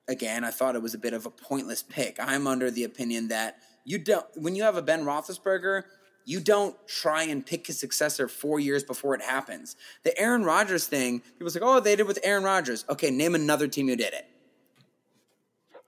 again, 0.10 0.44
I 0.44 0.52
thought 0.52 0.76
it 0.76 0.82
was 0.82 0.94
a 0.94 0.98
bit 0.98 1.14
of 1.14 1.26
a 1.26 1.30
pointless 1.30 1.82
pick. 1.82 2.18
I'm 2.20 2.46
under 2.46 2.70
the 2.70 2.84
opinion 2.84 3.30
that 3.30 3.56
you 3.86 4.00
don't 4.00 4.26
when 4.36 4.54
you 4.54 4.64
have 4.64 4.76
a 4.76 4.82
Ben 4.82 5.06
Roethlisberger, 5.06 5.84
you 6.26 6.42
don't 6.42 6.76
try 6.90 7.24
and 7.24 7.46
pick 7.46 7.68
his 7.68 7.80
successor 7.80 8.28
four 8.28 8.60
years 8.60 8.84
before 8.84 9.16
it 9.16 9.22
happens. 9.22 9.78
The 10.04 10.20
Aaron 10.20 10.44
Rodgers 10.44 10.86
thing, 10.86 11.22
people 11.40 11.52
say, 11.52 11.62
"Oh, 11.62 11.80
they 11.80 11.96
did 11.96 12.06
with 12.06 12.20
Aaron 12.22 12.44
Rodgers." 12.44 12.84
Okay, 12.90 13.12
name 13.12 13.34
another 13.34 13.70
team 13.70 13.88
who 13.88 13.96
did 13.96 14.14
it. 14.14 14.28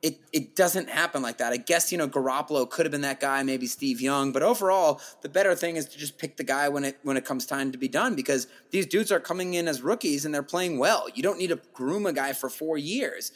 It 0.05 0.19
it 0.31 0.55
doesn't 0.55 0.87
happen 0.87 1.23
like 1.23 1.39
that. 1.39 1.51
I 1.51 1.57
guess 1.57 1.91
you 1.91 1.97
know 1.97 2.07
Garoppolo 2.07 2.69
could 2.69 2.85
have 2.85 2.91
been 2.91 3.01
that 3.01 3.19
guy, 3.19 3.41
maybe 3.41 3.65
Steve 3.65 3.99
Young, 3.99 4.31
but 4.31 4.43
overall, 4.43 5.01
the 5.23 5.29
better 5.29 5.55
thing 5.55 5.77
is 5.77 5.87
to 5.87 5.97
just 5.97 6.19
pick 6.19 6.37
the 6.37 6.43
guy 6.43 6.69
when 6.69 6.83
it 6.83 6.99
when 7.01 7.17
it 7.17 7.25
comes 7.25 7.47
time 7.47 7.71
to 7.71 7.77
be 7.79 7.87
done 7.87 8.13
because 8.13 8.45
these 8.69 8.85
dudes 8.85 9.11
are 9.11 9.19
coming 9.19 9.55
in 9.55 9.67
as 9.67 9.81
rookies 9.81 10.23
and 10.23 10.31
they're 10.31 10.43
playing 10.43 10.77
well. 10.77 11.07
You 11.15 11.23
don't 11.23 11.39
need 11.39 11.47
to 11.47 11.59
groom 11.73 12.05
a 12.05 12.13
guy 12.13 12.33
for 12.33 12.51
four 12.51 12.77
years. 12.77 13.31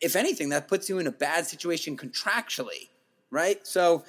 If 0.00 0.16
anything, 0.16 0.48
that 0.48 0.68
puts 0.68 0.88
you 0.88 0.98
in 0.98 1.06
a 1.06 1.12
bad 1.12 1.46
situation 1.46 1.98
contractually, 1.98 2.88
right? 3.30 3.66
So 3.66 4.02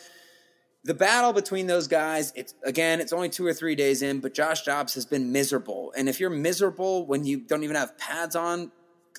the 0.85 0.93
battle 0.93 1.33
between 1.33 1.67
those 1.67 1.89
guys, 1.89 2.31
it's 2.37 2.53
again, 2.63 3.01
it's 3.01 3.11
only 3.11 3.27
two 3.27 3.45
or 3.45 3.53
three 3.53 3.75
days 3.75 4.01
in, 4.01 4.21
but 4.21 4.33
Josh 4.33 4.63
Dobbs 4.63 4.93
has 4.93 5.05
been 5.05 5.33
miserable. 5.33 5.91
And 5.97 6.07
if 6.07 6.21
you're 6.21 6.29
miserable 6.29 7.05
when 7.05 7.25
you 7.25 7.41
don't 7.41 7.65
even 7.65 7.75
have 7.75 7.97
pads 7.97 8.37
on, 8.37 8.71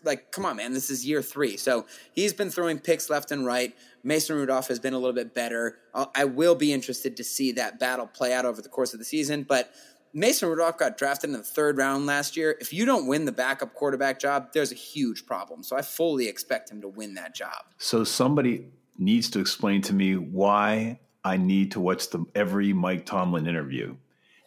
like, 0.04 0.32
come 0.32 0.44
on, 0.44 0.56
man, 0.56 0.72
this 0.72 0.90
is 0.90 1.06
year 1.06 1.22
three. 1.22 1.56
So 1.56 1.86
he's 2.12 2.32
been 2.32 2.50
throwing 2.50 2.78
picks 2.78 3.10
left 3.10 3.30
and 3.30 3.46
right. 3.46 3.74
Mason 4.02 4.36
Rudolph 4.36 4.68
has 4.68 4.78
been 4.78 4.94
a 4.94 4.98
little 4.98 5.14
bit 5.14 5.34
better. 5.34 5.78
I 6.14 6.24
will 6.24 6.54
be 6.54 6.72
interested 6.72 7.16
to 7.16 7.24
see 7.24 7.52
that 7.52 7.78
battle 7.78 8.06
play 8.06 8.32
out 8.32 8.44
over 8.44 8.62
the 8.62 8.68
course 8.68 8.92
of 8.92 8.98
the 8.98 9.04
season. 9.04 9.42
But 9.42 9.72
Mason 10.14 10.48
Rudolph 10.48 10.78
got 10.78 10.96
drafted 10.96 11.30
in 11.30 11.36
the 11.36 11.42
third 11.42 11.76
round 11.76 12.06
last 12.06 12.36
year. 12.36 12.56
If 12.60 12.72
you 12.72 12.84
don't 12.84 13.06
win 13.06 13.24
the 13.24 13.32
backup 13.32 13.74
quarterback 13.74 14.18
job, 14.18 14.52
there's 14.52 14.72
a 14.72 14.76
huge 14.76 15.26
problem. 15.26 15.62
So 15.62 15.76
I 15.76 15.82
fully 15.82 16.28
expect 16.28 16.70
him 16.70 16.80
to 16.80 16.88
win 16.88 17.14
that 17.14 17.34
job. 17.34 17.64
So 17.76 18.04
somebody 18.04 18.66
needs 18.96 19.30
to 19.30 19.40
explain 19.40 19.82
to 19.82 19.92
me 19.92 20.16
why 20.16 21.00
I 21.24 21.36
need 21.36 21.72
to 21.72 21.80
watch 21.80 22.10
the 22.10 22.24
every 22.34 22.72
Mike 22.72 23.04
Tomlin 23.04 23.46
interview. 23.46 23.96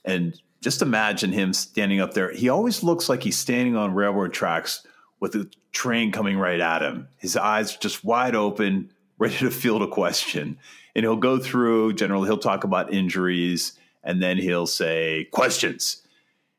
And 0.03 0.39
just 0.61 0.81
imagine 0.81 1.31
him 1.31 1.53
standing 1.53 1.99
up 1.99 2.13
there. 2.13 2.31
He 2.31 2.49
always 2.49 2.83
looks 2.83 3.09
like 3.09 3.23
he's 3.23 3.37
standing 3.37 3.75
on 3.75 3.93
railroad 3.93 4.33
tracks 4.33 4.85
with 5.21 5.35
a 5.35 5.49
train 5.71 6.11
coming 6.11 6.37
right 6.37 6.59
at 6.59 6.81
him. 6.81 7.07
His 7.17 7.37
eyes 7.37 7.77
just 7.77 8.03
wide 8.03 8.35
open, 8.35 8.91
ready 9.17 9.37
to 9.37 9.51
field 9.51 9.83
a 9.83 9.87
question. 9.87 10.57
And 10.93 11.05
he'll 11.05 11.15
go 11.15 11.39
through, 11.39 11.93
generally, 11.93 12.27
he'll 12.27 12.37
talk 12.37 12.65
about 12.65 12.93
injuries 12.93 13.79
and 14.03 14.21
then 14.21 14.37
he'll 14.37 14.67
say 14.67 15.29
questions. 15.31 16.01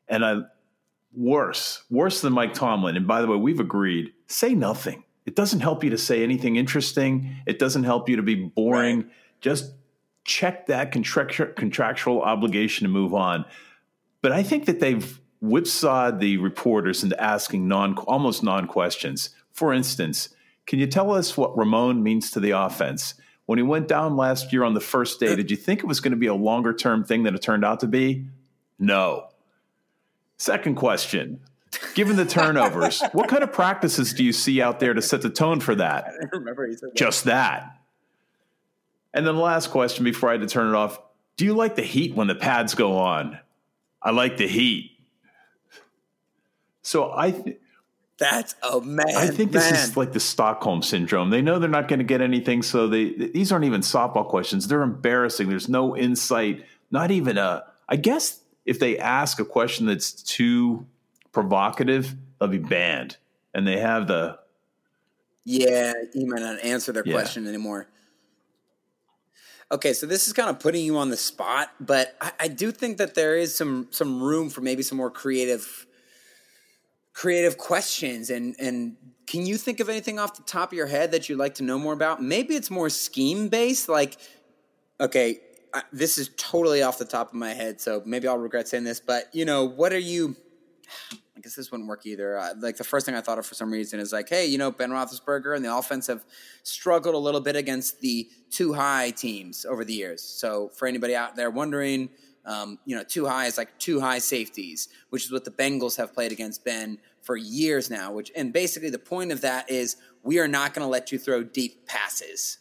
And 0.07 0.25
I, 0.25 0.41
worse, 1.15 1.83
worse 1.91 2.21
than 2.21 2.33
Mike 2.33 2.53
Tomlin. 2.53 2.97
And 2.97 3.05
by 3.05 3.21
the 3.21 3.27
way, 3.27 3.37
we've 3.37 3.59
agreed 3.59 4.13
say 4.27 4.55
nothing. 4.55 5.03
It 5.25 5.35
doesn't 5.35 5.59
help 5.59 5.83
you 5.83 5.89
to 5.91 5.97
say 5.97 6.23
anything 6.23 6.55
interesting, 6.55 7.35
it 7.45 7.59
doesn't 7.59 7.83
help 7.83 8.09
you 8.09 8.15
to 8.15 8.23
be 8.23 8.35
boring. 8.35 9.01
Right. 9.01 9.11
Just 9.41 9.73
check 10.25 10.67
that 10.67 10.91
contractual 10.91 12.21
obligation 12.21 12.85
to 12.85 12.89
move 12.89 13.13
on. 13.13 13.45
But 14.21 14.31
I 14.31 14.41
think 14.41 14.65
that 14.65 14.79
they've 14.79 15.19
whipsawed 15.43 16.21
the 16.21 16.37
reporters 16.37 17.03
into 17.03 17.21
asking 17.21 17.67
non 17.67 17.95
almost 17.97 18.43
non 18.43 18.65
questions. 18.65 19.29
For 19.51 19.73
instance, 19.73 20.29
can 20.65 20.79
you 20.79 20.87
tell 20.87 21.11
us 21.11 21.35
what 21.35 21.55
Ramon 21.57 22.01
means 22.01 22.31
to 22.31 22.39
the 22.39 22.51
offense? 22.51 23.15
When 23.45 23.59
he 23.59 23.63
went 23.63 23.89
down 23.89 24.15
last 24.15 24.53
year 24.53 24.63
on 24.63 24.73
the 24.73 24.79
first 24.79 25.19
day, 25.19 25.33
uh, 25.33 25.35
did 25.35 25.51
you 25.51 25.57
think 25.57 25.81
it 25.81 25.85
was 25.85 25.99
going 25.99 26.13
to 26.13 26.17
be 26.17 26.27
a 26.27 26.33
longer 26.33 26.73
term 26.73 27.03
thing 27.03 27.23
than 27.23 27.35
it 27.35 27.41
turned 27.41 27.65
out 27.65 27.81
to 27.81 27.87
be? 27.87 28.25
No. 28.79 29.27
Second 30.37 30.75
question. 30.75 31.41
Given 31.93 32.15
the 32.15 32.25
turnovers, 32.25 33.03
what 33.11 33.27
kind 33.27 33.43
of 33.43 33.51
practices 33.51 34.13
do 34.13 34.23
you 34.23 34.31
see 34.31 34.61
out 34.61 34.79
there 34.79 34.93
to 34.93 35.01
set 35.01 35.21
the 35.21 35.29
tone 35.29 35.59
for 35.59 35.75
that? 35.75 36.05
I 36.05 36.25
remember 36.31 36.69
that. 36.69 36.95
Just 36.95 37.25
that. 37.25 37.79
And 39.13 39.27
then 39.27 39.35
the 39.35 39.41
last 39.41 39.71
question 39.71 40.05
before 40.05 40.29
I 40.29 40.33
had 40.33 40.41
to 40.41 40.47
turn 40.47 40.69
it 40.69 40.75
off 40.75 41.01
Do 41.35 41.43
you 41.43 41.53
like 41.53 41.75
the 41.75 41.83
heat 41.83 42.15
when 42.15 42.27
the 42.27 42.35
pads 42.35 42.75
go 42.75 42.97
on? 42.97 43.37
I 44.01 44.11
like 44.11 44.37
the 44.37 44.47
heat. 44.47 44.92
So 46.83 47.11
I 47.15 47.31
th- 47.31 47.59
that's 48.17 48.55
a 48.61 48.79
man. 48.79 49.15
I 49.15 49.27
think 49.27 49.51
this 49.51 49.71
man. 49.71 49.81
is 49.81 49.97
like 49.97 50.13
the 50.13 50.19
Stockholm 50.19 50.83
syndrome. 50.83 51.31
They 51.31 51.41
know 51.41 51.57
they're 51.57 51.69
not 51.69 51.87
going 51.87 51.99
to 51.99 52.05
get 52.05 52.21
anything, 52.21 52.61
so 52.61 52.87
they 52.87 53.09
these 53.09 53.51
aren't 53.51 53.65
even 53.65 53.81
softball 53.81 54.27
questions. 54.27 54.67
They're 54.67 54.83
embarrassing. 54.83 55.49
There's 55.49 55.69
no 55.69 55.97
insight. 55.97 56.65
Not 56.91 57.09
even 57.09 57.37
a. 57.37 57.63
I 57.89 57.95
guess 57.95 58.39
if 58.65 58.79
they 58.79 58.97
ask 58.99 59.39
a 59.39 59.45
question 59.45 59.87
that's 59.87 60.11
too 60.11 60.85
provocative, 61.31 62.15
they'll 62.39 62.49
be 62.49 62.59
banned. 62.59 63.17
And 63.53 63.67
they 63.67 63.79
have 63.79 64.07
the. 64.07 64.39
Yeah, 65.45 65.93
you 66.13 66.27
might 66.27 66.41
not 66.41 66.63
answer 66.63 66.91
their 66.91 67.03
yeah. 67.05 67.13
question 67.13 67.47
anymore. 67.47 67.87
Okay, 69.71 69.93
so 69.93 70.05
this 70.05 70.27
is 70.27 70.33
kind 70.33 70.49
of 70.49 70.59
putting 70.59 70.85
you 70.85 70.97
on 70.97 71.09
the 71.09 71.17
spot, 71.17 71.71
but 71.79 72.15
I, 72.21 72.31
I, 72.41 72.47
do 72.47 72.71
think 72.71 72.99
that 72.99 73.15
there 73.15 73.35
is 73.35 73.55
some 73.55 73.87
some 73.89 74.21
room 74.21 74.49
for 74.49 74.61
maybe 74.61 74.83
some 74.83 74.99
more 74.99 75.09
creative 75.09 75.87
creative 77.13 77.57
questions 77.57 78.29
and 78.29 78.55
and 78.59 78.97
can 79.25 79.45
you 79.45 79.57
think 79.57 79.79
of 79.79 79.87
anything 79.87 80.19
off 80.19 80.35
the 80.35 80.43
top 80.43 80.71
of 80.71 80.77
your 80.77 80.87
head 80.87 81.11
that 81.11 81.29
you'd 81.29 81.39
like 81.39 81.55
to 81.55 81.63
know 81.63 81.79
more 81.79 81.93
about? 81.93 82.21
Maybe 82.21 82.55
it's 82.55 82.69
more 82.69 82.89
scheme 82.89 83.47
based, 83.47 83.87
like 83.87 84.17
okay, 84.99 85.39
I, 85.73 85.83
this 85.91 86.17
is 86.17 86.29
totally 86.37 86.83
off 86.83 86.97
the 86.97 87.05
top 87.05 87.29
of 87.29 87.35
my 87.35 87.53
head, 87.53 87.81
so 87.81 88.01
maybe 88.05 88.27
I'll 88.27 88.37
regret 88.37 88.67
saying 88.67 88.83
this, 88.83 88.99
but 88.99 89.33
you 89.33 89.45
know, 89.45 89.63
what 89.63 89.93
are 89.93 89.99
you 89.99 90.35
I 91.35 91.39
guess 91.39 91.55
this 91.55 91.71
wouldn't 91.71 91.89
work 91.89 92.05
either. 92.05 92.37
Uh, 92.37 92.53
like 92.59 92.77
the 92.77 92.83
first 92.83 93.05
thing 93.05 93.15
I 93.15 93.21
thought 93.21 93.39
of 93.39 93.45
for 93.45 93.55
some 93.55 93.71
reason 93.71 93.99
is 93.99 94.13
like, 94.13 94.29
hey, 94.29 94.45
you 94.45 94.57
know, 94.57 94.71
Ben 94.71 94.91
Roethlisberger 94.91 95.55
and 95.55 95.65
the 95.65 95.75
offense 95.75 96.07
have 96.07 96.23
struggled 96.61 97.15
a 97.15 97.17
little 97.17 97.41
bit 97.41 97.55
against 97.55 98.01
the 98.01 98.29
two 98.49 98.73
high 98.73 99.09
teams 99.11 99.65
over 99.65 99.83
the 99.83 99.93
years. 99.93 100.21
So 100.21 100.69
for 100.69 100.87
anybody 100.87 101.15
out 101.15 101.35
there 101.35 101.49
wondering, 101.49 102.09
um, 102.45 102.79
you 102.85 102.95
know, 102.95 103.03
two 103.03 103.25
high 103.25 103.45
is 103.45 103.57
like 103.57 103.77
two 103.79 103.99
high 103.99 104.19
safeties, 104.19 104.89
which 105.09 105.25
is 105.25 105.31
what 105.31 105.45
the 105.45 105.51
Bengals 105.51 105.97
have 105.97 106.13
played 106.13 106.31
against 106.31 106.65
Ben 106.65 106.97
for 107.21 107.37
years 107.37 107.89
now. 107.89 108.11
Which 108.11 108.31
and 108.35 108.51
basically 108.51 108.89
the 108.89 108.99
point 108.99 109.31
of 109.31 109.41
that 109.41 109.69
is 109.69 109.97
we 110.23 110.39
are 110.39 110.47
not 110.47 110.73
going 110.73 110.85
to 110.85 110.89
let 110.89 111.11
you 111.11 111.19
throw 111.19 111.43
deep 111.43 111.85
passes 111.85 112.59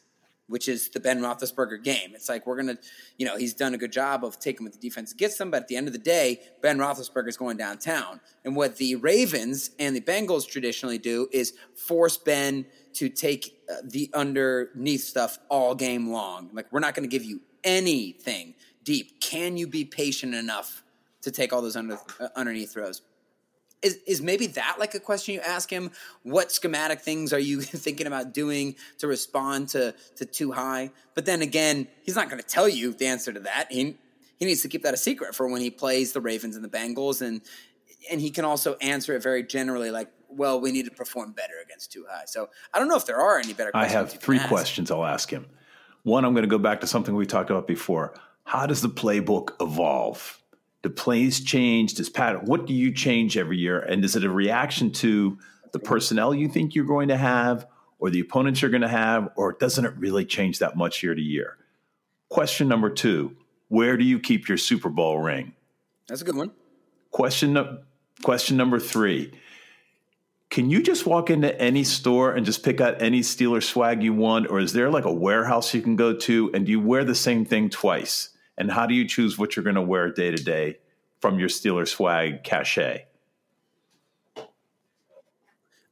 which 0.52 0.68
is 0.68 0.90
the 0.90 1.00
Ben 1.00 1.20
Roethlisberger 1.20 1.82
game. 1.82 2.12
It's 2.14 2.28
like 2.28 2.46
we're 2.46 2.56
gonna, 2.56 2.76
you 3.16 3.24
know, 3.24 3.38
he's 3.38 3.54
done 3.54 3.72
a 3.72 3.78
good 3.78 3.90
job 3.90 4.22
of 4.22 4.38
taking 4.38 4.66
what 4.66 4.74
the 4.74 4.78
defense 4.78 5.14
gets 5.14 5.38
them, 5.38 5.50
but 5.50 5.62
at 5.62 5.68
the 5.68 5.76
end 5.76 5.86
of 5.86 5.94
the 5.94 5.98
day, 5.98 6.40
Ben 6.60 6.76
Roethlisberger 6.76 7.28
is 7.28 7.38
going 7.38 7.56
downtown. 7.56 8.20
And 8.44 8.54
what 8.54 8.76
the 8.76 8.96
Ravens 8.96 9.70
and 9.78 9.96
the 9.96 10.02
Bengals 10.02 10.46
traditionally 10.46 10.98
do 10.98 11.26
is 11.32 11.54
force 11.74 12.18
Ben 12.18 12.66
to 12.94 13.08
take 13.08 13.62
uh, 13.70 13.76
the 13.82 14.10
underneath 14.12 15.04
stuff 15.04 15.38
all 15.48 15.74
game 15.74 16.10
long. 16.10 16.50
Like 16.52 16.70
we're 16.70 16.80
not 16.80 16.94
going 16.94 17.08
to 17.08 17.10
give 17.10 17.24
you 17.24 17.40
anything 17.64 18.54
deep. 18.84 19.20
Can 19.20 19.56
you 19.56 19.66
be 19.66 19.84
patient 19.84 20.34
enough 20.34 20.82
to 21.22 21.30
take 21.30 21.52
all 21.52 21.62
those 21.62 21.76
under, 21.76 21.98
uh, 22.20 22.28
underneath 22.36 22.72
throws? 22.72 23.02
is, 23.82 23.98
is 24.06 24.22
maybe 24.22 24.46
that 24.48 24.76
like 24.78 24.94
a 24.94 25.00
question 25.00 25.34
you 25.34 25.40
ask 25.40 25.68
him? 25.68 25.90
What 26.22 26.52
schematic 26.52 27.00
things 27.00 27.32
are 27.32 27.38
you 27.38 27.60
thinking 27.60 28.06
about 28.06 28.32
doing 28.32 28.76
to 28.98 29.06
respond 29.06 29.68
to 29.70 29.94
to 30.16 30.24
two 30.24 30.52
high? 30.52 30.90
But 31.14 31.26
then 31.26 31.42
again, 31.42 31.88
he's 32.02 32.16
not 32.16 32.30
going 32.30 32.40
to 32.40 32.46
tell 32.46 32.68
you 32.68 32.92
the 32.92 33.06
answer 33.06 33.32
to 33.32 33.40
that. 33.40 33.70
He 33.70 33.96
he 34.38 34.46
needs 34.46 34.62
to 34.62 34.68
keep 34.68 34.82
that 34.82 34.94
a 34.94 34.96
secret 34.96 35.34
for 35.34 35.48
when 35.48 35.60
he 35.60 35.70
plays 35.70 36.12
the 36.12 36.20
Ravens 36.20 36.56
and 36.56 36.64
the 36.64 36.68
Bengals, 36.68 37.20
and 37.20 37.42
and 38.10 38.20
he 38.20 38.30
can 38.30 38.44
also 38.44 38.76
answer 38.80 39.14
it 39.14 39.22
very 39.22 39.42
generally, 39.42 39.90
like, 39.90 40.08
well, 40.28 40.60
we 40.60 40.72
need 40.72 40.86
to 40.86 40.90
perform 40.90 41.32
better 41.32 41.54
against 41.64 41.92
two 41.92 42.04
high. 42.08 42.24
So 42.26 42.48
I 42.72 42.78
don't 42.78 42.88
know 42.88 42.96
if 42.96 43.06
there 43.06 43.20
are 43.20 43.38
any 43.38 43.52
better. 43.52 43.70
I 43.74 43.86
have 43.86 44.12
three 44.12 44.40
questions 44.40 44.90
I'll 44.90 45.04
ask 45.04 45.30
him. 45.30 45.46
One, 46.04 46.24
I'm 46.24 46.32
going 46.32 46.42
to 46.42 46.48
go 46.48 46.58
back 46.58 46.80
to 46.80 46.86
something 46.88 47.14
we 47.14 47.26
talked 47.26 47.50
about 47.50 47.68
before. 47.68 48.14
How 48.44 48.66
does 48.66 48.82
the 48.82 48.88
playbook 48.88 49.50
evolve? 49.60 50.38
Do 50.82 50.90
plays 50.90 51.40
change? 51.40 51.94
Does 51.94 52.10
pattern? 52.10 52.44
What 52.44 52.66
do 52.66 52.74
you 52.74 52.92
change 52.92 53.36
every 53.36 53.56
year? 53.56 53.78
And 53.78 54.04
is 54.04 54.16
it 54.16 54.24
a 54.24 54.30
reaction 54.30 54.90
to 54.94 55.38
the 55.72 55.78
personnel 55.78 56.34
you 56.34 56.48
think 56.48 56.74
you're 56.74 56.84
going 56.84 57.08
to 57.08 57.16
have, 57.16 57.66
or 57.98 58.10
the 58.10 58.20
opponents 58.20 58.60
you're 58.60 58.70
going 58.70 58.82
to 58.82 58.88
have, 58.88 59.30
or 59.36 59.52
doesn't 59.52 59.84
it 59.84 59.94
really 59.96 60.24
change 60.24 60.58
that 60.58 60.76
much 60.76 61.02
year 61.02 61.14
to 61.14 61.22
year? 61.22 61.56
Question 62.28 62.68
number 62.68 62.90
two: 62.90 63.36
Where 63.68 63.96
do 63.96 64.04
you 64.04 64.18
keep 64.18 64.48
your 64.48 64.58
Super 64.58 64.88
Bowl 64.88 65.20
ring? 65.20 65.54
That's 66.08 66.20
a 66.20 66.24
good 66.24 66.36
one. 66.36 66.50
Question 67.12 67.78
question 68.22 68.56
number 68.56 68.80
three: 68.80 69.32
Can 70.50 70.68
you 70.68 70.82
just 70.82 71.06
walk 71.06 71.30
into 71.30 71.58
any 71.60 71.84
store 71.84 72.32
and 72.32 72.44
just 72.44 72.64
pick 72.64 72.80
out 72.80 73.00
any 73.00 73.20
Steeler 73.20 73.62
swag 73.62 74.02
you 74.02 74.12
want, 74.12 74.50
or 74.50 74.58
is 74.58 74.72
there 74.72 74.90
like 74.90 75.04
a 75.04 75.12
warehouse 75.12 75.72
you 75.72 75.80
can 75.80 75.94
go 75.94 76.12
to, 76.12 76.50
and 76.52 76.66
do 76.66 76.72
you 76.72 76.80
wear 76.80 77.04
the 77.04 77.14
same 77.14 77.44
thing 77.44 77.70
twice? 77.70 78.30
And 78.62 78.70
how 78.70 78.86
do 78.86 78.94
you 78.94 79.08
choose 79.08 79.36
what 79.36 79.56
you're 79.56 79.64
going 79.64 79.74
to 79.74 79.82
wear 79.82 80.12
day 80.12 80.30
to 80.30 80.40
day 80.40 80.78
from 81.20 81.40
your 81.40 81.48
Steeler 81.48 81.86
swag 81.86 82.44
cachet? 82.44 83.06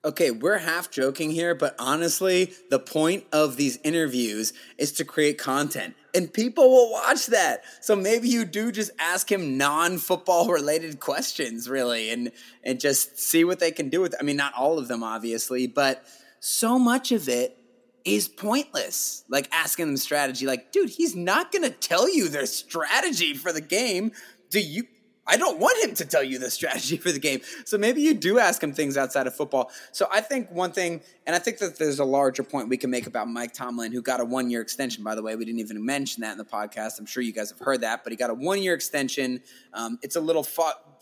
Okay, 0.04 0.30
we're 0.30 0.58
half 0.58 0.88
joking 0.88 1.32
here, 1.32 1.56
but 1.56 1.74
honestly, 1.80 2.52
the 2.70 2.78
point 2.78 3.24
of 3.32 3.56
these 3.56 3.80
interviews 3.82 4.52
is 4.78 4.92
to 4.92 5.04
create 5.04 5.36
content. 5.36 5.96
And 6.14 6.32
people 6.32 6.70
will 6.70 6.92
watch 6.92 7.26
that. 7.26 7.64
So 7.80 7.96
maybe 7.96 8.28
you 8.28 8.44
do 8.44 8.70
just 8.70 8.92
ask 9.00 9.32
him 9.32 9.58
non-football 9.58 10.46
related 10.46 11.00
questions, 11.00 11.68
really, 11.68 12.08
and 12.12 12.30
and 12.62 12.78
just 12.78 13.18
see 13.18 13.42
what 13.42 13.58
they 13.58 13.72
can 13.72 13.88
do 13.88 14.00
with 14.00 14.12
it. 14.12 14.20
I 14.20 14.22
mean, 14.22 14.36
not 14.36 14.54
all 14.54 14.78
of 14.78 14.86
them, 14.86 15.02
obviously, 15.02 15.66
but 15.66 16.04
so 16.38 16.78
much 16.78 17.10
of 17.10 17.28
it 17.28 17.58
is 18.04 18.28
pointless. 18.28 19.24
Like 19.28 19.48
asking 19.52 19.86
them 19.86 19.96
strategy, 19.96 20.46
like, 20.46 20.72
dude, 20.72 20.90
he's 20.90 21.16
not 21.16 21.52
going 21.52 21.62
to 21.62 21.70
tell 21.70 22.08
you 22.08 22.28
their 22.28 22.46
strategy 22.46 23.34
for 23.34 23.52
the 23.52 23.60
game. 23.60 24.12
Do 24.50 24.60
you? 24.60 24.84
I 25.26 25.36
don't 25.36 25.60
want 25.60 25.84
him 25.84 25.94
to 25.94 26.04
tell 26.04 26.24
you 26.24 26.38
the 26.38 26.50
strategy 26.50 26.96
for 26.96 27.12
the 27.12 27.20
game. 27.20 27.40
So 27.64 27.78
maybe 27.78 28.00
you 28.02 28.14
do 28.14 28.40
ask 28.40 28.60
him 28.60 28.72
things 28.72 28.96
outside 28.96 29.28
of 29.28 29.34
football. 29.36 29.70
So 29.92 30.08
I 30.10 30.20
think 30.20 30.50
one 30.50 30.72
thing, 30.72 31.02
and 31.24 31.36
I 31.36 31.38
think 31.38 31.58
that 31.58 31.78
there's 31.78 32.00
a 32.00 32.04
larger 32.04 32.42
point 32.42 32.68
we 32.68 32.76
can 32.76 32.90
make 32.90 33.06
about 33.06 33.28
Mike 33.28 33.52
Tomlin, 33.52 33.92
who 33.92 34.02
got 34.02 34.20
a 34.20 34.24
one 34.24 34.50
year 34.50 34.60
extension, 34.60 35.04
by 35.04 35.14
the 35.14 35.22
way. 35.22 35.36
We 35.36 35.44
didn't 35.44 35.60
even 35.60 35.84
mention 35.84 36.22
that 36.22 36.32
in 36.32 36.38
the 36.38 36.44
podcast. 36.44 36.98
I'm 36.98 37.06
sure 37.06 37.22
you 37.22 37.32
guys 37.32 37.50
have 37.50 37.60
heard 37.60 37.82
that, 37.82 38.02
but 38.02 38.12
he 38.12 38.16
got 38.16 38.30
a 38.30 38.34
one 38.34 38.60
year 38.60 38.74
extension. 38.74 39.40
Um, 39.72 39.98
it's 40.02 40.16
a 40.16 40.20
little. 40.20 40.46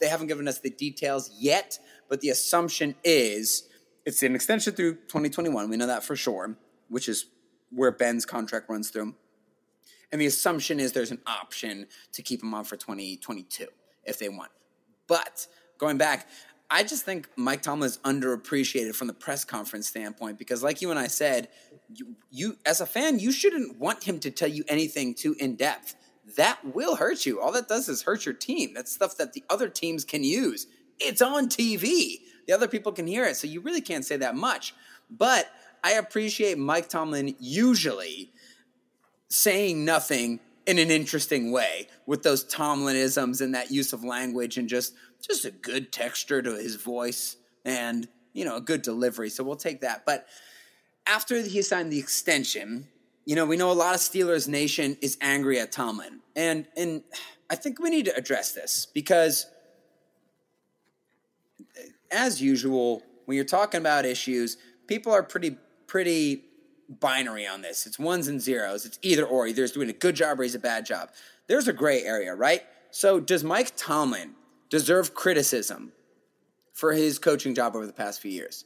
They 0.00 0.08
haven't 0.08 0.26
given 0.26 0.46
us 0.46 0.58
the 0.58 0.70
details 0.70 1.30
yet, 1.38 1.78
but 2.08 2.20
the 2.20 2.28
assumption 2.28 2.96
is 3.04 3.68
it's 4.04 4.22
an 4.22 4.34
extension 4.34 4.74
through 4.74 4.94
2021. 4.94 5.70
We 5.70 5.76
know 5.76 5.86
that 5.86 6.02
for 6.02 6.16
sure, 6.16 6.56
which 6.88 7.08
is 7.08 7.26
where 7.70 7.90
Ben's 7.90 8.24
contract 8.24 8.68
runs 8.68 8.90
through. 8.90 9.14
And 10.10 10.20
the 10.20 10.26
assumption 10.26 10.80
is 10.80 10.92
there's 10.92 11.10
an 11.10 11.20
option 11.26 11.86
to 12.12 12.22
keep 12.22 12.42
him 12.42 12.54
on 12.54 12.64
for 12.64 12.76
2022 12.76 13.66
if 14.04 14.18
they 14.18 14.28
want. 14.28 14.50
But 15.06 15.46
going 15.78 15.98
back, 15.98 16.28
I 16.70 16.82
just 16.82 17.04
think 17.04 17.28
Mike 17.36 17.62
Tomlin 17.62 17.86
is 17.86 17.98
underappreciated 17.98 18.94
from 18.94 19.06
the 19.06 19.14
press 19.14 19.44
conference 19.44 19.88
standpoint 19.88 20.38
because, 20.38 20.62
like 20.62 20.82
you 20.82 20.90
and 20.90 20.98
I 20.98 21.06
said, 21.06 21.48
you, 21.88 22.16
you 22.30 22.58
as 22.66 22.80
a 22.80 22.86
fan, 22.86 23.18
you 23.18 23.32
shouldn't 23.32 23.78
want 23.78 24.04
him 24.04 24.18
to 24.20 24.30
tell 24.30 24.48
you 24.48 24.64
anything 24.68 25.14
too 25.14 25.34
in 25.38 25.56
depth. 25.56 25.94
That 26.36 26.58
will 26.74 26.96
hurt 26.96 27.24
you. 27.24 27.40
All 27.40 27.52
that 27.52 27.68
does 27.68 27.88
is 27.88 28.02
hurt 28.02 28.26
your 28.26 28.34
team. 28.34 28.74
That's 28.74 28.92
stuff 28.92 29.16
that 29.16 29.32
the 29.32 29.44
other 29.48 29.70
teams 29.70 30.04
can 30.04 30.22
use. 30.22 30.66
It's 31.00 31.22
on 31.22 31.48
TV. 31.48 32.16
The 32.46 32.52
other 32.52 32.68
people 32.68 32.92
can 32.92 33.06
hear 33.06 33.24
it, 33.24 33.36
so 33.36 33.46
you 33.46 33.60
really 33.60 33.80
can't 33.80 34.04
say 34.04 34.18
that 34.18 34.34
much. 34.34 34.74
But 35.10 35.50
I 35.82 35.92
appreciate 35.92 36.58
Mike 36.58 36.88
Tomlin 36.88 37.34
usually 37.38 38.32
saying 39.28 39.84
nothing 39.84 40.40
in 40.66 40.78
an 40.78 40.90
interesting 40.90 41.50
way 41.50 41.88
with 42.06 42.22
those 42.22 42.44
Tomlinisms 42.44 43.40
and 43.40 43.54
that 43.54 43.70
use 43.70 43.92
of 43.92 44.04
language 44.04 44.58
and 44.58 44.68
just 44.68 44.94
just 45.26 45.44
a 45.44 45.50
good 45.50 45.90
texture 45.90 46.40
to 46.42 46.52
his 46.52 46.76
voice 46.76 47.36
and 47.64 48.06
you 48.32 48.44
know 48.44 48.56
a 48.56 48.60
good 48.60 48.82
delivery. 48.82 49.30
So 49.30 49.42
we'll 49.42 49.56
take 49.56 49.80
that. 49.80 50.04
But 50.04 50.26
after 51.06 51.40
he 51.40 51.62
signed 51.62 51.90
the 51.90 51.98
extension, 51.98 52.88
you 53.24 53.34
know 53.34 53.46
we 53.46 53.56
know 53.56 53.70
a 53.70 53.72
lot 53.72 53.94
of 53.94 54.00
Steelers 54.00 54.46
Nation 54.46 54.96
is 55.00 55.16
angry 55.20 55.58
at 55.58 55.72
Tomlin, 55.72 56.20
and 56.36 56.66
and 56.76 57.02
I 57.50 57.56
think 57.56 57.80
we 57.80 57.90
need 57.90 58.04
to 58.04 58.16
address 58.16 58.52
this 58.52 58.86
because 58.86 59.46
as 62.10 62.40
usual 62.40 63.02
when 63.24 63.36
you're 63.36 63.44
talking 63.44 63.80
about 63.80 64.04
issues, 64.04 64.56
people 64.86 65.12
are 65.12 65.22
pretty 65.22 65.56
pretty 65.88 66.44
binary 66.88 67.46
on 67.46 67.62
this. 67.62 67.86
It's 67.86 67.98
ones 67.98 68.28
and 68.28 68.40
zeros. 68.40 68.86
It's 68.86 68.98
either 69.02 69.24
or. 69.24 69.48
Either 69.48 69.62
he's 69.62 69.72
doing 69.72 69.90
a 69.90 69.94
good 69.94 70.14
job 70.14 70.38
or 70.38 70.44
he's 70.44 70.54
a 70.54 70.60
bad 70.60 70.86
job. 70.86 71.10
There's 71.48 71.66
a 71.66 71.72
gray 71.72 72.04
area, 72.04 72.34
right? 72.34 72.62
So 72.90 73.18
does 73.18 73.42
Mike 73.42 73.72
Tomlin 73.76 74.34
deserve 74.70 75.14
criticism 75.14 75.92
for 76.72 76.92
his 76.92 77.18
coaching 77.18 77.54
job 77.54 77.74
over 77.74 77.86
the 77.86 77.92
past 77.92 78.20
few 78.20 78.30
years? 78.30 78.64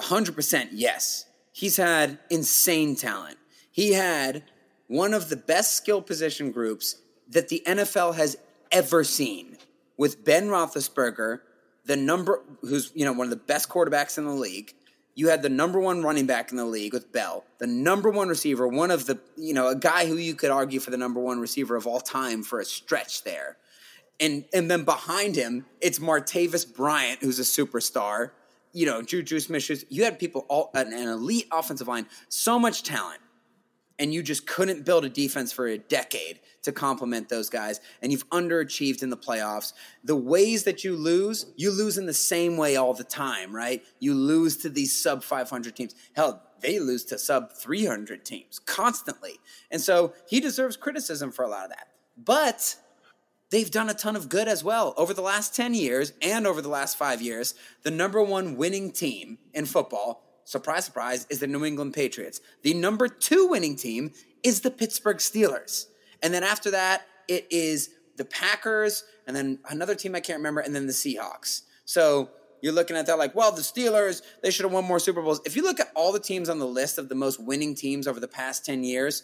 100% 0.00 0.68
yes. 0.72 1.26
He's 1.52 1.76
had 1.76 2.18
insane 2.30 2.96
talent. 2.96 3.36
He 3.70 3.92
had 3.92 4.44
one 4.86 5.12
of 5.12 5.28
the 5.28 5.36
best 5.36 5.74
skill 5.74 6.00
position 6.00 6.50
groups 6.50 6.96
that 7.28 7.48
the 7.48 7.62
NFL 7.66 8.14
has 8.14 8.36
ever 8.72 9.04
seen 9.04 9.56
with 9.96 10.24
Ben 10.24 10.48
Roethlisberger, 10.48 11.40
the 11.84 11.96
number 11.96 12.42
who's 12.62 12.90
you 12.94 13.04
know 13.04 13.12
one 13.12 13.26
of 13.26 13.30
the 13.30 13.36
best 13.36 13.68
quarterbacks 13.68 14.18
in 14.18 14.24
the 14.24 14.32
league, 14.32 14.74
you 15.18 15.30
had 15.30 15.42
the 15.42 15.48
number 15.48 15.80
one 15.80 16.04
running 16.04 16.26
back 16.26 16.52
in 16.52 16.56
the 16.56 16.64
league 16.64 16.92
with 16.92 17.10
Bell, 17.10 17.44
the 17.58 17.66
number 17.66 18.08
one 18.08 18.28
receiver, 18.28 18.68
one 18.68 18.92
of 18.92 19.06
the, 19.06 19.18
you 19.36 19.52
know, 19.52 19.66
a 19.66 19.74
guy 19.74 20.06
who 20.06 20.16
you 20.16 20.36
could 20.36 20.52
argue 20.52 20.78
for 20.78 20.92
the 20.92 20.96
number 20.96 21.18
one 21.18 21.40
receiver 21.40 21.74
of 21.74 21.88
all 21.88 21.98
time 21.98 22.44
for 22.44 22.60
a 22.60 22.64
stretch 22.64 23.24
there. 23.24 23.56
And 24.20 24.44
and 24.54 24.70
then 24.70 24.84
behind 24.84 25.34
him, 25.34 25.66
it's 25.80 25.98
Martavis 25.98 26.72
Bryant, 26.72 27.20
who's 27.20 27.40
a 27.40 27.42
superstar. 27.42 28.30
You 28.72 28.86
know, 28.86 29.02
Juju 29.02 29.40
Smith. 29.40 29.84
You 29.88 30.04
had 30.04 30.20
people 30.20 30.46
all 30.48 30.70
an, 30.72 30.92
an 30.92 31.08
elite 31.08 31.48
offensive 31.50 31.88
line, 31.88 32.06
so 32.28 32.56
much 32.56 32.84
talent 32.84 33.20
and 33.98 34.14
you 34.14 34.22
just 34.22 34.46
couldn't 34.46 34.84
build 34.84 35.04
a 35.04 35.08
defense 35.08 35.52
for 35.52 35.66
a 35.66 35.78
decade 35.78 36.38
to 36.68 36.72
complement 36.72 37.30
those 37.30 37.48
guys 37.48 37.80
and 38.02 38.12
you've 38.12 38.28
underachieved 38.28 39.02
in 39.02 39.08
the 39.08 39.16
playoffs. 39.16 39.72
The 40.04 40.14
ways 40.14 40.64
that 40.64 40.84
you 40.84 40.96
lose 40.96 41.46
you 41.56 41.70
lose 41.70 41.96
in 41.96 42.04
the 42.04 42.12
same 42.12 42.56
way 42.58 42.76
all 42.76 42.92
the 42.92 43.04
time 43.04 43.54
right? 43.54 43.82
You 43.98 44.14
lose 44.14 44.58
to 44.58 44.68
these 44.68 45.00
sub 45.00 45.24
500 45.24 45.74
teams. 45.74 45.94
Hell 46.14 46.42
they 46.60 46.78
lose 46.78 47.04
to 47.06 47.18
sub 47.18 47.52
300 47.52 48.24
teams 48.24 48.58
constantly. 48.58 49.38
And 49.70 49.80
so 49.80 50.12
he 50.28 50.40
deserves 50.40 50.76
criticism 50.76 51.32
for 51.32 51.44
a 51.44 51.48
lot 51.48 51.64
of 51.64 51.70
that. 51.70 51.88
But 52.22 52.76
they've 53.50 53.70
done 53.70 53.88
a 53.88 53.94
ton 53.94 54.14
of 54.14 54.28
good 54.28 54.46
as 54.46 54.62
well. 54.62 54.92
Over 54.98 55.14
the 55.14 55.22
last 55.22 55.56
10 55.56 55.72
years 55.72 56.12
and 56.20 56.46
over 56.46 56.60
the 56.60 56.68
last 56.68 56.98
5 56.98 57.22
years 57.22 57.54
the 57.82 57.90
number 57.90 58.22
1 58.22 58.56
winning 58.56 58.92
team 58.92 59.38
in 59.54 59.64
football 59.64 60.22
surprise, 60.44 60.86
surprise, 60.86 61.26
is 61.28 61.40
the 61.40 61.46
New 61.46 61.64
England 61.64 61.92
Patriots. 61.92 62.40
The 62.62 62.72
number 62.72 63.06
two 63.06 63.48
winning 63.48 63.76
team 63.76 64.12
is 64.42 64.62
the 64.62 64.70
Pittsburgh 64.70 65.18
Steelers. 65.18 65.86
And 66.22 66.32
then 66.32 66.42
after 66.42 66.70
that, 66.72 67.06
it 67.28 67.46
is 67.50 67.90
the 68.16 68.24
Packers, 68.24 69.04
and 69.26 69.36
then 69.36 69.58
another 69.68 69.94
team 69.94 70.14
I 70.14 70.20
can't 70.20 70.38
remember, 70.38 70.60
and 70.60 70.74
then 70.74 70.86
the 70.86 70.92
Seahawks. 70.92 71.62
So 71.84 72.30
you're 72.60 72.72
looking 72.72 72.96
at 72.96 73.06
that 73.06 73.18
like, 73.18 73.34
well, 73.34 73.52
the 73.52 73.62
Steelers, 73.62 74.22
they 74.42 74.50
should 74.50 74.64
have 74.64 74.72
won 74.72 74.84
more 74.84 74.98
Super 74.98 75.22
Bowls. 75.22 75.40
If 75.44 75.56
you 75.56 75.62
look 75.62 75.80
at 75.80 75.90
all 75.94 76.12
the 76.12 76.20
teams 76.20 76.48
on 76.48 76.58
the 76.58 76.66
list 76.66 76.98
of 76.98 77.08
the 77.08 77.14
most 77.14 77.40
winning 77.40 77.74
teams 77.74 78.06
over 78.08 78.20
the 78.20 78.28
past 78.28 78.66
10 78.66 78.84
years, 78.84 79.22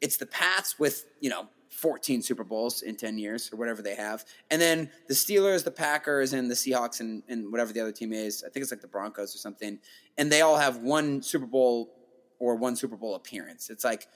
it's 0.00 0.16
the 0.16 0.26
Pats 0.26 0.78
with, 0.78 1.04
you 1.20 1.28
know, 1.28 1.46
14 1.68 2.22
Super 2.22 2.44
Bowls 2.44 2.82
in 2.82 2.96
10 2.96 3.18
years 3.18 3.50
or 3.52 3.56
whatever 3.56 3.80
they 3.80 3.94
have. 3.94 4.24
And 4.50 4.60
then 4.60 4.90
the 5.08 5.14
Steelers, 5.14 5.62
the 5.64 5.70
Packers, 5.70 6.32
and 6.32 6.50
the 6.50 6.54
Seahawks, 6.54 7.00
and, 7.00 7.22
and 7.28 7.52
whatever 7.52 7.72
the 7.72 7.80
other 7.80 7.92
team 7.92 8.12
is. 8.12 8.42
I 8.42 8.50
think 8.50 8.62
it's 8.62 8.72
like 8.72 8.80
the 8.80 8.88
Broncos 8.88 9.34
or 9.34 9.38
something. 9.38 9.78
And 10.18 10.32
they 10.32 10.40
all 10.40 10.56
have 10.56 10.78
one 10.78 11.22
Super 11.22 11.46
Bowl 11.46 11.90
or 12.38 12.56
one 12.56 12.76
Super 12.76 12.96
Bowl 12.96 13.14
appearance. 13.14 13.70
It's 13.70 13.84
like, 13.84 14.08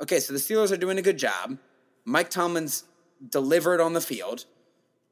okay, 0.00 0.20
so 0.20 0.32
the 0.32 0.38
Steelers 0.38 0.72
are 0.72 0.76
doing 0.76 0.98
a 0.98 1.02
good 1.02 1.18
job. 1.18 1.58
Mike 2.04 2.30
Tomlin's 2.30 2.84
delivered 3.28 3.80
on 3.80 3.92
the 3.92 4.00
field. 4.00 4.46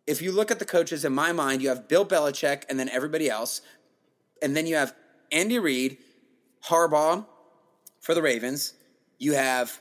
If 0.06 0.20
you 0.20 0.32
look 0.32 0.50
at 0.50 0.58
the 0.58 0.64
coaches, 0.64 1.04
in 1.04 1.12
my 1.12 1.32
mind, 1.32 1.62
you 1.62 1.68
have 1.68 1.88
Bill 1.88 2.04
Belichick 2.04 2.64
and 2.68 2.78
then 2.78 2.88
everybody 2.88 3.28
else. 3.30 3.60
And 4.42 4.56
then 4.56 4.66
you 4.66 4.76
have 4.76 4.94
Andy 5.30 5.58
Reid, 5.58 5.98
Harbaugh 6.66 7.26
for 8.00 8.14
the 8.14 8.22
Ravens. 8.22 8.74
You 9.18 9.34
have 9.34 9.80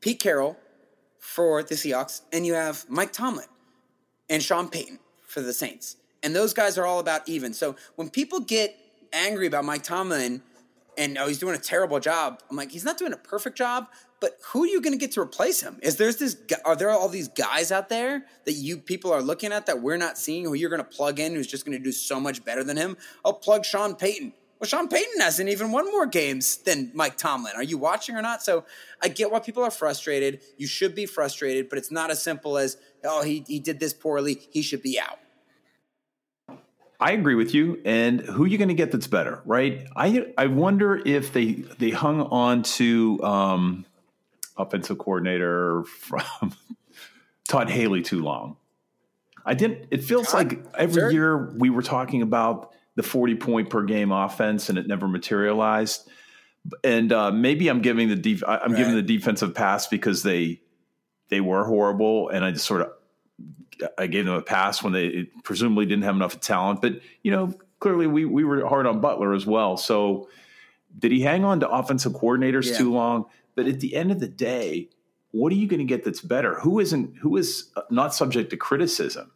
Pete 0.00 0.20
Carroll 0.20 0.56
for 1.18 1.62
the 1.62 1.74
Seahawks, 1.74 2.22
and 2.32 2.46
you 2.46 2.54
have 2.54 2.86
Mike 2.88 3.12
Tomlin 3.12 3.46
and 4.30 4.42
Sean 4.42 4.68
Payton 4.68 4.98
for 5.26 5.40
the 5.40 5.52
Saints. 5.52 5.96
And 6.22 6.34
those 6.34 6.52
guys 6.52 6.78
are 6.78 6.86
all 6.86 6.98
about 6.98 7.28
even. 7.28 7.52
So 7.52 7.76
when 7.96 8.10
people 8.10 8.40
get 8.40 8.76
angry 9.12 9.46
about 9.46 9.64
Mike 9.64 9.82
Tomlin 9.82 10.42
and 10.98 11.16
oh 11.16 11.28
he's 11.28 11.38
doing 11.38 11.54
a 11.54 11.58
terrible 11.58 12.00
job, 12.00 12.42
I'm 12.50 12.56
like 12.56 12.70
he's 12.70 12.84
not 12.84 12.98
doing 12.98 13.14
a 13.14 13.16
perfect 13.16 13.56
job. 13.56 13.88
But 14.20 14.36
who 14.46 14.64
are 14.64 14.66
you 14.66 14.80
going 14.80 14.92
to 14.92 14.98
get 14.98 15.12
to 15.12 15.20
replace 15.20 15.60
him? 15.60 15.78
Is 15.80 15.96
there's 15.96 16.16
this? 16.16 16.36
Are 16.64 16.74
there 16.74 16.90
all 16.90 17.08
these 17.08 17.28
guys 17.28 17.70
out 17.70 17.88
there 17.88 18.24
that 18.46 18.52
you 18.52 18.78
people 18.78 19.12
are 19.12 19.22
looking 19.22 19.52
at 19.52 19.66
that 19.66 19.80
we're 19.80 19.96
not 19.96 20.18
seeing? 20.18 20.44
Who 20.44 20.54
you're 20.54 20.70
going 20.70 20.82
to 20.82 20.88
plug 20.88 21.20
in? 21.20 21.34
Who's 21.34 21.46
just 21.46 21.64
going 21.64 21.78
to 21.78 21.82
do 21.82 21.92
so 21.92 22.18
much 22.18 22.44
better 22.44 22.64
than 22.64 22.76
him? 22.76 22.96
I'll 23.24 23.34
plug 23.34 23.64
Sean 23.64 23.94
Payton. 23.94 24.32
Well, 24.58 24.66
Sean 24.66 24.88
Payton 24.88 25.20
hasn't 25.20 25.48
even 25.48 25.70
won 25.70 25.86
more 25.86 26.06
games 26.06 26.56
than 26.56 26.90
Mike 26.92 27.16
Tomlin. 27.16 27.52
Are 27.54 27.62
you 27.62 27.78
watching 27.78 28.16
or 28.16 28.22
not? 28.22 28.42
So 28.42 28.64
I 29.00 29.06
get 29.06 29.30
why 29.30 29.38
people 29.38 29.62
are 29.62 29.70
frustrated. 29.70 30.40
You 30.56 30.66
should 30.66 30.96
be 30.96 31.06
frustrated, 31.06 31.68
but 31.68 31.78
it's 31.78 31.92
not 31.92 32.10
as 32.10 32.20
simple 32.20 32.58
as, 32.58 32.76
oh, 33.04 33.22
he, 33.22 33.44
he 33.46 33.60
did 33.60 33.78
this 33.78 33.94
poorly. 33.94 34.48
He 34.50 34.62
should 34.62 34.82
be 34.82 34.98
out. 34.98 35.20
I 37.00 37.12
agree 37.12 37.36
with 37.36 37.54
you. 37.54 37.80
And 37.84 38.20
who 38.20 38.44
are 38.44 38.46
you 38.46 38.58
going 38.58 38.68
to 38.68 38.74
get 38.74 38.90
that's 38.90 39.06
better, 39.06 39.40
right? 39.44 39.86
I 39.94 40.32
I 40.36 40.46
wonder 40.46 40.96
if 40.96 41.32
they 41.32 41.52
they 41.52 41.90
hung 41.90 42.22
on 42.22 42.62
to 42.64 43.22
um, 43.22 43.86
offensive 44.56 44.98
coordinator 44.98 45.84
from 45.84 46.54
Todd 47.48 47.70
Haley 47.70 48.02
too 48.02 48.22
long. 48.22 48.56
I 49.44 49.54
didn't. 49.54 49.86
It 49.90 50.04
feels 50.04 50.28
Todd, 50.28 50.52
like 50.52 50.64
every 50.76 51.00
sure. 51.00 51.10
year 51.10 51.52
we 51.56 51.70
were 51.70 51.82
talking 51.82 52.22
about 52.22 52.72
the 52.96 53.04
40 53.04 53.36
point 53.36 53.70
per 53.70 53.84
game 53.84 54.10
offense 54.10 54.68
and 54.68 54.76
it 54.76 54.88
never 54.88 55.06
materialized. 55.06 56.08
And 56.82 57.12
uh, 57.12 57.30
maybe 57.30 57.68
I'm 57.68 57.80
giving 57.80 58.08
the 58.08 58.16
def- 58.16 58.42
I'm 58.46 58.72
right. 58.72 58.76
giving 58.76 58.96
the 58.96 59.02
defensive 59.02 59.54
pass 59.54 59.86
because 59.86 60.24
they 60.24 60.60
they 61.28 61.40
were 61.40 61.64
horrible 61.64 62.28
and 62.28 62.44
I 62.44 62.50
just 62.50 62.66
sort 62.66 62.80
of 62.80 62.90
I 63.96 64.06
gave 64.06 64.24
them 64.24 64.34
a 64.34 64.42
pass 64.42 64.82
when 64.82 64.92
they 64.92 65.30
presumably 65.44 65.86
didn't 65.86 66.04
have 66.04 66.16
enough 66.16 66.40
talent. 66.40 66.82
But 66.82 67.00
you 67.22 67.30
know, 67.30 67.54
clearly 67.80 68.06
we 68.06 68.24
we 68.24 68.44
were 68.44 68.66
hard 68.66 68.86
on 68.86 69.00
Butler 69.00 69.34
as 69.34 69.46
well. 69.46 69.76
So 69.76 70.28
did 70.98 71.12
he 71.12 71.20
hang 71.20 71.44
on 71.44 71.60
to 71.60 71.68
offensive 71.68 72.12
coordinators 72.12 72.70
yeah. 72.70 72.78
too 72.78 72.92
long? 72.92 73.26
But 73.54 73.66
at 73.66 73.80
the 73.80 73.96
end 73.96 74.10
of 74.10 74.20
the 74.20 74.28
day, 74.28 74.88
what 75.30 75.52
are 75.52 75.56
you 75.56 75.66
going 75.66 75.78
to 75.80 75.84
get 75.84 76.04
that's 76.04 76.20
better? 76.20 76.58
Who 76.60 76.78
isn't 76.80 77.18
who 77.18 77.36
is 77.36 77.70
not 77.90 78.14
subject 78.14 78.50
to 78.50 78.56
criticism? 78.56 79.32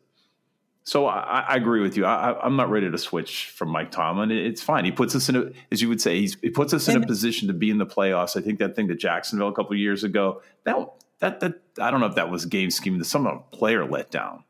So 0.84 1.07
I, 1.07 1.45
I, 1.49 1.55
agree 1.55 1.80
with 1.80 1.97
you. 1.97 2.05
I, 2.05 2.45
am 2.45 2.57
not 2.57 2.68
ready 2.68 2.90
to 2.90 2.99
switch 2.99 3.51
from 3.51 3.68
Mike 3.68 3.93
Tomlin. 3.93 4.32
It's 4.32 4.61
fine. 4.61 4.84
He 4.84 4.90
puts 4.90 5.14
us 5.14 5.28
in 5.28 5.36
a, 5.36 5.45
as 5.70 5.80
you 5.80 5.88
would 5.88 6.01
say, 6.01 6.20
he 6.20 6.51
puts 6.51 6.74
us 6.74 6.88
in 6.88 7.01
a 7.01 7.07
position 7.07 7.47
to 7.47 7.55
be 7.55 7.70
in 7.70 7.78
the 7.78 7.86
playoffs. 7.86 8.36
I 8.36 8.40
think 8.40 8.59
that 8.59 8.74
thing 8.74 8.88
to 8.88 8.97
Jacksonville 8.97 9.47
a 9.47 9.53
couple 9.53 9.76
years 9.76 10.03
ago 10.03 10.43
that 10.64 10.76
that 11.22 11.38
that 11.38 11.54
I 11.80 11.90
don't 11.90 12.00
know 12.00 12.06
if 12.06 12.16
that 12.16 12.30
was 12.30 12.44
game 12.44 12.70
scheme. 12.70 13.02
Some 13.04 13.26
of 13.26 13.50
player 13.52 13.86
let 13.86 14.10
down. 14.10 14.42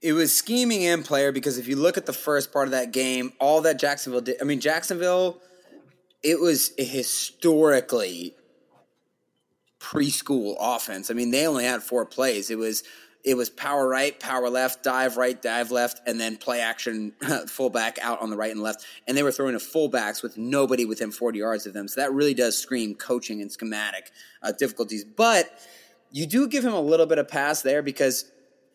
It 0.00 0.12
was 0.12 0.34
scheming 0.34 0.84
and 0.84 1.04
player 1.04 1.32
because 1.32 1.58
if 1.58 1.66
you 1.66 1.76
look 1.76 1.96
at 1.96 2.06
the 2.06 2.12
first 2.12 2.52
part 2.52 2.68
of 2.68 2.72
that 2.72 2.92
game, 2.92 3.32
all 3.40 3.62
that 3.62 3.78
Jacksonville 3.78 4.20
did. 4.20 4.36
I 4.40 4.44
mean, 4.44 4.60
Jacksonville, 4.60 5.40
it 6.22 6.38
was 6.38 6.72
historically 6.78 8.36
preschool 9.80 10.56
offense. 10.60 11.10
I 11.10 11.14
mean, 11.14 11.30
they 11.30 11.46
only 11.46 11.64
had 11.64 11.82
four 11.82 12.06
plays. 12.06 12.50
It 12.50 12.58
was 12.58 12.84
it 13.24 13.36
was 13.36 13.48
power 13.48 13.88
right, 13.88 14.18
power 14.20 14.50
left, 14.50 14.82
dive 14.82 15.16
right, 15.16 15.40
dive 15.40 15.70
left, 15.70 16.02
and 16.06 16.20
then 16.20 16.36
play 16.36 16.60
action 16.60 17.12
fullback 17.48 17.98
out 18.02 18.20
on 18.20 18.28
the 18.28 18.36
right 18.36 18.50
and 18.50 18.62
left. 18.62 18.84
And 19.06 19.16
they 19.16 19.22
were 19.22 19.32
throwing 19.32 19.58
to 19.58 19.64
fullbacks 19.64 20.22
with 20.22 20.36
nobody 20.36 20.84
within 20.84 21.10
40 21.10 21.38
yards 21.38 21.66
of 21.66 21.72
them. 21.72 21.88
So 21.88 22.02
that 22.02 22.12
really 22.12 22.34
does 22.34 22.58
scream 22.58 22.94
coaching 22.94 23.40
and 23.40 23.50
schematic 23.50 24.10
uh, 24.42 24.52
difficulties. 24.52 25.04
But 25.04 25.50
you 26.10 26.26
do 26.26 26.46
give 26.46 26.64
him 26.64 26.74
a 26.74 26.80
little 26.80 27.06
bit 27.06 27.18
of 27.18 27.26
pass 27.26 27.62
there 27.62 27.82
because 27.82 28.30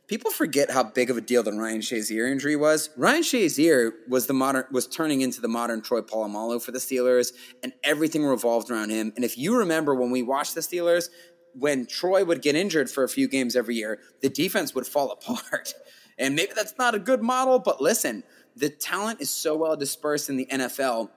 people 0.10 0.32
forget 0.32 0.72
how 0.72 0.84
big 0.84 1.12
of 1.12 1.18
a 1.18 1.22
deal 1.22 1.44
the 1.44 1.54
Ryan 1.54 1.82
Shazier 1.82 2.30
injury 2.30 2.56
was. 2.56 2.90
Ryan 2.98 3.22
Shazier 3.22 3.92
was 4.08 4.26
the 4.26 4.34
modern 4.34 4.66
was 4.72 4.88
turning 4.88 5.22
into 5.22 5.40
the 5.40 5.48
modern 5.48 5.82
Troy 5.82 6.02
Polamalu 6.02 6.62
for 6.62 6.72
the 6.72 6.80
Steelers, 6.80 7.32
and 7.62 7.72
everything 7.84 8.26
revolved 8.26 8.72
around 8.72 8.90
him. 8.90 9.14
And 9.16 9.24
if 9.24 9.38
you 9.38 9.56
remember 9.58 9.94
when 9.94 10.10
we 10.10 10.24
watched 10.24 10.56
the 10.56 10.62
Steelers, 10.62 11.10
when 11.54 11.86
Troy 11.86 12.24
would 12.24 12.42
get 12.42 12.56
injured 12.56 12.90
for 12.90 13.04
a 13.04 13.10
few 13.10 13.28
games 13.28 13.56
every 13.56 13.76
year, 13.76 14.00
the 14.22 14.30
defense 14.30 14.74
would 14.76 14.88
fall 14.88 15.12
apart. 15.12 15.74
And 16.18 16.36
maybe 16.36 16.52
that's 16.56 16.76
not 16.78 16.96
a 16.96 17.00
good 17.00 17.22
model, 17.22 17.60
but 17.60 17.82
listen, 17.82 18.24
the 18.56 18.70
talent 18.70 19.22
is 19.22 19.30
so 19.30 19.56
well 19.56 19.78
dispersed 19.78 20.30
in 20.30 20.38
the 20.38 20.48
NFL 20.52 21.10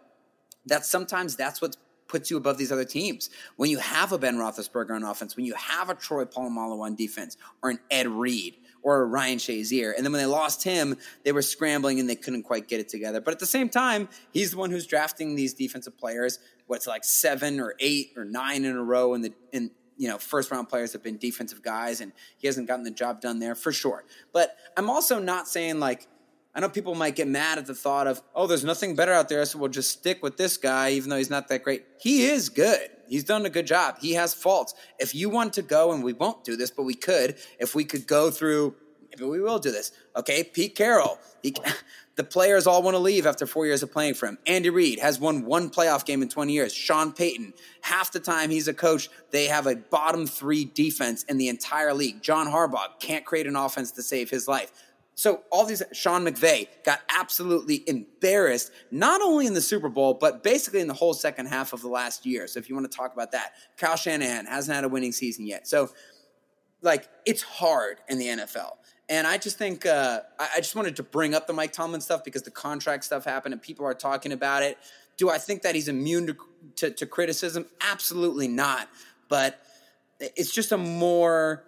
that 0.67 0.87
sometimes 0.87 1.35
that's 1.35 1.61
what 1.61 1.77
puts 2.07 2.31
you 2.31 2.37
above 2.37 2.59
these 2.59 2.71
other 2.71 2.85
teams. 2.85 3.31
When 3.57 3.71
you 3.71 3.79
have 3.79 4.13
a 4.13 4.19
Ben 4.19 4.37
Roethlisberger 4.37 4.91
on 4.91 5.03
offense, 5.03 5.35
when 5.35 5.47
you 5.47 5.55
have 5.55 5.89
a 5.89 5.95
Troy 5.95 6.25
Polamalu 6.25 6.81
on 6.81 6.95
defense, 6.95 7.37
or 7.63 7.71
an 7.71 7.79
Ed 7.91 8.07
Reed, 8.07 8.57
or 8.83 9.01
a 9.01 9.05
Ryan 9.05 9.39
Shazier. 9.39 9.93
And 9.97 10.05
then 10.05 10.13
when 10.13 10.21
they 10.21 10.27
lost 10.27 10.65
him, 10.65 10.97
they 11.25 11.33
were 11.33 11.43
scrambling 11.43 12.01
and 12.01 12.09
they 12.09 12.17
couldn't 12.17 12.43
quite 12.43 12.69
get 12.69 12.81
it 12.81 12.89
together. 12.89 13.21
But 13.21 13.33
at 13.33 13.39
the 13.39 13.47
same 13.47 13.69
time, 13.69 14.09
he's 14.33 14.51
the 14.51 14.59
one 14.59 14.71
who's 14.71 14.87
drafting 14.87 15.35
these 15.37 15.55
defensive 15.55 15.97
players. 15.97 16.39
What's 16.67 16.87
like 16.87 17.05
seven 17.05 17.61
or 17.61 17.75
eight 17.79 18.13
or 18.17 18.25
nine 18.25 18.65
in 18.65 18.77
a 18.77 18.83
row 18.83 19.15
in 19.15 19.23
the 19.23 19.33
in 19.53 19.71
you 19.97 20.09
know, 20.09 20.19
first 20.19 20.51
round 20.51 20.69
players 20.69 20.93
have 20.93 21.03
been 21.03 21.19
defensive 21.19 21.63
guys, 21.63 22.01
and 22.01 22.13
he 22.39 22.47
hasn't 22.47 22.69
gotten 22.69 22.85
the 22.85 22.91
job 22.91 23.21
done 23.21 23.39
there 23.39 23.55
for 23.55 23.73
sure. 23.73 24.05
But 24.33 24.57
I'm 24.77 24.91
also 24.91 25.19
not 25.19 25.49
saying 25.49 25.81
like, 25.81 26.09
I 26.55 26.61
know 26.61 26.69
people 26.69 26.95
might 26.95 27.17
get 27.17 27.29
mad 27.29 27.59
at 27.59 27.67
the 27.67 27.75
thought 27.75 28.07
of, 28.07 28.21
oh, 28.35 28.47
there's 28.47 28.65
nothing 28.65 28.95
better 28.95 29.13
out 29.13 29.29
there, 29.29 29.45
so 29.47 29.59
we'll 29.59 29.71
just 29.71 29.91
stick 29.91 30.23
with 30.23 30.37
this 30.37 30.59
guy, 30.59 30.91
even 30.91 31.09
though 31.09 31.17
he's 31.17 31.31
not 31.31 31.49
that 31.49 31.63
great. 31.63 31.85
He 31.99 32.27
is 32.27 32.51
good. 32.51 32.91
He's 33.09 33.25
done 33.25 33.47
a 33.47 33.51
good 33.51 33.67
job. 33.67 33.99
He 34.01 34.13
has 34.15 34.35
faults. 34.35 34.75
If 34.99 35.15
you 35.15 35.31
want 35.31 35.55
to 35.55 35.63
go, 35.63 35.93
and 35.93 36.05
we 36.05 36.13
won't 36.13 36.45
do 36.45 36.57
this, 36.57 36.71
but 36.71 36.83
we 36.83 36.95
could, 36.95 37.37
if 37.59 37.75
we 37.75 37.85
could 37.85 38.07
go 38.07 38.31
through, 38.31 38.75
maybe 39.11 39.29
we 39.29 39.41
will 39.41 39.59
do 39.59 39.71
this. 39.71 39.93
Okay, 40.15 40.45
Pete 40.45 40.75
Carroll. 40.75 41.19
He, 41.43 41.55
the 42.15 42.25
players 42.25 42.67
all 42.67 42.83
want 42.83 42.95
to 42.95 42.99
leave 42.99 43.27
after 43.27 43.47
four 43.47 43.67
years 43.67 43.83
of 43.83 43.91
playing 43.91 44.15
for 44.15 44.27
him. 44.27 44.39
Andy 44.47 44.71
Reid 44.71 44.99
has 44.99 45.19
won 45.19 45.45
one 45.45 45.71
playoff 45.71 46.05
game 46.05 46.23
in 46.23 46.29
20 46.29 46.53
years. 46.53 46.75
Sean 46.75 47.13
Payton, 47.13 47.55
half 47.81 48.13
the 48.13 48.21
time 48.21 48.51
he's 48.51 48.69
a 48.69 48.75
coach, 48.75 49.09
they 49.31 49.47
have 49.47 49.67
a 49.67 49.77
bottom 49.77 50.27
three 50.27 50.65
defense 50.65 51.23
in 51.25 51.39
the 51.39 51.49
entire 51.49 51.95
league. 51.95 52.23
John 52.23 52.47
Harbaugh 52.47 52.99
can't 53.01 53.25
create 53.25 53.47
an 53.47 53.57
offense 53.57 53.93
to 53.93 54.03
save 54.03 54.29
his 54.29 54.47
life. 54.47 54.73
So 55.15 55.43
all 55.51 55.65
these 55.65 55.83
Sean 55.93 56.25
McVay 56.25 56.69
got 56.85 57.01
absolutely 57.15 57.85
embarrassed, 57.87 58.73
not 58.91 59.21
only 59.21 59.47
in 59.47 59.55
the 59.55 59.61
Super 59.61 59.89
Bowl, 59.89 60.15
but 60.15 60.43
basically 60.43 60.81
in 60.81 60.89
the 60.89 60.95
whole 60.95 61.15
second 61.15 61.47
half 61.47 61.73
of 61.73 61.83
the 61.83 61.89
last 61.89 62.25
year. 62.25 62.47
So 62.47 62.59
if 62.59 62.69
you 62.69 62.75
want 62.75 62.91
to 62.91 62.97
talk 62.97 63.13
about 63.13 63.33
that, 63.33 63.53
Kyle 63.77 63.97
Shanahan 63.97 64.47
hasn't 64.47 64.75
had 64.75 64.85
a 64.85 64.89
winning 64.89 65.13
season 65.13 65.47
yet. 65.47 65.69
So 65.69 65.91
like 66.83 67.09
it's 67.25 67.43
hard 67.43 67.99
in 68.09 68.19
the 68.19 68.27
NFL. 68.27 68.73
And 69.13 69.27
I 69.27 69.37
just 69.37 69.59
think 69.59 69.85
uh, 69.85 70.21
I 70.39 70.57
just 70.57 70.75
wanted 70.75 70.97
to 70.97 71.03
bring 71.03 71.35
up 71.35 71.47
the 71.47 71.53
Mike 71.53 71.75
Tomlin 71.75 72.01
stuff 72.01 72.25
because 72.25 72.45
the 72.45 72.51
contract 72.51 73.05
stuff 73.05 73.27
happened 73.27 73.53
and 73.53 73.61
people 73.61 73.85
are 73.85 73.93
talking 73.93 74.33
about 74.33 74.63
it. 74.63 74.79
Do 75.19 75.29
I 75.29 75.37
think 75.37 75.61
that 75.63 75.75
he's 75.75 75.87
immune 75.87 76.29
to, 76.29 76.37
to, 76.77 76.91
to 76.93 77.05
criticism? 77.05 77.67
Absolutely 77.83 78.49
not. 78.49 78.89
But 79.29 79.61
it's 80.19 80.51
just 80.51 80.73
a 80.73 80.79
more 80.79 81.63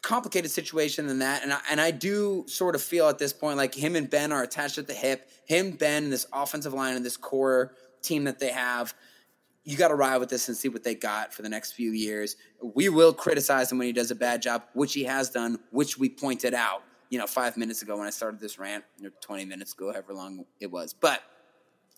complicated 0.00 0.50
situation 0.50 1.06
than 1.06 1.18
that. 1.18 1.42
And 1.42 1.52
I, 1.52 1.60
and 1.70 1.82
I 1.82 1.90
do 1.90 2.44
sort 2.48 2.74
of 2.74 2.80
feel 2.80 3.06
at 3.10 3.18
this 3.18 3.34
point 3.34 3.58
like 3.58 3.74
him 3.74 3.94
and 3.94 4.08
Ben 4.08 4.32
are 4.32 4.42
attached 4.42 4.78
at 4.78 4.86
the 4.86 4.94
hip. 4.94 5.28
Him, 5.44 5.72
Ben, 5.72 6.08
this 6.08 6.26
offensive 6.32 6.72
line 6.72 6.96
and 6.96 7.04
this 7.04 7.18
core 7.18 7.74
team 8.00 8.24
that 8.24 8.38
they 8.38 8.52
have– 8.52 8.94
you 9.68 9.76
got 9.76 9.88
to 9.88 9.94
ride 9.94 10.16
with 10.16 10.30
this 10.30 10.48
and 10.48 10.56
see 10.56 10.70
what 10.70 10.82
they 10.82 10.94
got 10.94 11.34
for 11.34 11.42
the 11.42 11.48
next 11.48 11.72
few 11.72 11.90
years. 11.90 12.36
We 12.62 12.88
will 12.88 13.12
criticize 13.12 13.70
him 13.70 13.76
when 13.76 13.86
he 13.86 13.92
does 13.92 14.10
a 14.10 14.14
bad 14.14 14.40
job, 14.40 14.62
which 14.72 14.94
he 14.94 15.04
has 15.04 15.28
done, 15.28 15.58
which 15.72 15.98
we 15.98 16.08
pointed 16.08 16.54
out, 16.54 16.82
you 17.10 17.18
know, 17.18 17.26
five 17.26 17.58
minutes 17.58 17.82
ago 17.82 17.98
when 17.98 18.06
I 18.06 18.10
started 18.10 18.40
this 18.40 18.58
rant, 18.58 18.82
or 19.04 19.10
20 19.20 19.44
minutes 19.44 19.74
ago, 19.74 19.92
however 19.92 20.14
long 20.14 20.46
it 20.58 20.70
was. 20.70 20.94
But, 20.94 21.20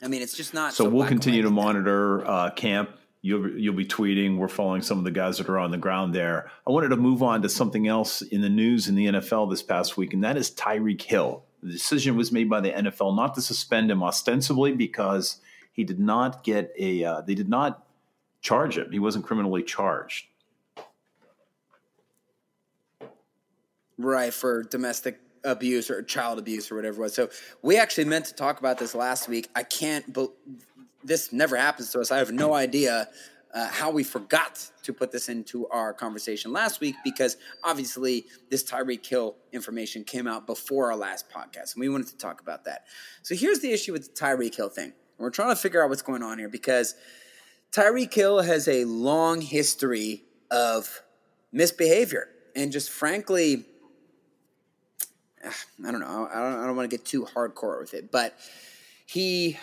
I 0.03 0.09
mean, 0.09 0.21
it's 0.21 0.37
just 0.37 0.53
not. 0.53 0.73
So, 0.75 0.85
so 0.85 0.91
we'll 0.91 1.07
continue 1.07 1.43
to 1.43 1.51
monitor 1.51 2.27
uh, 2.27 2.51
camp. 2.51 2.91
You'll, 3.23 3.57
you'll 3.57 3.77
be 3.77 3.87
tweeting. 3.87 4.37
We're 4.37 4.49
following 4.49 4.83
some 4.83 4.99
of 4.99 5.05
the 5.05 5.13
guys 5.13 5.39
that 5.39 5.49
are 5.49 5.59
on 5.59 5.71
the 5.71 5.79
ground 5.79 6.13
there. 6.13 6.51
I 6.67 6.73
wanted 6.73 6.89
to 6.89 6.97
move 6.97 7.23
on 7.23 7.41
to 7.43 7.49
something 7.49 7.87
else 7.87 8.21
in 8.21 8.41
the 8.41 8.49
news 8.49 8.89
in 8.89 8.97
the 8.97 9.07
NFL 9.07 9.49
this 9.49 9.63
past 9.63 9.97
week, 9.97 10.13
and 10.13 10.25
that 10.25 10.37
is 10.37 10.51
Tyreek 10.51 11.03
Hill. 11.03 11.45
The 11.63 11.71
decision 11.71 12.17
was 12.17 12.33
made 12.33 12.51
by 12.51 12.63
the 12.63 12.73
NFL 12.73 13.15
not 13.15 13.37
to 13.37 13.41
suspend 13.41 13.93
him 13.93 14.03
ostensibly 14.03 14.73
because– 14.73 15.41
he 15.81 15.85
did 15.85 15.99
not 15.99 16.45
get 16.45 16.75
a. 16.79 17.03
Uh, 17.03 17.21
they 17.23 17.35
did 17.35 17.49
not 17.49 17.87
charge 18.43 18.77
him. 18.77 18.93
He 18.93 18.99
wasn't 18.99 19.25
criminally 19.25 19.63
charged. 19.63 20.27
Right 23.97 24.35
for 24.35 24.63
domestic 24.63 25.21
abuse 25.43 25.89
or 25.91 26.03
child 26.03 26.39
abuse 26.39 26.71
or 26.71 26.75
whatever 26.75 26.99
it 26.99 27.05
was. 27.05 27.15
So 27.15 27.31
we 27.63 27.79
actually 27.79 28.05
meant 28.05 28.27
to 28.27 28.35
talk 28.35 28.61
about 28.61 28.77
this 28.77 28.95
last 28.95 29.27
week. 29.27 29.49
I 29.57 29.63
can't. 29.63 30.13
Be- 30.13 30.29
this 31.03 31.33
never 31.33 31.57
happens 31.57 31.91
to 31.93 32.01
us. 32.01 32.11
I 32.11 32.19
have 32.19 32.31
no 32.31 32.53
idea 32.53 33.09
uh, 33.55 33.69
how 33.69 33.91
we 33.91 34.05
forgot 34.05 34.71
to 34.83 34.93
put 34.93 35.11
this 35.11 35.31
into 35.31 35.67
our 35.69 35.95
conversation 35.95 36.53
last 36.53 36.81
week 36.81 36.95
because 37.03 37.39
obviously 37.65 38.27
this 38.51 38.63
Tyreek 38.63 39.07
Hill 39.07 39.35
information 39.51 40.05
came 40.05 40.27
out 40.27 40.47
before 40.47 40.91
our 40.91 40.97
last 40.97 41.31
podcast, 41.31 41.75
and 41.75 41.81
we 41.81 41.89
wanted 41.89 42.09
to 42.09 42.19
talk 42.19 42.43
about 42.43 42.67
that. 42.67 42.85
So 43.23 43.35
here's 43.35 43.61
the 43.61 43.73
issue 43.73 43.93
with 43.93 44.15
the 44.15 44.21
Tyreek 44.21 44.55
Hill 44.55 44.69
thing. 44.69 44.93
We're 45.21 45.31
trying 45.31 45.51
to 45.51 45.57
figure 45.57 45.83
out 45.85 45.91
what's 45.91 46.01
going 46.01 46.23
on 46.23 46.39
here 46.39 46.49
because 46.49 46.95
Tyreek 47.73 48.13
Hill 48.13 48.41
has 48.41 48.67
a 48.67 48.85
long 48.85 49.43
history 49.43 50.25
of 50.51 51.03
misbehavior 51.53 52.29
and 52.57 52.73
just 52.73 52.89
frankly, 52.89 53.67
ah, 55.45 55.55
I 55.87 55.91
don't 55.91 56.01
know. 56.01 56.29
I 56.33 56.41
don't, 56.41 56.61
I 56.61 56.67
don't 56.67 56.75
want 56.75 56.91
to 56.91 56.97
get 56.97 57.05
too 57.05 57.27
hardcore 57.27 57.81
with 57.81 57.93
it, 57.93 58.11
but 58.11 58.35
he 59.05 59.59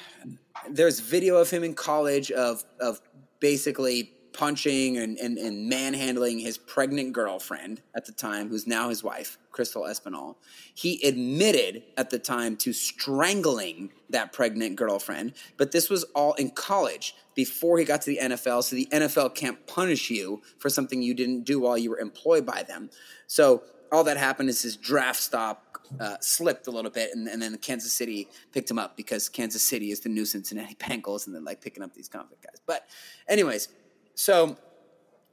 there's 0.70 1.00
video 1.00 1.38
of 1.38 1.50
him 1.50 1.64
in 1.64 1.74
college 1.74 2.32
of 2.32 2.64
of 2.80 3.02
basically 3.40 4.12
punching 4.34 4.98
and, 4.98 5.18
and, 5.18 5.38
and 5.38 5.70
manhandling 5.70 6.40
his 6.40 6.58
pregnant 6.58 7.14
girlfriend 7.14 7.82
at 7.96 8.06
the 8.06 8.12
time, 8.12 8.50
who's 8.50 8.68
now 8.68 8.90
his 8.90 9.04
wife, 9.04 9.38
Crystal 9.52 9.84
Espinal. 9.84 10.36
He 10.74 11.02
admitted 11.06 11.84
at 11.98 12.10
the 12.10 12.20
time 12.20 12.56
to 12.58 12.74
strangling 12.74 13.92
that 14.10 14.34
pregnant 14.34 14.76
girlfriend, 14.76 15.34
but 15.58 15.72
this 15.72 15.90
was 15.90 16.04
all 16.16 16.34
in 16.34 16.52
college 16.52 17.16
before 17.36 17.78
he 17.78 17.86
got 17.86 18.02
to 18.04 18.12
the 18.12 18.20
NFL. 18.22 18.64
So 18.64 18.76
the 18.76 18.88
NFL 18.92 19.36
can't 19.36 19.66
punish 19.68 20.10
you 20.10 20.42
for 20.60 20.70
something 20.70 21.02
you 21.02 21.14
didn't 21.14 21.44
do 21.44 21.60
while 21.60 21.78
you 21.78 21.90
were 21.90 22.00
employed 22.00 22.46
by 22.46 22.64
them. 22.64 22.90
So 23.28 23.64
all 23.92 24.04
that 24.04 24.18
happened 24.18 24.50
is 24.50 24.62
his 24.62 24.76
draft 24.76 25.20
stop 25.20 25.68
uh, 26.00 26.18
slipped 26.20 26.68
a 26.68 26.72
little 26.72 26.92
bit, 26.92 27.12
and, 27.14 27.28
and, 27.28 27.42
then 27.42 27.58
Kansas 27.58 27.94
City 27.94 28.28
picked 28.52 28.70
him 28.70 28.80
up 28.80 28.98
because 28.98 29.30
Kansas 29.30 29.64
City 29.64 29.92
is 29.92 30.02
the 30.02 30.10
new 30.10 30.26
Cincinnati 30.26 30.76
Bengals, 30.80 31.28
and 31.28 31.36
then 31.36 31.44
like 31.44 31.62
picking 31.62 31.84
up 31.84 31.94
these 31.94 32.08
convict 32.08 32.44
guys. 32.44 32.62
But, 32.66 32.88
anyways, 33.28 33.70
so 34.18 34.58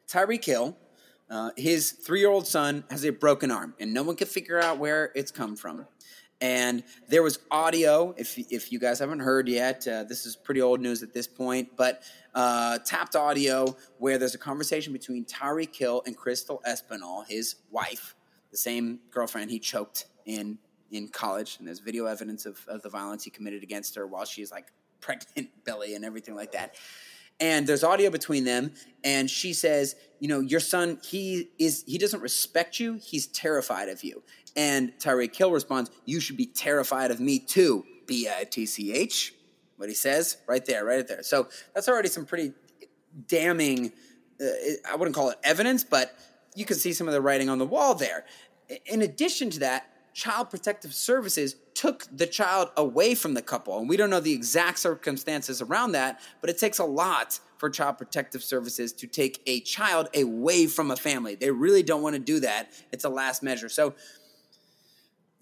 Tyreek 0.09 0.45
Hill, 0.45 0.77
uh, 1.31 1.51
his 1.57 1.91
three-year-old 1.91 2.47
son 2.47 2.85
has 2.91 3.05
a 3.07 3.11
broken 3.11 3.51
arm, 3.51 3.75
and 3.81 3.95
no 3.95 4.03
one 4.03 4.15
can 4.15 4.27
figure 4.27 4.61
out 4.61 4.79
where 4.79 5.11
it's 5.15 5.31
come 5.31 5.57
from. 5.57 5.87
And 6.43 6.85
there 7.09 7.23
was 7.23 7.39
audio. 7.51 8.15
If 8.19 8.37
if 8.53 8.71
you 8.71 8.79
guys 8.79 8.99
haven't 8.99 9.21
heard 9.21 9.49
yet, 9.49 9.89
uh, 9.89 10.05
this 10.05 10.27
is 10.27 10.37
pretty 10.37 10.61
old 10.61 10.81
news 10.81 11.03
at 11.03 11.15
this 11.15 11.27
point. 11.27 11.71
But 11.79 12.03
uh, 12.35 12.79
tapped 12.85 13.17
audio 13.17 13.75
where 13.97 14.19
there's 14.19 14.35
a 14.35 14.39
conversation 14.39 14.93
between 14.93 15.25
Tyreek 15.25 15.75
Hill 15.75 16.03
and 16.05 16.15
Crystal 16.15 16.61
Espinal, 16.69 17.27
his 17.27 17.57
wife, 17.71 18.15
the 18.51 18.59
same 18.59 18.99
girlfriend 19.11 19.51
he 19.51 19.59
choked 19.59 20.07
in 20.27 20.59
in 20.91 21.09
college. 21.09 21.57
And 21.59 21.67
there's 21.67 21.79
video 21.79 22.05
evidence 22.05 22.45
of, 22.45 22.59
of 22.69 22.83
the 22.83 22.91
violence 22.91 23.25
he 23.25 23.31
committed 23.31 23.63
against 23.63 23.95
her 23.95 24.07
while 24.07 24.27
she's 24.27 24.53
like 24.53 24.67
pregnant, 25.01 25.49
belly, 25.65 25.95
and 25.95 26.05
everything 26.05 26.35
like 26.35 26.53
that 26.53 26.75
and 27.41 27.67
there's 27.67 27.85
audio 27.85 28.11
between 28.11 28.45
them 28.45 28.73
and 29.03 29.29
she 29.31 29.53
says 29.53 29.97
you 30.21 30.29
know 30.29 30.41
your 30.41 30.61
son 30.61 30.99
he 31.05 31.51
is 31.59 31.85
he 31.87 31.99
doesn't 31.99 32.21
respect 32.21 32.79
you 32.79 32.95
he's 32.95 33.27
terrified 33.27 33.89
of 33.89 34.03
you 34.05 34.23
and 34.57 34.93
tyreek 34.99 35.35
hill 35.35 35.51
responds 35.51 35.91
you 36.05 36.21
should 36.21 36.37
be 36.37 36.47
terrified 36.47 37.11
of 37.11 37.21
me 37.21 37.39
too 37.39 37.85
b-i-t-c-h 38.07 39.35
what 39.77 39.89
he 39.89 39.95
says 39.95 40.37
right 40.47 40.65
there 40.67 40.85
right 40.85 41.09
there 41.09 41.23
so 41.23 41.49
that's 41.75 41.89
already 41.89 42.09
some 42.09 42.25
pretty 42.25 42.53
damning. 43.27 43.93
Uh, 44.41 44.47
I 44.91 44.97
wouldn't 44.97 45.15
call 45.15 45.31
it 45.31 45.39
evidence, 45.45 45.85
but 45.85 46.17
you 46.55 46.65
can 46.65 46.77
see 46.77 46.93
some 46.93 47.07
of 47.07 47.15
the 47.15 47.21
writing 47.21 47.49
on 47.49 47.59
the 47.59 47.67
wall 47.67 47.95
there. 47.95 48.25
In 48.87 49.03
addition 49.03 49.51
to 49.51 49.61
that, 49.61 49.89
Child 50.15 50.49
Protective 50.49 50.95
Services 50.95 51.57
took 51.75 52.07
the 52.17 52.27
child 52.27 52.71
away 52.77 53.17
from 53.17 53.35
the 53.35 53.43
couple. 53.43 53.79
And 53.79 53.89
we 53.89 53.97
don't 53.97 54.11
know 54.11 54.21
the 54.21 54.33
exact 54.33 54.79
circumstances 54.79 55.61
around 55.61 55.93
that, 55.93 56.21
but 56.41 56.49
it 56.49 56.57
takes 56.57 56.79
a 56.79 56.85
lot 56.85 57.41
for 57.59 57.69
Child 57.69 57.99
Protective 57.99 58.43
Services 58.43 58.93
to 58.93 59.09
take 59.09 59.43
a 59.47 59.61
child 59.61 60.09
away 60.15 60.69
from 60.69 60.93
a 60.93 60.97
family. 60.97 61.35
They 61.35 61.51
really 61.51 61.83
don't 61.83 62.01
want 62.01 62.15
to 62.15 62.21
do 62.21 62.39
that. 62.41 62.71
It's 62.93 63.05
a 63.05 63.09
last 63.09 63.43
measure. 63.43 63.69
So 63.69 63.95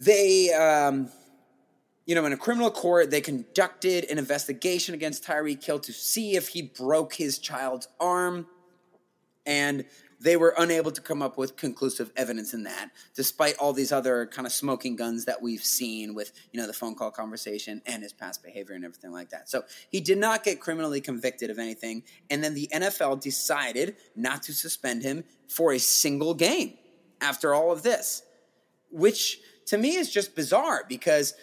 they, 0.01 0.51
um, 0.55 1.11
you 2.07 2.15
know, 2.15 2.25
in 2.25 2.33
a 2.33 2.39
criminal 2.39 2.71
court, 2.71 3.11
they 3.11 3.21
conducted 3.21 4.07
an 4.11 4.19
investigation 4.19 4.95
against 4.95 5.23
Tyreek 5.23 5.63
Hill 5.63 5.81
to 5.81 5.93
see 5.93 6.35
if 6.35 6.49
he 6.49 6.63
broke 6.63 7.13
his 7.13 7.39
child's 7.39 7.89
arm. 8.01 8.47
And 9.45 9.85
they 10.23 10.37
were 10.37 10.55
unable 10.57 10.93
to 10.93 11.01
come 11.01 11.21
up 11.21 11.37
with 11.37 11.57
conclusive 11.57 12.13
evidence 12.17 12.55
in 12.55 12.63
that, 12.63 12.91
despite 13.15 13.57
all 13.59 13.73
these 13.73 13.91
other 13.91 14.27
kind 14.27 14.47
of 14.47 14.53
smoking 14.53 14.95
guns 14.95 15.25
that 15.25 15.43
we've 15.43 15.65
seen 15.65 16.15
with, 16.15 16.33
you 16.53 16.61
know, 16.61 16.67
the 16.67 16.73
phone 16.73 16.95
call 16.95 17.11
conversation 17.11 17.83
and 17.87 18.05
his 18.05 18.13
past 18.13 18.43
behavior 18.43 18.77
and 18.77 18.85
everything 18.85 19.11
like 19.11 19.31
that. 19.31 19.51
So 19.51 19.65
he 19.91 20.01
did 20.01 20.19
not 20.19 20.45
get 20.45 20.61
criminally 20.61 21.01
convicted 21.01 21.51
of 21.51 21.59
anything. 21.59 22.05
And 22.31 22.43
then 22.43 22.55
the 22.55 22.69
NFL 22.73 23.21
decided 23.21 23.97
not 24.15 24.45
to 24.45 24.53
suspend 24.53 25.03
him 25.03 25.25
for 25.49 25.73
a 25.73 25.79
single 25.79 26.35
game 26.35 26.75
after 27.21 27.53
all 27.53 27.73
of 27.73 27.83
this, 27.83 28.23
which 28.91 29.41
to 29.67 29.77
me 29.77 29.97
is 29.97 30.11
just 30.11 30.37
bizarre 30.37 30.85
because 30.89 31.35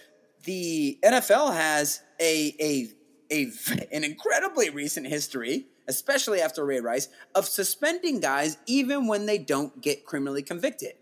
the 0.46 0.98
NFL 1.04 1.54
has 1.54 2.02
a, 2.22 2.56
a, 2.62 2.88
a 3.32 3.52
an 3.92 4.06
incredibly 4.06 4.70
recent 4.70 5.06
history 5.08 5.66
especially 5.90 6.40
after 6.40 6.64
Ray 6.64 6.80
Rice, 6.80 7.10
of 7.36 7.46
suspending 7.46 8.22
guys 8.22 8.58
even 8.66 9.08
when 9.08 9.26
they 9.26 9.38
don't 9.38 9.82
get 9.82 10.06
criminally 10.06 10.44
convicted. 10.44 10.94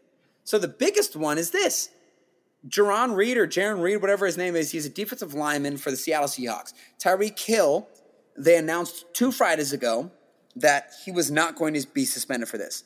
So 0.44 0.58
the 0.58 0.68
biggest 0.68 1.16
one 1.16 1.38
is 1.38 1.52
this. 1.52 1.90
Jarran 2.68 3.16
Reed 3.16 3.38
or 3.38 3.48
Jarran 3.48 3.82
Reed, 3.82 4.02
whatever 4.02 4.26
his 4.26 4.38
name 4.38 4.56
is, 4.56 4.72
he's 4.72 4.86
a 4.86 4.90
defensive 4.90 5.34
lineman 5.34 5.78
for 5.78 5.92
the 5.92 5.98
Seattle 5.98 6.28
Seahawks. 6.28 6.74
Tyreek 7.00 7.40
Hill, 7.40 7.88
they 8.36 8.58
announced 8.58 9.06
two 9.14 9.32
Fridays 9.32 9.74
ago 9.74 10.10
that 10.56 10.92
he 11.06 11.12
was 11.12 11.30
not 11.30 11.56
going 11.56 11.74
to 11.76 11.88
be 11.88 12.06
suspended 12.06 12.50
for 12.50 12.58
this. 12.58 12.84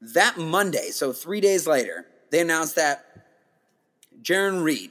That 0.00 0.38
Monday, 0.38 0.90
so 0.90 1.12
three 1.12 1.40
days 1.40 1.66
later, 1.66 2.06
they 2.30 2.40
announced 2.40 2.74
that 2.76 3.04
Jarran 4.22 4.62
Reed 4.62 4.90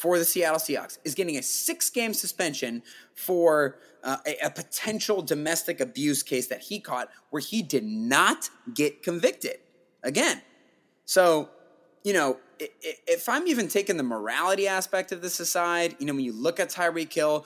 for 0.00 0.18
the 0.18 0.24
Seattle 0.24 0.58
Seahawks 0.58 0.98
is 1.04 1.14
getting 1.14 1.36
a 1.36 1.42
six 1.42 1.90
game 1.90 2.14
suspension 2.14 2.82
for 3.14 3.76
uh, 4.02 4.16
a, 4.26 4.46
a, 4.46 4.50
potential 4.50 5.20
domestic 5.20 5.78
abuse 5.78 6.22
case 6.22 6.46
that 6.46 6.62
he 6.62 6.80
caught 6.80 7.10
where 7.28 7.42
he 7.42 7.62
did 7.62 7.84
not 7.84 8.48
get 8.72 9.02
convicted 9.02 9.58
again. 10.02 10.40
So, 11.04 11.50
you 12.02 12.14
know, 12.14 12.38
if 12.58 13.28
I'm 13.28 13.46
even 13.46 13.68
taking 13.68 13.98
the 13.98 14.02
morality 14.02 14.66
aspect 14.66 15.12
of 15.12 15.20
this 15.20 15.38
aside, 15.38 15.96
you 15.98 16.06
know, 16.06 16.14
when 16.14 16.24
you 16.24 16.32
look 16.32 16.58
at 16.58 16.70
Tyreek 16.70 17.12
Hill, 17.12 17.44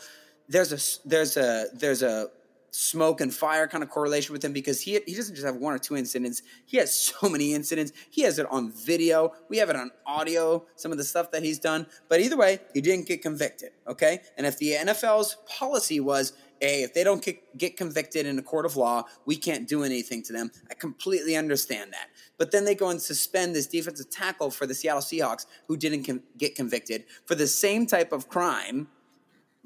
there's 0.48 0.72
a 0.72 1.08
there's 1.08 1.36
a 1.36 1.66
there's 1.72 2.02
a 2.02 2.30
smoke 2.74 3.20
and 3.20 3.32
fire 3.32 3.68
kind 3.68 3.84
of 3.84 3.88
correlation 3.88 4.32
with 4.32 4.44
him 4.44 4.52
because 4.52 4.80
he 4.80 4.98
he 5.06 5.14
doesn't 5.14 5.36
just 5.36 5.46
have 5.46 5.56
one 5.56 5.72
or 5.72 5.78
two 5.78 5.96
incidents. 5.96 6.42
He 6.66 6.76
has 6.78 6.92
so 7.20 7.28
many 7.28 7.54
incidents. 7.54 7.92
He 8.10 8.22
has 8.22 8.38
it 8.38 8.46
on 8.50 8.72
video. 8.72 9.32
We 9.48 9.58
have 9.58 9.70
it 9.70 9.76
on 9.76 9.90
audio. 10.06 10.66
Some 10.74 10.90
of 10.90 10.98
the 10.98 11.04
stuff 11.04 11.30
that 11.30 11.42
he's 11.42 11.58
done. 11.58 11.86
But 12.08 12.20
either 12.20 12.36
way, 12.36 12.58
he 12.74 12.80
didn't 12.80 13.06
get 13.06 13.22
convicted. 13.22 13.70
Okay, 13.86 14.20
and 14.36 14.46
if 14.46 14.58
the 14.58 14.72
NFL's 14.72 15.36
policy 15.46 16.00
was 16.00 16.32
hey, 16.60 16.82
if 16.82 16.94
they 16.94 17.04
don't 17.04 17.22
get, 17.22 17.58
get 17.58 17.76
convicted 17.76 18.24
in 18.24 18.38
a 18.38 18.42
court 18.42 18.64
of 18.64 18.74
law, 18.74 19.04
we 19.26 19.36
can't 19.36 19.68
do 19.68 19.82
anything 19.82 20.22
to 20.22 20.32
them. 20.32 20.50
I 20.70 20.74
completely 20.74 21.36
understand 21.36 21.92
that. 21.92 22.08
But 22.38 22.52
then 22.52 22.64
they 22.64 22.74
go 22.74 22.88
and 22.88 23.02
suspend 23.02 23.54
this 23.54 23.66
defensive 23.66 24.08
tackle 24.08 24.50
for 24.50 24.66
the 24.66 24.74
Seattle 24.74 25.02
Seahawks 25.02 25.44
who 25.68 25.76
didn't 25.76 26.04
com- 26.04 26.22
get 26.38 26.54
convicted 26.54 27.04
for 27.26 27.34
the 27.34 27.46
same 27.46 27.86
type 27.86 28.12
of 28.12 28.30
crime 28.30 28.88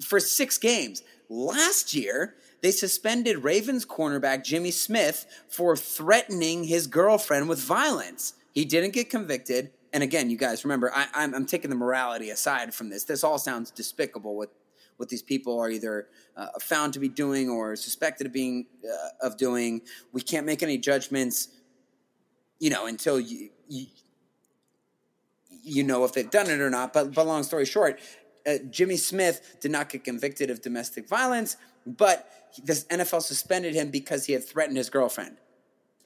for 0.03 0.19
six 0.19 0.59
games. 0.59 1.03
Last 1.29 1.95
year, 1.95 2.35
they 2.61 2.71
suspended 2.71 3.45
Ravens 3.45 3.87
cornerback 3.87 4.45
Jimmy 4.45 4.71
Smith 4.71 5.27
for 5.49 5.77
threatening 5.77 6.65
his 6.65 6.87
girlfriend 6.87 7.49
with 7.49 7.61
violence. 7.61 8.35
He 8.53 8.65
didn't 8.65 8.93
get 8.93 9.11
convicted. 9.11 9.71
And 9.93 10.03
again, 10.03 10.29
you 10.29 10.37
guys 10.37 10.65
remember, 10.65 10.93
I, 10.95 11.07
am 11.15 11.47
taking 11.47 11.71
the 11.71 11.77
morality 11.77 12.31
aside 12.31 12.75
from 12.75 12.91
this. 12.91 13.05
This 13.05 13.25
all 13.25 13.39
sounds 13.39 13.71
despicable. 13.71 14.37
What 14.37 14.53
what 14.99 15.09
these 15.09 15.23
people 15.23 15.59
are 15.61 15.71
either 15.71 16.09
uh, 16.37 16.49
found 16.61 16.93
to 16.93 16.99
be 16.99 17.09
doing 17.09 17.49
or 17.49 17.77
suspected 17.77 18.27
of 18.27 18.33
being 18.33 18.67
uh, 18.85 19.27
of 19.27 19.37
doing. 19.37 19.83
We 20.13 20.21
can't 20.21 20.45
make 20.45 20.63
any 20.63 20.77
judgments, 20.77 21.49
you 22.59 22.69
know, 22.69 22.87
until 22.87 23.19
you, 23.19 23.51
you 23.69 23.87
you 25.63 25.85
know 25.85 26.05
if 26.05 26.13
they've 26.13 26.29
done 26.29 26.51
it 26.51 26.61
or 26.61 26.69
not. 26.69 26.93
But 26.93 27.15
but 27.15 27.27
long 27.27 27.45
story 27.45 27.65
short, 27.65 28.01
uh, 28.49 28.59
Jimmy 28.71 28.97
Smith 28.97 29.59
did 29.61 29.71
not 29.71 29.91
get 29.91 30.05
convicted 30.05 30.51
of 30.51 30.63
domestic 30.63 31.07
violence, 31.09 31.57
but 31.87 32.31
this 32.65 32.85
NFL 32.85 33.23
suspended 33.23 33.75
him 33.75 33.91
because 33.91 34.25
he 34.25 34.33
had 34.33 34.45
threatened 34.45 34.77
his 34.77 34.91
girlfriend, 34.91 35.37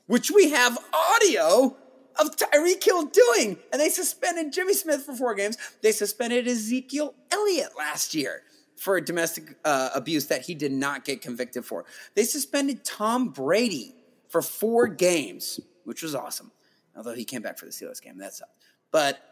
which 0.06 0.30
we 0.30 0.50
have 0.50 0.76
audio 0.92 1.76
of 2.18 2.36
Tyreek 2.36 2.82
Hill 2.82 3.06
doing. 3.06 3.58
And 3.72 3.80
they 3.80 3.88
suspended 3.88 4.52
Jimmy 4.52 4.74
Smith 4.74 5.02
for 5.04 5.14
four 5.14 5.34
games. 5.34 5.56
They 5.82 5.92
suspended 5.92 6.48
Ezekiel 6.48 7.14
Elliott 7.30 7.70
last 7.78 8.14
year 8.14 8.42
for 8.76 8.96
a 8.96 9.04
domestic 9.04 9.56
uh, 9.64 9.90
abuse 9.94 10.26
that 10.26 10.42
he 10.42 10.54
did 10.54 10.72
not 10.72 11.04
get 11.04 11.22
convicted 11.22 11.64
for. 11.64 11.84
They 12.14 12.24
suspended 12.24 12.84
Tom 12.84 13.28
Brady 13.28 13.94
for 14.28 14.42
four 14.42 14.88
games, 14.88 15.60
which 15.84 16.02
was 16.02 16.14
awesome. 16.14 16.50
Although 16.96 17.14
he 17.14 17.24
came 17.24 17.42
back 17.42 17.58
for 17.58 17.66
the 17.66 17.70
Steelers 17.70 18.02
game, 18.02 18.18
that 18.18 18.34
sucked. 18.34 18.50
But 18.90 19.31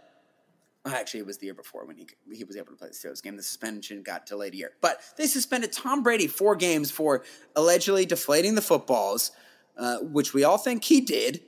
Actually, 0.87 1.21
it 1.21 1.27
was 1.27 1.37
the 1.37 1.45
year 1.45 1.55
before 1.55 1.85
when 1.85 1.97
he 1.97 2.07
he 2.33 2.43
was 2.43 2.57
able 2.57 2.69
to 2.69 2.77
play 2.77 2.89
the 2.89 2.95
Steelers 2.95 3.23
game. 3.23 3.37
The 3.37 3.43
suspension 3.43 4.03
got 4.03 4.25
delayed 4.25 4.55
a 4.55 4.57
year, 4.57 4.73
but 4.81 5.03
they 5.19 5.27
suspended 5.27 5.73
Tom 5.73 6.03
Brady 6.03 6.27
four 6.27 6.57
games 6.57 6.91
for 6.91 7.23
allegedly 7.55 8.07
deflating 8.07 8.55
the 8.55 8.63
footballs, 8.63 9.31
uh, 9.77 9.99
which 9.99 10.33
we 10.33 10.43
all 10.43 10.57
think 10.57 10.85
he 10.85 11.03
did, 11.03 11.43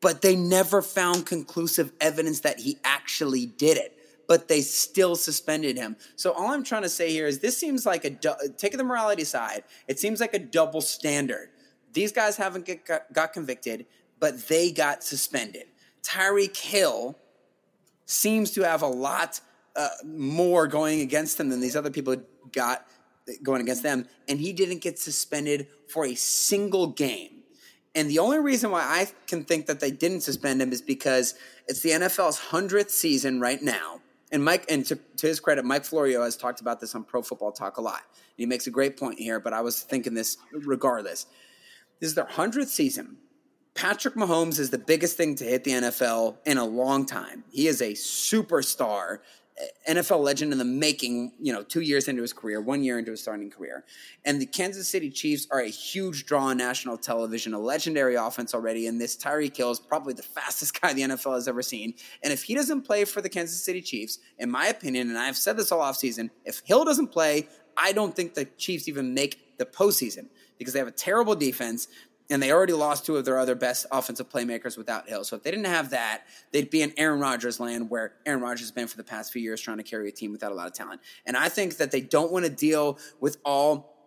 but 0.00 0.22
they 0.22 0.36
never 0.36 0.82
found 0.82 1.26
conclusive 1.26 1.92
evidence 2.00 2.40
that 2.40 2.60
he 2.60 2.78
actually 2.84 3.44
did 3.44 3.76
it. 3.76 3.96
But 4.28 4.46
they 4.46 4.60
still 4.60 5.16
suspended 5.16 5.76
him. 5.76 5.96
So 6.14 6.30
all 6.30 6.52
I'm 6.52 6.62
trying 6.62 6.82
to 6.82 6.88
say 6.88 7.10
here 7.10 7.26
is 7.26 7.40
this 7.40 7.58
seems 7.58 7.84
like 7.84 8.04
a 8.04 8.10
taking 8.56 8.78
the 8.78 8.84
morality 8.84 9.24
side. 9.24 9.64
It 9.88 9.98
seems 9.98 10.20
like 10.20 10.32
a 10.32 10.38
double 10.38 10.80
standard. 10.80 11.48
These 11.92 12.12
guys 12.12 12.36
haven't 12.36 12.66
get, 12.66 12.86
got, 12.86 13.12
got 13.12 13.32
convicted, 13.32 13.86
but 14.20 14.46
they 14.46 14.70
got 14.70 15.02
suspended. 15.02 15.64
Tyreek 16.04 16.56
Hill 16.56 17.18
seems 18.10 18.50
to 18.52 18.62
have 18.62 18.82
a 18.82 18.86
lot 18.86 19.40
uh, 19.76 19.88
more 20.04 20.66
going 20.66 21.00
against 21.00 21.38
him 21.38 21.48
than 21.48 21.60
these 21.60 21.76
other 21.76 21.90
people 21.90 22.16
got 22.52 22.86
going 23.42 23.60
against 23.60 23.82
them, 23.82 24.06
and 24.28 24.40
he 24.40 24.52
didn't 24.52 24.80
get 24.80 24.98
suspended 24.98 25.68
for 25.88 26.04
a 26.04 26.14
single 26.14 26.88
game. 26.88 27.42
And 27.94 28.08
the 28.08 28.18
only 28.18 28.38
reason 28.38 28.70
why 28.70 28.82
I 28.82 29.08
can 29.26 29.44
think 29.44 29.66
that 29.66 29.80
they 29.80 29.90
didn't 29.90 30.20
suspend 30.20 30.62
him 30.62 30.72
is 30.72 30.80
because 30.80 31.34
it's 31.66 31.80
the 31.80 31.90
NFL's 31.90 32.38
hundredth 32.38 32.90
season 32.90 33.40
right 33.40 33.60
now. 33.60 34.00
And 34.32 34.44
Mike, 34.44 34.64
and 34.68 34.86
to, 34.86 34.96
to, 35.16 35.26
his 35.26 35.40
credit, 35.40 35.64
Mike 35.64 35.84
Florio 35.84 36.22
has 36.22 36.36
talked 36.36 36.60
about 36.60 36.80
this 36.80 36.94
on 36.94 37.02
Pro 37.02 37.20
Football 37.20 37.50
Talk 37.50 37.78
a 37.78 37.80
lot. 37.80 38.02
He 38.36 38.46
makes 38.46 38.68
a 38.68 38.70
great 38.70 38.96
point 38.96 39.18
here, 39.18 39.40
but 39.40 39.52
I 39.52 39.60
was 39.60 39.82
thinking 39.82 40.14
this 40.14 40.36
regardless. 40.52 41.26
This 41.98 42.10
is 42.10 42.14
their 42.14 42.26
hundredth 42.26 42.70
season. 42.70 43.16
Patrick 43.74 44.14
Mahomes 44.14 44.58
is 44.58 44.70
the 44.70 44.78
biggest 44.78 45.16
thing 45.16 45.34
to 45.36 45.44
hit 45.44 45.64
the 45.64 45.72
NFL 45.72 46.36
in 46.44 46.58
a 46.58 46.64
long 46.64 47.06
time. 47.06 47.44
He 47.50 47.66
is 47.68 47.80
a 47.80 47.92
superstar, 47.92 49.18
eh, 49.58 49.92
NFL 49.94 50.20
legend 50.20 50.52
in 50.52 50.58
the 50.58 50.64
making, 50.64 51.32
you 51.40 51.52
know, 51.52 51.62
two 51.62 51.80
years 51.80 52.08
into 52.08 52.20
his 52.20 52.32
career, 52.32 52.60
one 52.60 52.82
year 52.82 52.98
into 52.98 53.12
his 53.12 53.22
starting 53.22 53.48
career. 53.48 53.84
And 54.24 54.40
the 54.40 54.46
Kansas 54.46 54.88
City 54.88 55.08
Chiefs 55.08 55.46
are 55.50 55.60
a 55.60 55.68
huge 55.68 56.26
draw 56.26 56.46
on 56.46 56.58
national 56.58 56.98
television, 56.98 57.54
a 57.54 57.58
legendary 57.58 58.16
offense 58.16 58.54
already. 58.54 58.86
And 58.88 59.00
this 59.00 59.16
Tyreek 59.16 59.56
Hill 59.56 59.70
is 59.70 59.78
probably 59.78 60.14
the 60.14 60.22
fastest 60.40 60.80
guy 60.80 60.92
the 60.92 61.02
NFL 61.02 61.34
has 61.34 61.46
ever 61.46 61.62
seen. 61.62 61.94
And 62.22 62.32
if 62.32 62.42
he 62.42 62.54
doesn't 62.54 62.82
play 62.82 63.04
for 63.04 63.20
the 63.20 63.28
Kansas 63.28 63.62
City 63.62 63.82
Chiefs, 63.82 64.18
in 64.38 64.50
my 64.50 64.66
opinion, 64.66 65.08
and 65.08 65.18
I've 65.18 65.36
said 65.36 65.56
this 65.56 65.70
all 65.70 65.80
offseason, 65.80 66.30
if 66.44 66.60
Hill 66.64 66.84
doesn't 66.84 67.08
play, 67.08 67.48
I 67.76 67.92
don't 67.92 68.14
think 68.14 68.34
the 68.34 68.44
Chiefs 68.44 68.88
even 68.88 69.14
make 69.14 69.56
the 69.58 69.64
postseason 69.64 70.26
because 70.58 70.74
they 70.74 70.78
have 70.78 70.88
a 70.88 70.92
terrible 70.92 71.34
defense 71.34 71.88
and 72.30 72.42
they 72.42 72.52
already 72.52 72.72
lost 72.72 73.04
two 73.04 73.16
of 73.16 73.24
their 73.24 73.38
other 73.38 73.54
best 73.54 73.86
offensive 73.90 74.28
playmakers 74.28 74.78
without 74.78 75.08
Hill. 75.08 75.24
So 75.24 75.36
if 75.36 75.42
they 75.42 75.50
didn't 75.50 75.66
have 75.66 75.90
that, 75.90 76.22
they'd 76.52 76.70
be 76.70 76.82
in 76.82 76.92
Aaron 76.96 77.20
Rodgers 77.20 77.58
land 77.58 77.90
where 77.90 78.14
Aaron 78.24 78.40
Rodgers 78.40 78.60
has 78.60 78.70
been 78.70 78.86
for 78.86 78.96
the 78.96 79.04
past 79.04 79.32
few 79.32 79.42
years 79.42 79.60
trying 79.60 79.78
to 79.78 79.82
carry 79.82 80.08
a 80.08 80.12
team 80.12 80.32
without 80.32 80.52
a 80.52 80.54
lot 80.54 80.66
of 80.66 80.72
talent. 80.72 81.00
And 81.26 81.36
I 81.36 81.48
think 81.48 81.76
that 81.78 81.90
they 81.90 82.00
don't 82.00 82.30
want 82.30 82.44
to 82.44 82.50
deal 82.50 82.98
with 83.20 83.38
all 83.44 83.99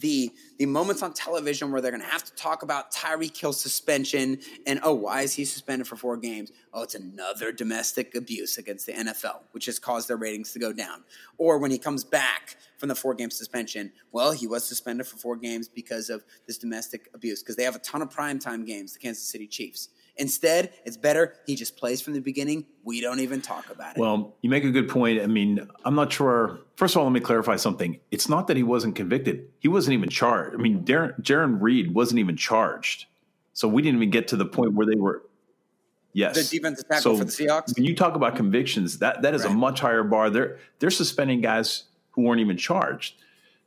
the 0.00 0.32
the 0.58 0.66
moments 0.66 1.02
on 1.02 1.12
television 1.12 1.70
where 1.70 1.80
they're 1.80 1.90
going 1.90 2.02
to 2.02 2.08
have 2.08 2.24
to 2.24 2.34
talk 2.34 2.62
about 2.62 2.92
Tyreek 2.92 3.36
Hill 3.36 3.52
suspension 3.52 4.38
and 4.66 4.80
oh 4.82 4.94
why 4.94 5.22
is 5.22 5.34
he 5.34 5.44
suspended 5.44 5.86
for 5.86 5.96
four 5.96 6.16
games? 6.16 6.52
Oh, 6.72 6.82
it's 6.82 6.94
another 6.94 7.52
domestic 7.52 8.14
abuse 8.14 8.58
against 8.58 8.86
the 8.86 8.92
NFL, 8.92 9.40
which 9.52 9.66
has 9.66 9.78
caused 9.78 10.08
their 10.08 10.16
ratings 10.16 10.52
to 10.52 10.58
go 10.58 10.72
down. 10.72 11.04
Or 11.38 11.58
when 11.58 11.70
he 11.70 11.78
comes 11.78 12.04
back 12.04 12.56
from 12.78 12.88
the 12.88 12.94
four 12.94 13.12
game 13.12 13.30
suspension. 13.30 13.92
Well, 14.12 14.32
he 14.32 14.46
was 14.46 14.64
suspended 14.64 15.06
for 15.06 15.16
four 15.16 15.36
games 15.36 15.68
because 15.68 16.08
of 16.08 16.24
this 16.46 16.58
domestic 16.58 17.10
abuse 17.12 17.42
because 17.42 17.56
they 17.56 17.64
have 17.64 17.76
a 17.76 17.80
ton 17.80 18.00
of 18.00 18.08
primetime 18.08 18.64
games, 18.64 18.94
the 18.94 19.00
Kansas 19.00 19.24
City 19.24 19.46
Chiefs. 19.46 19.90
Instead, 20.18 20.72
it's 20.84 20.96
better 20.96 21.34
he 21.46 21.54
just 21.54 21.76
plays 21.76 22.00
from 22.00 22.12
the 22.12 22.20
beginning. 22.20 22.66
We 22.84 23.00
don't 23.00 23.20
even 23.20 23.40
talk 23.40 23.70
about 23.70 23.96
it. 23.96 24.00
Well, 24.00 24.34
you 24.42 24.50
make 24.50 24.64
a 24.64 24.70
good 24.70 24.88
point. 24.88 25.20
I 25.20 25.26
mean, 25.26 25.68
I'm 25.84 25.94
not 25.94 26.12
sure. 26.12 26.58
First 26.76 26.94
of 26.94 26.98
all, 26.98 27.04
let 27.04 27.12
me 27.12 27.20
clarify 27.20 27.56
something. 27.56 28.00
It's 28.10 28.28
not 28.28 28.48
that 28.48 28.56
he 28.56 28.62
wasn't 28.62 28.96
convicted; 28.96 29.48
he 29.60 29.68
wasn't 29.68 29.94
even 29.94 30.08
charged. 30.08 30.54
I 30.54 30.58
mean, 30.58 30.84
Darren, 30.84 31.20
Jarran 31.22 31.58
Reed 31.60 31.94
wasn't 31.94 32.18
even 32.18 32.36
charged, 32.36 33.06
so 33.52 33.68
we 33.68 33.80
didn't 33.80 33.98
even 33.98 34.10
get 34.10 34.28
to 34.28 34.36
the 34.36 34.46
point 34.46 34.74
where 34.74 34.86
they 34.86 34.96
were. 34.96 35.22
Yes, 36.12 36.34
the 36.34 36.58
defensive 36.58 36.88
tackle 36.88 37.02
So 37.02 37.18
for 37.18 37.24
the 37.24 37.30
Seahawks. 37.30 37.76
When 37.76 37.84
you 37.84 37.94
talk 37.94 38.16
about 38.16 38.34
convictions, 38.34 38.98
that 38.98 39.22
that 39.22 39.34
is 39.34 39.44
a 39.44 39.50
much 39.50 39.80
higher 39.80 40.02
bar. 40.02 40.30
They're 40.30 40.58
they're 40.80 40.90
suspending 40.90 41.40
guys 41.40 41.84
who 42.10 42.22
weren't 42.22 42.40
even 42.40 42.56
charged. 42.56 43.14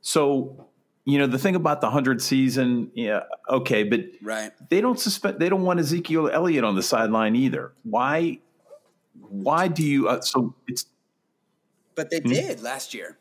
So, 0.01 0.67
you 1.05 1.17
know, 1.17 1.27
the 1.27 1.39
thing 1.39 1.55
about 1.55 1.81
the 1.81 1.89
hundred 1.89 2.21
season, 2.21 2.91
yeah, 2.93 3.21
okay, 3.49 3.83
but 3.83 4.01
Right. 4.21 4.51
they 4.69 4.81
don't 4.81 4.99
suspend. 4.99 5.39
They 5.39 5.49
don't 5.49 5.63
want 5.63 5.79
Ezekiel 5.79 6.29
Elliott 6.31 6.63
on 6.63 6.75
the 6.75 6.83
sideline 6.83 7.35
either. 7.35 7.73
Why? 7.83 8.39
Why 9.29 9.67
do 9.67 9.83
you? 9.83 10.07
Uh, 10.09 10.21
so 10.21 10.53
it's 10.67 10.85
But 11.95 12.09
they 12.09 12.19
Hmm? 12.19 12.29
did 12.29 12.61
last 12.61 12.93
year. 12.93 13.17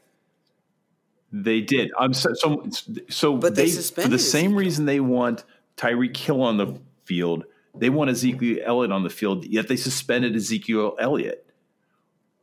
they 1.33 1.61
did. 1.61 1.91
I'm 1.99 2.13
so 2.13 2.35
so, 2.35 2.67
so 3.09 3.37
But 3.37 3.55
they 3.55 3.71
they, 3.71 3.83
for 3.83 4.09
the 4.09 4.19
same 4.19 4.47
Ezekiel. 4.53 4.59
reason 4.59 4.85
they 4.87 5.01
want 5.01 5.45
Tyreek 5.77 6.17
Hill 6.17 6.43
on 6.43 6.57
the 6.59 6.79
field. 7.05 7.45
They 7.75 7.89
want 7.89 8.11
Ezekiel 8.11 8.59
Elliott 8.65 8.91
on 8.93 9.05
the 9.05 9.11
field. 9.11 9.45
Yet 9.45 9.69
they 9.69 9.77
suspended 9.77 10.35
Ezekiel 10.35 10.97
Elliott. 10.99 11.47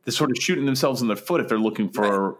They're 0.04 0.12
sort 0.12 0.30
of 0.30 0.38
shooting 0.42 0.64
themselves 0.64 1.02
in 1.02 1.08
the 1.08 1.16
foot 1.16 1.40
if 1.42 1.48
they're 1.48 1.58
looking 1.58 1.90
for. 1.90 2.38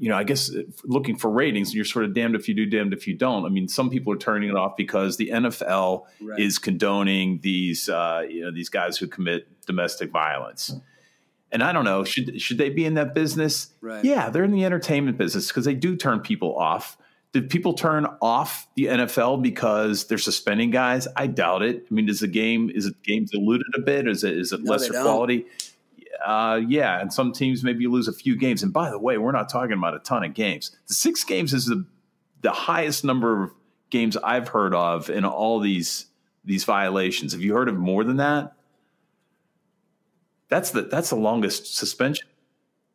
You 0.00 0.08
know, 0.08 0.16
I 0.16 0.24
guess 0.24 0.50
uh, 0.52 0.62
looking 0.84 1.14
for 1.14 1.30
ratings, 1.30 1.68
and 1.68 1.74
you're 1.76 1.84
sort 1.84 2.04
of 2.06 2.14
damned 2.14 2.34
if 2.34 2.48
you 2.48 2.54
do, 2.54 2.66
damned 2.66 2.92
if 2.94 3.06
you 3.06 3.14
don't. 3.14 3.44
I 3.44 3.50
mean, 3.50 3.68
some 3.68 3.90
people 3.90 4.12
are 4.12 4.18
turning 4.18 4.48
it 4.48 4.56
off 4.56 4.76
because 4.76 5.18
the 5.18 5.28
NFL 5.28 6.06
Right. 6.22 6.40
is 6.40 6.58
condoning 6.58 7.40
these, 7.42 7.88
uh, 7.88 8.24
you 8.28 8.40
know, 8.42 8.50
these 8.50 8.70
guys 8.70 8.96
who 8.96 9.06
commit 9.06 9.46
domestic 9.66 10.10
violence. 10.10 10.74
And 11.52 11.62
I 11.62 11.72
don't 11.72 11.84
know, 11.84 12.02
should 12.04 12.40
should 12.40 12.58
they 12.58 12.70
be 12.70 12.84
in 12.86 12.94
that 12.94 13.12
business? 13.14 13.70
Right. 13.80 14.04
Yeah, 14.04 14.30
they're 14.30 14.44
in 14.44 14.52
the 14.52 14.64
entertainment 14.64 15.18
business 15.18 15.48
because 15.48 15.64
they 15.66 15.74
do 15.74 15.96
turn 15.96 16.20
people 16.20 16.56
off. 16.56 16.96
Did 17.32 17.48
people 17.50 17.74
turn 17.74 18.06
off 18.22 18.66
the 18.76 18.86
NFL 18.86 19.42
because 19.42 20.06
they're 20.06 20.18
suspending 20.18 20.70
guys? 20.70 21.06
I 21.16 21.26
doubt 21.28 21.62
it. 21.62 21.86
I 21.90 21.94
mean, 21.94 22.08
is 22.08 22.20
the 22.20 22.26
game 22.28 22.70
is 22.74 22.86
it 22.86 22.94
games 23.02 23.32
diluted 23.32 23.66
a 23.76 23.80
bit? 23.82 24.08
Is 24.08 24.24
it 24.24 24.36
is 24.38 24.52
it 24.52 24.62
No, 24.62 24.72
lesser 24.72 24.92
quality? 24.92 25.44
Uh, 26.24 26.60
yeah, 26.68 27.00
and 27.00 27.12
some 27.12 27.32
teams 27.32 27.64
maybe 27.64 27.86
lose 27.86 28.08
a 28.08 28.12
few 28.12 28.36
games. 28.36 28.62
And 28.62 28.72
by 28.72 28.90
the 28.90 28.98
way, 28.98 29.18
we're 29.18 29.32
not 29.32 29.48
talking 29.48 29.72
about 29.72 29.94
a 29.94 30.00
ton 30.00 30.24
of 30.24 30.34
games. 30.34 30.76
The 30.86 30.94
six 30.94 31.24
games 31.24 31.54
is 31.54 31.66
the 31.66 31.84
the 32.42 32.52
highest 32.52 33.04
number 33.04 33.44
of 33.44 33.50
games 33.90 34.16
I've 34.16 34.48
heard 34.48 34.74
of 34.74 35.10
in 35.10 35.24
all 35.24 35.60
these 35.60 36.06
these 36.44 36.64
violations. 36.64 37.32
Have 37.32 37.42
you 37.42 37.54
heard 37.54 37.68
of 37.68 37.76
more 37.76 38.04
than 38.04 38.16
that? 38.16 38.54
That's 40.48 40.70
the 40.70 40.82
that's 40.82 41.10
the 41.10 41.16
longest 41.16 41.76
suspension. 41.76 42.26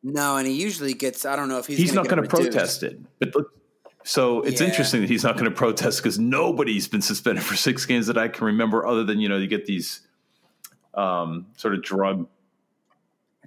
No, 0.03 0.37
and 0.37 0.45
he 0.47 0.53
usually 0.53 0.93
gets. 0.93 1.25
I 1.25 1.35
don't 1.35 1.49
know 1.49 1.57
if 1.57 1.65
he's. 1.65 1.77
He's, 1.79 1.93
not 1.93 2.07
going 2.07 2.21
to 2.21 2.29
protest 2.29 2.83
it. 2.83 2.99
But 3.17 3.35
look, 3.35 3.51
so 4.03 4.41
it's 4.41 4.61
Yeah. 4.61 4.67
interesting 4.67 5.01
that 5.01 5.09
he's 5.09 5.23
not 5.23 5.33
going 5.35 5.49
to 5.49 5.55
protest 5.55 5.97
because 5.97 6.19
nobody's 6.19 6.87
been 6.87 7.01
suspended 7.01 7.43
for 7.43 7.55
six 7.55 7.87
games 7.87 8.05
that 8.05 8.17
I 8.17 8.27
can 8.27 8.45
remember, 8.45 8.85
other 8.85 9.03
than 9.03 9.19
you 9.19 9.27
know 9.27 9.37
you 9.37 9.47
get 9.47 9.65
these 9.65 10.01
um, 10.93 11.47
sort 11.57 11.73
of 11.73 11.81
drug. 11.81 12.27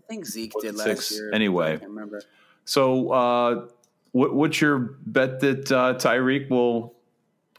I 0.08 0.12
think 0.12 0.24
Zeke 0.26 0.54
did 0.60 0.74
last 0.74 0.86
six? 0.86 1.12
year. 1.12 1.32
Anyway. 1.32 1.78
Remember. 1.82 2.22
So, 2.64 3.10
uh, 3.12 3.66
what, 4.12 4.34
what's 4.34 4.60
your 4.60 4.78
bet 5.06 5.40
that 5.40 5.70
uh, 5.70 5.94
Tyreek 5.94 6.48
will 6.48 6.94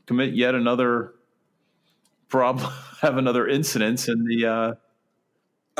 commit 0.07 0.33
yet 0.33 0.55
another 0.55 1.13
problem, 2.27 2.71
have 3.01 3.17
another 3.17 3.47
incident 3.47 4.07
in 4.07 4.23
the? 4.25 4.45
Uh, 4.45 4.73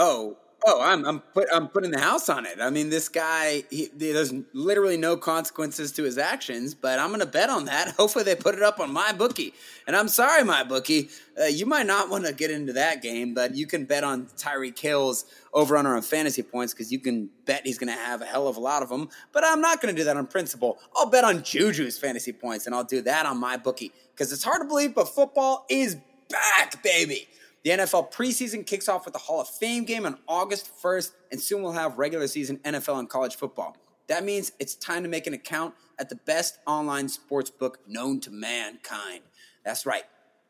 Oh, 0.02 0.38
oh, 0.66 0.82
I'm 0.82 1.06
I'm 1.06 1.20
put 1.20 1.48
I'm 1.54 1.68
putting 1.68 1.92
the 1.92 2.00
house 2.00 2.30
on 2.30 2.46
it. 2.46 2.60
I 2.62 2.70
mean, 2.70 2.90
this 2.90 3.10
guy, 3.10 3.64
he, 3.70 3.90
there's 3.94 4.34
literally 4.54 4.98
no 4.98 5.18
consequences 5.18 5.92
to 5.94 6.04
his 6.04 6.18
actions, 6.18 6.74
but 6.74 7.00
I'm 7.00 7.10
going 7.10 7.20
to 7.22 7.26
bet 7.26 7.50
on 7.50 7.66
that. 7.66 7.90
Hopefully, 7.98 8.24
they 8.24 8.36
put 8.36 8.56
it 8.56 8.62
up 8.62 8.80
on 8.80 8.92
my 8.92 9.12
bookie. 9.14 9.54
And 9.88 9.96
I'm 9.96 10.08
sorry, 10.08 10.44
my 10.44 10.64
bookie, 10.64 11.10
uh, 11.40 11.46
you 11.46 11.66
might 11.66 11.86
not 11.86 12.10
want 12.10 12.26
to 12.26 12.34
get 12.34 12.52
into 12.52 12.74
that 12.74 13.02
game, 13.02 13.34
but 13.34 13.56
you 13.56 13.66
can 13.68 13.86
bet 13.86 14.04
on 14.04 14.28
Tyreek 14.38 14.78
Hill's 14.78 15.26
over 15.54 15.78
under 15.78 15.96
on 15.96 16.02
fantasy 16.02 16.44
points 16.44 16.74
because 16.74 16.92
you 16.92 17.00
can 17.00 17.30
bet 17.46 17.66
he's 17.66 17.78
going 17.78 17.92
to 17.92 18.00
have 18.00 18.22
a 18.22 18.26
hell 18.26 18.48
of 18.48 18.58
a 18.58 18.60
lot 18.60 18.84
of 18.84 18.90
them. 18.90 19.10
But 19.32 19.44
I'm 19.46 19.62
not 19.62 19.82
going 19.82 19.94
to 19.96 20.00
do 20.00 20.06
that 20.06 20.18
on 20.18 20.28
principle. 20.28 20.78
I'll 20.96 21.10
bet 21.10 21.24
on 21.24 21.40
Juju's 21.40 21.98
fantasy 21.98 22.34
points, 22.34 22.66
and 22.66 22.76
I'll 22.76 22.84
do 22.84 23.02
that 23.02 23.26
on 23.26 23.40
my 23.40 23.58
bookie 23.58 23.92
because 24.14 24.32
it's 24.32 24.44
hard 24.44 24.62
to 24.62 24.68
believe, 24.68 24.94
but 24.94 25.08
football 25.08 25.66
is 25.70 25.98
back, 26.30 26.84
baby. 26.84 27.28
The 27.64 27.72
NFL 27.72 28.12
preseason 28.12 28.66
kicks 28.66 28.88
off 28.88 29.04
with 29.04 29.14
the 29.14 29.20
Hall 29.20 29.42
of 29.42 29.50
Fame 29.50 29.84
game 29.84 30.06
on 30.06 30.18
August 30.28 30.72
1st, 30.82 31.12
and 31.32 31.42
soon 31.42 31.62
we'll 31.62 31.74
have 31.74 31.98
regular 31.98 32.28
season 32.28 32.58
NFL 32.60 33.00
and 33.00 33.10
college 33.10 33.36
football. 33.36 33.76
That 34.08 34.24
means 34.24 34.54
it's 34.60 34.76
time 34.76 35.04
to 35.04 35.10
make 35.10 35.28
an 35.28 35.34
account 35.34 35.76
at 36.00 36.10
the 36.10 36.16
best 36.16 36.58
online 36.66 37.10
sports 37.10 37.50
book 37.50 37.80
known 37.86 38.22
to 38.22 38.32
mankind. 38.32 39.22
That's 39.66 39.86
right, 39.86 40.04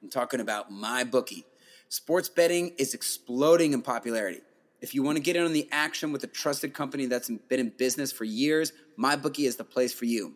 I'm 0.03 0.10
talking 0.10 0.39
about 0.39 0.72
MyBookie. 0.72 1.45
Sports 1.89 2.30
betting 2.30 2.76
is 2.78 2.93
exploding 2.93 3.74
in 3.74 3.82
popularity. 3.82 4.41
If 4.80 4.93
you 4.93 5.01
want 5.01 5.18
to 5.18 5.24
get 5.24 5.36
in 5.36 5.43
on 5.43 5.51
the 5.51 5.68
action 5.72 6.12
with 6.12 6.24
a 6.24 6.28
trusted 6.28 6.74
company 6.74 7.07
that's 7.07 7.30
been 7.30 7.60
in 7.60 7.70
business 7.70 8.12
for 8.12 8.24
years, 8.24 8.72
MyBookie 8.99 9.47
is 9.47 9.55
the 9.55 9.64
place 9.64 9.93
for 9.93 10.05
you. 10.05 10.36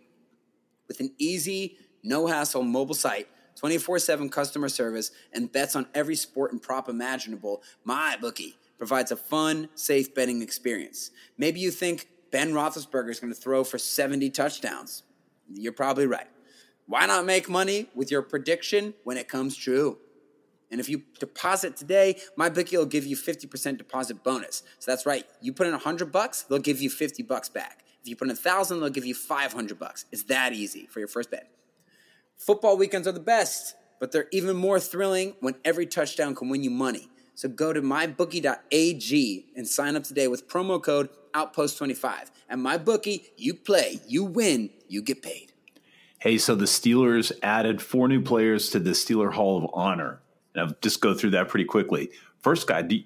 With 0.87 0.99
an 0.99 1.13
easy, 1.19 1.77
no 2.03 2.27
hassle 2.27 2.63
mobile 2.63 2.95
site, 2.95 3.27
24 3.55 3.99
7 3.99 4.29
customer 4.29 4.69
service, 4.69 5.11
and 5.33 5.51
bets 5.51 5.75
on 5.75 5.87
every 5.93 6.15
sport 6.15 6.51
and 6.51 6.61
prop 6.61 6.89
imaginable, 6.89 7.61
MyBookie 7.87 8.55
provides 8.77 9.11
a 9.11 9.15
fun, 9.15 9.69
safe 9.75 10.13
betting 10.13 10.41
experience. 10.41 11.11
Maybe 11.37 11.59
you 11.59 11.71
think 11.71 12.07
Ben 12.31 12.51
Roethlisberger 12.51 13.09
is 13.09 13.19
going 13.19 13.33
to 13.33 13.39
throw 13.39 13.63
for 13.63 13.77
70 13.77 14.29
touchdowns. 14.31 15.03
You're 15.49 15.73
probably 15.73 16.07
right. 16.07 16.27
Why 16.85 17.05
not 17.05 17.25
make 17.25 17.47
money 17.47 17.87
with 17.95 18.11
your 18.11 18.21
prediction 18.21 18.93
when 19.03 19.17
it 19.17 19.29
comes 19.29 19.55
true? 19.55 19.97
And 20.71 20.79
if 20.79 20.89
you 20.89 21.03
deposit 21.19 21.77
today, 21.77 22.19
MyBookie 22.37 22.75
will 22.75 22.87
give 22.87 23.05
you 23.05 23.15
50% 23.15 23.77
deposit 23.77 24.23
bonus. 24.23 24.63
So 24.79 24.89
that's 24.91 25.05
right. 25.05 25.25
You 25.39 25.53
put 25.53 25.67
in 25.67 25.73
100 25.73 26.11
bucks, 26.11 26.41
they'll 26.41 26.57
give 26.57 26.81
you 26.81 26.89
50 26.89 27.21
bucks 27.23 27.47
back. 27.47 27.85
If 28.01 28.09
you 28.09 28.15
put 28.15 28.27
in 28.27 28.35
1000, 28.35 28.79
they'll 28.79 28.89
give 28.89 29.05
you 29.05 29.13
500 29.13 29.77
bucks. 29.79 30.05
It's 30.11 30.23
that 30.23 30.51
easy 30.51 30.87
for 30.87 30.99
your 30.99 31.07
first 31.07 31.29
bet. 31.29 31.49
Football 32.37 32.77
weekends 32.77 33.07
are 33.07 33.13
the 33.13 33.19
best, 33.19 33.75
but 33.99 34.11
they're 34.11 34.27
even 34.31 34.55
more 34.55 34.79
thrilling 34.79 35.35
when 35.39 35.55
every 35.63 35.85
touchdown 35.85 36.35
can 36.35 36.49
win 36.49 36.63
you 36.63 36.69
money. 36.69 37.09
So 37.35 37.49
go 37.49 37.73
to 37.73 37.81
mybookie.ag 37.81 39.45
and 39.55 39.67
sign 39.67 39.95
up 39.95 40.03
today 40.03 40.27
with 40.27 40.47
promo 40.47 40.81
code 40.81 41.09
Outpost25. 41.33 42.29
And 42.49 42.63
MyBookie, 42.63 43.23
you 43.37 43.53
play, 43.55 43.99
you 44.07 44.23
win, 44.23 44.69
you 44.87 45.01
get 45.01 45.21
paid. 45.21 45.51
hey, 46.19 46.37
so 46.37 46.55
the 46.55 46.65
Steelers 46.65 47.31
added 47.41 47.81
four 47.81 48.07
new 48.07 48.21
players 48.21 48.69
to 48.69 48.79
the 48.79 48.91
Steeler 48.91 49.33
Hall 49.33 49.57
of 49.57 49.69
Honor. 49.73 50.19
And 50.53 50.67
I'll 50.67 50.75
just 50.81 51.01
go 51.01 51.13
through 51.13 51.31
that 51.31 51.49
pretty 51.49 51.65
quickly. 51.65 52.11
First 52.39 52.67
guy, 52.67 52.83
do 52.83 52.99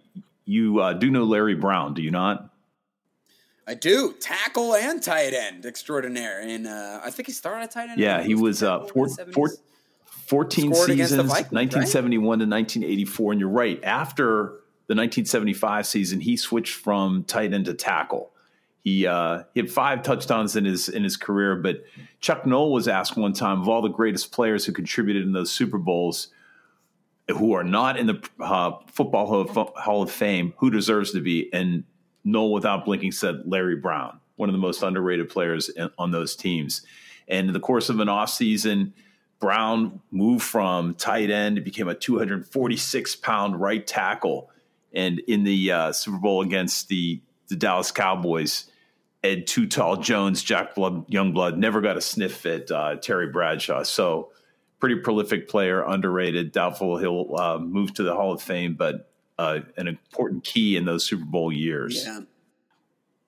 you 0.46 0.80
uh, 0.80 0.94
do 0.94 1.10
know 1.10 1.24
Larry 1.24 1.56
Brown? 1.56 1.94
Do 1.94 2.02
you 2.02 2.12
not? 2.12 2.50
I 3.68 3.74
do. 3.74 4.13
Tackle 4.13 4.76
and 4.76 5.03
tight 5.03 5.34
end 5.34 5.65
extraordinaire. 5.65 6.39
And 6.41 6.68
uh, 6.68 7.01
I 7.03 7.11
think 7.11 7.28
he 7.28 7.34
started 7.34 7.63
at 7.63 7.72
tight 7.72 7.89
end. 7.89 7.99
Yeah, 7.99 8.24
he 8.24 8.34
was 8.34 8.63
uh, 8.63 8.86
four, 8.86 9.09
four, 9.09 9.51
14 10.28 10.74
Scored 10.74 10.88
seasons, 10.88 11.11
Vikings, 11.11 11.32
right? 11.32 11.51
1971 11.51 12.39
to 12.39 12.45
1984. 12.45 13.32
And 13.34 13.41
you're 13.41 13.49
right. 13.49 13.84
After 13.84 14.61
the 14.88 14.95
1975 14.95 15.86
season, 15.86 16.22
he 16.22 16.38
switched 16.38 16.76
from 16.76 17.26
tight 17.26 17.53
end 17.53 17.65
to 17.65 17.74
tackle. 17.74 18.32
He 18.84 19.05
uh, 19.05 19.43
he 19.53 19.59
had 19.59 19.70
five 19.70 20.01
touchdowns 20.01 20.55
in 20.55 20.63
his 20.63 20.88
in 20.88 21.03
his 21.03 21.18
career. 21.18 21.57
But 21.57 21.84
Chuck 22.22 22.45
Noll 22.45 22.72
was 22.72 22.88
asked 22.88 23.18
one 23.18 23.34
time 23.34 23.61
of 23.61 23.68
all 23.68 23.82
the 23.82 23.89
greatest 23.89 24.32
players 24.32 24.63
who 24.63 24.72
contributed 24.72 25.24
in 25.24 25.34
those 25.34 25.51
Super 25.51 25.78
Bowls, 25.78 26.30
who 27.28 27.51
are 27.51 27.65
not 27.65 27.97
in 27.97 28.07
the 28.07 28.26
uh, 28.39 28.78
Football 28.88 29.28
Hall 29.28 29.41
of, 29.41 29.76
Hall 29.76 30.03
of 30.03 30.09
Fame, 30.09 30.53
who 30.59 30.72
deserves 30.72 31.11
to 31.11 31.20
be? 31.20 31.49
And 31.51 31.84
Noll, 32.28 32.52
without 32.52 32.86
blinking, 32.86 33.14
said 33.14 33.44
Larry 33.46 33.76
Brown, 33.76 34.20
one 34.36 34.50
of 34.50 34.54
the 34.54 34.60
most 34.60 34.84
underrated 34.84 35.30
players 35.30 35.70
in, 35.70 35.90
on 35.98 36.12
those 36.12 36.36
teams. 36.36 36.82
And 37.28 37.48
in 37.48 37.54
the 37.54 37.60
course 37.60 37.90
of 37.90 38.00
an 38.00 38.08
offseason, 38.08 38.92
Brown 39.40 40.02
moved 40.12 40.44
from 40.44 40.94
tight 40.96 41.30
end, 41.30 41.64
became 41.64 41.88
a 41.88 41.96
246 41.96 43.16
pound 43.18 43.60
right 43.60 43.86
tackle. 43.86 44.50
And 44.94 45.20
in 45.20 45.44
the 45.44 45.72
uh, 45.72 45.92
Super 45.92 46.18
Bowl 46.18 46.42
against 46.42 46.88
the, 46.88 47.22
the 47.48 47.56
Dallas 47.56 47.92
Cowboys, 47.92 48.66
Ed 49.24 49.48
Too 49.48 49.68
Tall 49.68 49.98
Jones, 49.98 50.44
Jack 50.44 50.76
Blood, 50.76 51.08
Youngblood 51.10 51.58
never 51.58 51.82
got 51.82 51.98
a 51.98 52.02
sniff 52.02 52.46
at 52.46 52.72
uh, 52.72 52.96
Terry 52.96 53.28
Bradshaw. 53.28 53.84
So, 53.84 54.32
pretty 54.80 54.96
prolific 54.96 55.48
player, 55.48 55.84
underrated. 55.84 56.52
Doubtful 56.52 56.98
he'll 56.98 57.36
uh, 57.36 57.58
move 57.58 57.94
to 57.96 58.04
the 58.04 58.16
Hall 58.16 58.32
of 58.32 58.42
Fame, 58.42 58.76
but 58.76 59.07
uh, 59.38 59.60
an 59.78 59.88
important 59.88 60.44
key 60.44 60.76
in 60.78 60.86
those 60.86 61.06
Super 61.06 61.26
Bowl 61.26 61.52
years. 61.52 62.04
Yeah. 62.06 62.22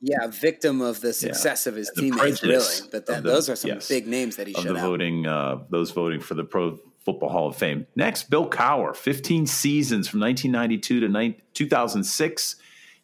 Yeah, 0.01 0.28
victim 0.28 0.80
of 0.80 1.01
the 1.01 1.12
success 1.12 1.68
of 1.68 1.76
his 1.76 1.91
teammates, 1.93 2.41
really. 2.41 2.64
But 2.89 3.05
that, 3.07 3.22
the- 3.24 3.30
those 3.32 3.49
are 3.49 3.55
some 3.57 3.72
yes, 3.72 3.89
big 3.89 4.07
names 4.07 4.38
that 4.38 4.47
he 4.47 4.55
of 4.55 4.64
shut 4.64 4.74
the 4.74 4.80
out. 4.80 4.86
voting, 4.86 5.28
uh, 5.28 5.60
those 5.70 5.91
voting 5.91 6.22
for 6.22 6.36
the 6.36 6.45
Pro 6.45 6.80
Football 7.03 7.28
Hall 7.30 7.47
of 7.49 7.57
Fame. 7.57 7.86
Next, 7.97 8.30
Bill 8.30 8.49
Cowher, 8.49 8.95
15 8.95 9.45
seasons 9.45 10.07
from 10.07 10.22
1992 10.22 11.01
to 11.01 11.10
nine 11.10 11.36
2006. 11.53 12.55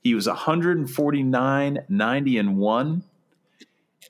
He 0.01 0.15
was 0.15 0.25
149, 0.27 1.79
90, 1.89 2.37
and 2.37 2.57
1. 2.57 3.03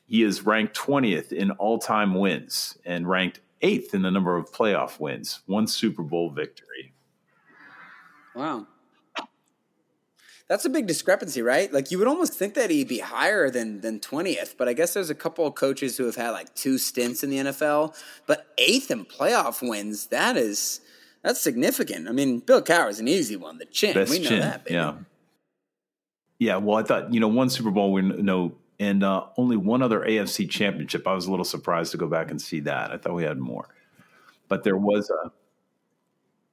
He 0.06 0.22
is 0.22 0.46
ranked 0.46 0.78
20th 0.78 1.32
in 1.32 1.50
all 1.52 1.80
time 1.80 2.14
wins 2.14 2.78
and 2.86 3.10
ranked 3.10 3.40
eighth 3.62 3.96
in 3.96 4.04
the 4.04 4.12
number 4.12 4.38
of 4.38 4.52
playoff 4.52 5.00
wins, 5.00 5.42
one 5.48 5.66
Super 5.66 6.04
Bowl 6.04 6.30
victory. 6.30 6.94
Wow. 8.36 8.68
That's 10.48 10.64
a 10.66 10.70
big 10.70 10.86
discrepancy, 10.86 11.42
right? 11.42 11.74
Like 11.74 11.90
you 11.90 11.98
would 11.98 12.08
almost 12.08 12.34
think 12.34 12.54
that 12.54 12.70
he'd 12.70 12.88
be 12.88 13.00
higher 13.00 13.50
than 13.50 13.82
than 13.82 14.00
twentieth, 14.00 14.56
but 14.58 14.68
I 14.68 14.74
guess 14.74 14.94
there's 14.94 15.10
a 15.10 15.16
couple 15.16 15.48
of 15.48 15.56
coaches 15.56 15.98
who 15.98 16.06
have 16.06 16.16
had 16.16 16.32
like 16.32 16.54
two 16.54 16.78
stints 16.78 17.24
in 17.24 17.30
the 17.32 17.38
NFL, 17.38 17.96
but 18.28 18.48
eighth 18.58 18.92
in 18.92 19.06
playoff 19.06 19.68
wins. 19.68 20.08
That 20.08 20.38
is 20.38 20.82
that's 21.24 21.42
significant. 21.42 22.08
I 22.08 22.12
mean, 22.12 22.38
Bill 22.40 22.62
Cowher's 22.62 23.00
an 23.00 23.08
easy 23.08 23.36
one. 23.36 23.58
The 23.58 23.66
chin, 23.66 23.96
Best 23.96 24.12
we 24.12 24.20
know 24.20 24.30
chin. 24.30 24.40
that. 24.42 24.66
Baby. 24.66 24.76
Yeah. 24.76 24.94
Yeah. 26.38 26.58
Well, 26.58 26.78
I 26.78 26.84
thought, 26.84 27.12
you 27.12 27.20
know, 27.20 27.28
one 27.28 27.50
Super 27.50 27.72
Bowl 27.72 27.92
win, 27.94 28.24
no, 28.24 28.54
and 28.80 29.04
uh, 29.04 29.26
only 29.36 29.58
one 29.58 29.82
other 29.82 30.02
AFC 30.02 30.48
championship. 30.48 31.08
I 31.08 31.14
was 31.14 31.26
a 31.26 31.32
little 31.32 31.46
surprised 31.46 31.92
to 31.94 31.98
go 31.98 32.06
back 32.08 32.30
and 32.30 32.40
see 32.40 32.60
that. 32.62 32.92
I 32.92 32.98
thought 32.98 33.16
we 33.16 33.24
had 33.24 33.40
more. 33.40 33.68
But 34.48 34.64
there 34.64 34.78
was 34.78 35.10
a. 35.10 35.32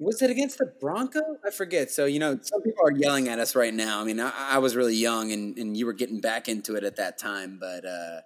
Was 0.03 0.23
it 0.23 0.31
against 0.31 0.59
the 0.59 0.67
Broncos? 0.81 1.23
I 1.47 1.51
forget. 1.51 1.91
So 1.91 2.07
you 2.07 2.19
know, 2.19 2.39
some 2.43 2.63
people 2.63 2.85
are 2.85 2.93
yelling 2.93 3.29
at 3.29 3.39
us 3.39 3.55
right 3.55 3.73
now. 3.73 4.01
I 4.01 4.05
mean, 4.05 4.21
I, 4.21 4.33
I 4.37 4.59
was 4.59 4.75
really 4.77 4.97
young, 4.97 5.33
and, 5.33 5.57
and 5.59 5.77
you 5.77 5.87
were 5.87 5.93
getting 5.93 6.21
back 6.21 6.49
into 6.49 6.77
it 6.77 6.85
at 6.85 6.97
that 6.97 7.19
time, 7.19 7.59
but 7.61 7.85
uh, 7.85 8.21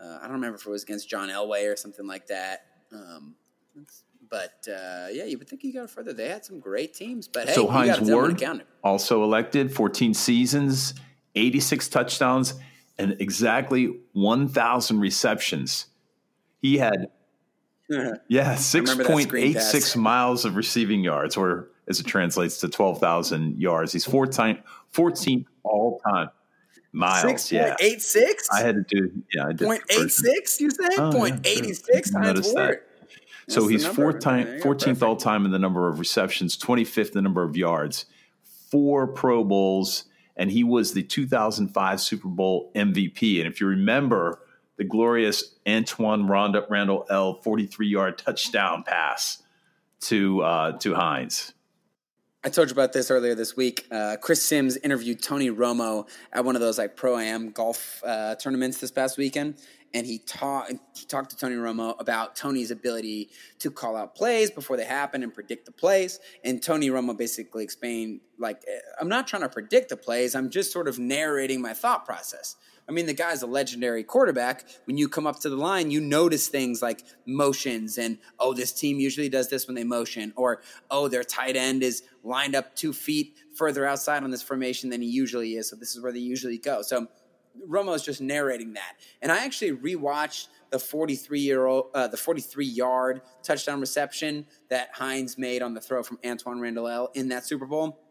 uh, 0.00 0.18
I 0.20 0.22
don't 0.22 0.32
remember 0.32 0.56
if 0.56 0.66
it 0.66 0.70
was 0.70 0.82
against 0.82 1.08
John 1.08 1.28
Elway 1.28 1.72
or 1.72 1.76
something 1.76 2.06
like 2.06 2.26
that. 2.26 2.66
Um, 2.92 3.34
but 4.28 4.66
uh, 4.68 5.08
yeah, 5.12 5.24
you 5.24 5.38
would 5.38 5.48
think 5.48 5.62
you 5.62 5.72
go 5.72 5.86
further. 5.86 6.12
They 6.12 6.28
had 6.28 6.44
some 6.44 6.58
great 6.58 6.94
teams, 6.94 7.28
but 7.28 7.48
hey, 7.48 7.54
so 7.54 7.68
Hines 7.68 7.90
gotta 7.90 7.98
tell 8.00 8.06
them 8.06 8.14
when 8.14 8.24
Ward 8.24 8.38
to 8.38 8.44
count 8.44 8.60
it. 8.62 8.66
also 8.82 9.22
elected 9.22 9.72
14 9.72 10.14
seasons, 10.14 10.94
86 11.34 11.88
touchdowns, 11.88 12.54
and 12.98 13.16
exactly 13.20 14.00
1,000 14.12 15.00
receptions. 15.00 15.86
He 16.60 16.78
had, 16.78 17.08
yeah, 18.28 18.58
remember 18.74 19.04
that 19.04 19.22
screen 19.22 19.54
pass. 19.54 19.72
6.86 19.74 19.96
miles 19.96 20.44
of 20.44 20.56
receiving 20.56 21.04
yards, 21.04 21.36
or 21.36 21.68
as 21.88 22.00
it 22.00 22.06
translates 22.06 22.58
to 22.58 22.68
12,000 22.68 23.60
yards. 23.60 23.92
He's 23.92 24.04
14, 24.04 24.62
14th 24.92 25.44
all 25.64 26.00
time 26.06 26.30
miles. 26.94 27.22
Six 27.22 27.52
yeah. 27.52 27.76
six. 27.98 28.48
I 28.50 28.60
had 28.60 28.76
to 28.76 28.82
do, 28.82 29.22
yeah, 29.34 29.46
I 29.46 29.52
did. 29.52 29.66
Point 29.66 29.82
eight 29.90 30.10
six. 30.10 30.60
You 30.60 30.70
said 30.70 30.90
Oh, 30.96 31.06
yeah, 31.06 31.18
point 31.18 31.46
sure. 31.46 31.56
eighty 31.56 31.74
six. 31.74 32.14
I 32.14 32.20
Heinz 32.20 32.26
noticed 32.28 32.54
that. 32.54 32.86
So 33.48 33.60
That's 33.60 33.84
he's 33.84 33.86
fourth 33.86 34.20
time, 34.20 34.46
14th 34.62 35.02
all 35.02 35.16
time 35.16 35.44
in 35.44 35.50
the 35.50 35.58
number 35.58 35.86
of 35.86 35.98
receptions, 35.98 36.56
25th 36.56 37.08
in 37.08 37.12
the 37.12 37.20
number 37.20 37.42
of 37.42 37.58
yards, 37.58 38.06
four 38.70 39.06
Pro 39.06 39.44
Bowls, 39.44 40.04
and 40.34 40.50
he 40.50 40.64
was 40.64 40.94
the 40.94 41.02
2005 41.02 42.00
Super 42.00 42.28
Bowl 42.28 42.72
MVP. 42.74 43.38
And 43.40 43.46
if 43.46 43.60
you 43.60 43.66
remember 43.66 44.40
the 44.76 44.84
glorious 44.84 45.54
Antwaan 45.66 46.28
Randle, 46.28 46.66
Randle 46.68 47.06
El 47.10 47.34
43 47.42 47.86
yard 47.86 48.18
touchdown 48.18 48.82
pass 48.84 49.42
to 50.02 50.42
uh, 50.42 50.72
to 50.78 50.94
Hines. 50.94 51.52
I 52.46 52.50
told 52.50 52.68
you 52.68 52.72
about 52.72 52.92
this 52.92 53.10
earlier 53.10 53.34
this 53.34 53.56
week. 53.56 53.86
Uh, 53.90 54.16
Chris 54.20 54.42
Sims 54.42 54.76
interviewed 54.76 55.22
Tony 55.22 55.48
Romo 55.48 56.06
at 56.30 56.44
one 56.44 56.56
of 56.56 56.60
those 56.60 56.76
like 56.76 56.94
pro 56.94 57.18
am 57.18 57.50
golf 57.50 58.02
uh, 58.04 58.34
tournaments 58.34 58.78
this 58.78 58.90
past 58.90 59.16
weekend, 59.16 59.56
and 59.94 60.06
he 60.06 60.18
talked 60.18 60.70
he 60.94 61.06
talked 61.06 61.30
to 61.30 61.36
Tony 61.38 61.54
Romo 61.54 61.98
about 61.98 62.36
Tony's 62.36 62.70
ability 62.70 63.30
to 63.60 63.70
call 63.70 63.96
out 63.96 64.14
plays 64.14 64.50
before 64.50 64.76
they 64.76 64.84
happen 64.84 65.22
and 65.22 65.32
predict 65.32 65.64
the 65.64 65.72
plays. 65.72 66.20
And 66.44 66.62
Tony 66.62 66.90
Romo 66.90 67.16
basically 67.16 67.64
explained 67.64 68.20
like 68.38 68.62
I'm 69.00 69.08
not 69.08 69.26
trying 69.26 69.42
to 69.42 69.48
predict 69.48 69.88
the 69.88 69.96
plays. 69.96 70.34
I'm 70.34 70.50
just 70.50 70.70
sort 70.70 70.86
of 70.86 70.98
narrating 70.98 71.62
my 71.62 71.72
thought 71.72 72.04
process. 72.04 72.56
I 72.88 72.92
mean, 72.92 73.06
the 73.06 73.14
guy's 73.14 73.42
a 73.42 73.46
legendary 73.46 74.04
quarterback. 74.04 74.64
When 74.84 74.98
you 74.98 75.08
come 75.08 75.26
up 75.26 75.40
to 75.40 75.48
the 75.48 75.56
line, 75.56 75.90
you 75.90 76.00
notice 76.00 76.48
things 76.48 76.82
like 76.82 77.02
motions 77.26 77.96
and, 77.98 78.18
oh, 78.38 78.52
this 78.52 78.72
team 78.72 79.00
usually 79.00 79.28
does 79.28 79.48
this 79.48 79.66
when 79.66 79.74
they 79.74 79.84
motion, 79.84 80.32
or, 80.36 80.60
oh, 80.90 81.08
their 81.08 81.24
tight 81.24 81.56
end 81.56 81.82
is 81.82 82.02
lined 82.22 82.54
up 82.54 82.76
two 82.76 82.92
feet 82.92 83.36
further 83.54 83.86
outside 83.86 84.22
on 84.22 84.30
this 84.30 84.42
formation 84.42 84.90
than 84.90 85.00
he 85.00 85.08
usually 85.08 85.54
is. 85.54 85.68
So 85.68 85.76
this 85.76 85.96
is 85.96 86.02
where 86.02 86.12
they 86.12 86.18
usually 86.18 86.58
go. 86.58 86.82
So 86.82 87.08
Romo's 87.66 88.04
just 88.04 88.20
narrating 88.20 88.74
that. 88.74 88.94
And 89.22 89.30
I 89.30 89.44
actually 89.44 89.72
rewatched 89.72 90.48
the 90.70 90.78
43 90.78 91.40
year 91.40 91.66
old, 91.66 91.90
uh, 91.94 92.08
the 92.08 92.16
43 92.16 92.66
yard 92.66 93.22
touchdown 93.42 93.80
reception 93.80 94.46
that 94.68 94.90
Hines 94.92 95.38
made 95.38 95.62
on 95.62 95.74
the 95.74 95.80
throw 95.80 96.02
from 96.02 96.18
Antwaan 96.18 96.60
Randle 96.60 96.88
El 96.88 97.10
in 97.14 97.28
that 97.28 97.44
Super 97.46 97.66
Bowl. 97.66 98.03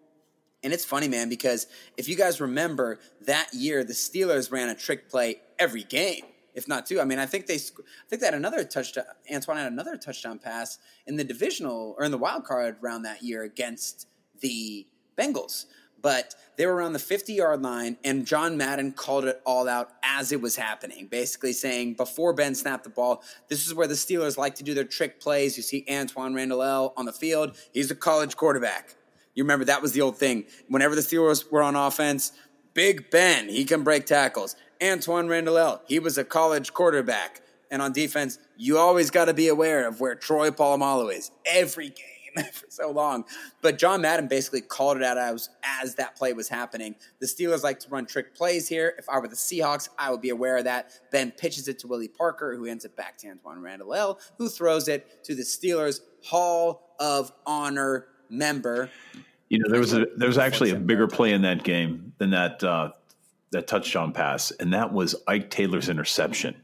And 0.64 0.72
it's 0.72 0.86
funny, 0.86 1.08
man, 1.08 1.28
because 1.28 1.68
if 1.98 2.08
you 2.08 2.16
guys 2.16 2.40
remember 2.40 3.00
that 3.26 3.54
year, 3.54 3.84
the 3.84 3.94
Steelers 3.94 4.52
ran 4.52 4.70
a 4.70 4.76
trick 4.76 5.10
play 5.10 5.42
every 5.60 5.84
game, 5.84 6.24
if 6.54 6.68
not 6.68 6.86
two. 6.86 7.02
I 7.02 7.06
mean, 7.06 7.20
I 7.20 7.26
think 7.26 7.48
they, 7.48 7.56
I 7.56 8.08
think 8.08 8.22
they 8.22 8.26
had 8.26 8.34
another 8.34 8.64
touchdown. 8.64 9.06
Antwaan 9.32 9.58
had 9.58 9.72
another 9.72 9.98
touchdown 9.98 10.40
pass 10.40 10.80
in 11.06 11.18
the 11.18 11.24
divisional 11.24 11.96
or 11.98 12.06
in 12.06 12.12
the 12.12 12.18
wild 12.18 12.46
card 12.46 12.78
round 12.82 13.04
that 13.04 13.24
year 13.24 13.44
against 13.44 14.08
the 14.40 14.88
Bengals. 15.18 15.66
But 16.02 16.36
they 16.58 16.66
were 16.66 16.76
around 16.76 16.94
the 16.94 17.00
50 17.00 17.34
yard 17.34 17.62
line, 17.62 17.98
and 18.04 18.26
John 18.26 18.58
Madden 18.58 18.92
called 18.92 19.26
it 19.26 19.42
all 19.46 19.70
out 19.70 19.92
as 20.04 20.32
it 20.32 20.42
was 20.42 20.56
happening, 20.58 21.08
basically 21.08 21.54
saying 21.54 21.94
before 21.94 22.34
Ben 22.34 22.56
snapped 22.56 22.84
the 22.84 22.90
ball, 22.90 23.24
this 23.48 23.66
is 23.66 23.74
where 23.74 23.88
the 23.88 23.94
Steelers 23.94 24.38
like 24.38 24.56
to 24.56 24.64
do 24.64 24.74
their 24.74 24.84
trick 24.84 25.20
plays. 25.22 25.56
You 25.56 25.64
see 25.64 25.86
Antwaan 25.90 26.36
Randle 26.36 26.62
El 26.62 26.94
on 26.98 27.06
the 27.06 27.14
field, 27.14 27.58
he's 27.72 27.90
a 27.90 27.96
college 27.96 28.36
quarterback. 28.36 28.96
You 29.36 29.44
remember 29.44 29.66
that 29.66 29.82
was 29.82 29.94
the 29.94 30.02
old 30.02 30.18
thing. 30.18 30.46
Whenever 30.68 30.96
the 30.96 31.02
Steelers 31.02 31.50
were 31.52 31.64
on 31.64 31.76
offense, 31.76 32.32
Big 32.74 33.10
Ben, 33.10 33.50
he 33.50 33.66
can 33.66 33.84
break 33.84 34.06
tackles. 34.06 34.56
Antwaan 34.80 35.30
Randle 35.30 35.82
he 35.88 36.00
was 36.00 36.18
a 36.18 36.24
college 36.24 36.74
quarterback. 36.74 37.42
And 37.72 37.82
on 37.82 37.92
defense, 37.92 38.38
you 38.58 38.78
always 38.78 39.10
got 39.10 39.26
to 39.26 39.34
be 39.34 39.48
aware 39.48 39.88
of 39.88 40.00
where 40.00 40.16
Troy 40.16 40.52
Polamalu 40.52 41.16
is 41.16 41.32
every 41.46 41.90
game 41.90 42.46
for 42.54 42.66
so 42.70 42.92
long. 42.92 43.26
But 43.62 43.78
John 43.78 44.02
Madden 44.02 44.28
basically 44.28 44.62
called 44.62 44.98
it 44.98 45.04
out 45.04 45.18
as, 45.18 45.50
as 45.82 45.96
that 45.96 46.16
play 46.16 46.34
was 46.34 46.50
happening. 46.50 46.96
The 47.20 47.26
Steelers 47.26 47.64
like 47.64 47.80
to 47.80 47.90
run 47.90 48.06
trick 48.06 48.36
plays 48.36 48.68
here. 48.68 48.94
If 48.98 49.10
I 49.10 49.20
were 49.20 49.28
the 49.28 49.36
Seahawks, 49.36 49.90
I 49.98 50.12
would 50.12 50.22
be 50.22 50.30
aware 50.30 50.58
of 50.58 50.66
that. 50.66 50.92
Ben 51.12 51.32
pitches 51.32 51.68
it 51.68 51.80
to 51.80 51.88
Willie 51.88 52.08
Parker, 52.08 52.56
who 52.56 52.66
ends 52.66 52.86
it 52.86 52.96
back 52.96 53.18
to 53.20 53.28
Antwaan 53.28 53.62
Randle 53.62 54.20
who 54.38 54.50
throws 54.50 54.88
it 54.88 55.24
to 55.26 55.36
the 55.36 55.44
Steelers 55.44 56.02
Hall 56.24 56.96
of 57.00 57.32
Honor 57.46 58.08
member. 58.34 58.90
You 59.50 59.60
know, 59.60 59.70
there 59.70 59.80
was 59.80 59.94
a 59.94 60.08
there 60.18 60.28
was 60.28 60.38
actually 60.38 60.72
a 60.72 60.76
bigger 60.76 61.08
play 61.08 61.32
in 61.32 61.44
that 61.44 61.64
game 61.64 62.14
than 62.18 62.32
that 62.32 62.64
uh, 62.64 62.92
that 63.52 63.68
touchdown 63.68 64.12
pass, 64.14 64.52
and 64.52 64.74
that 64.74 64.92
was 64.92 65.16
Ike 65.28 65.50
Taylor's 65.50 65.90
interception. 65.90 66.56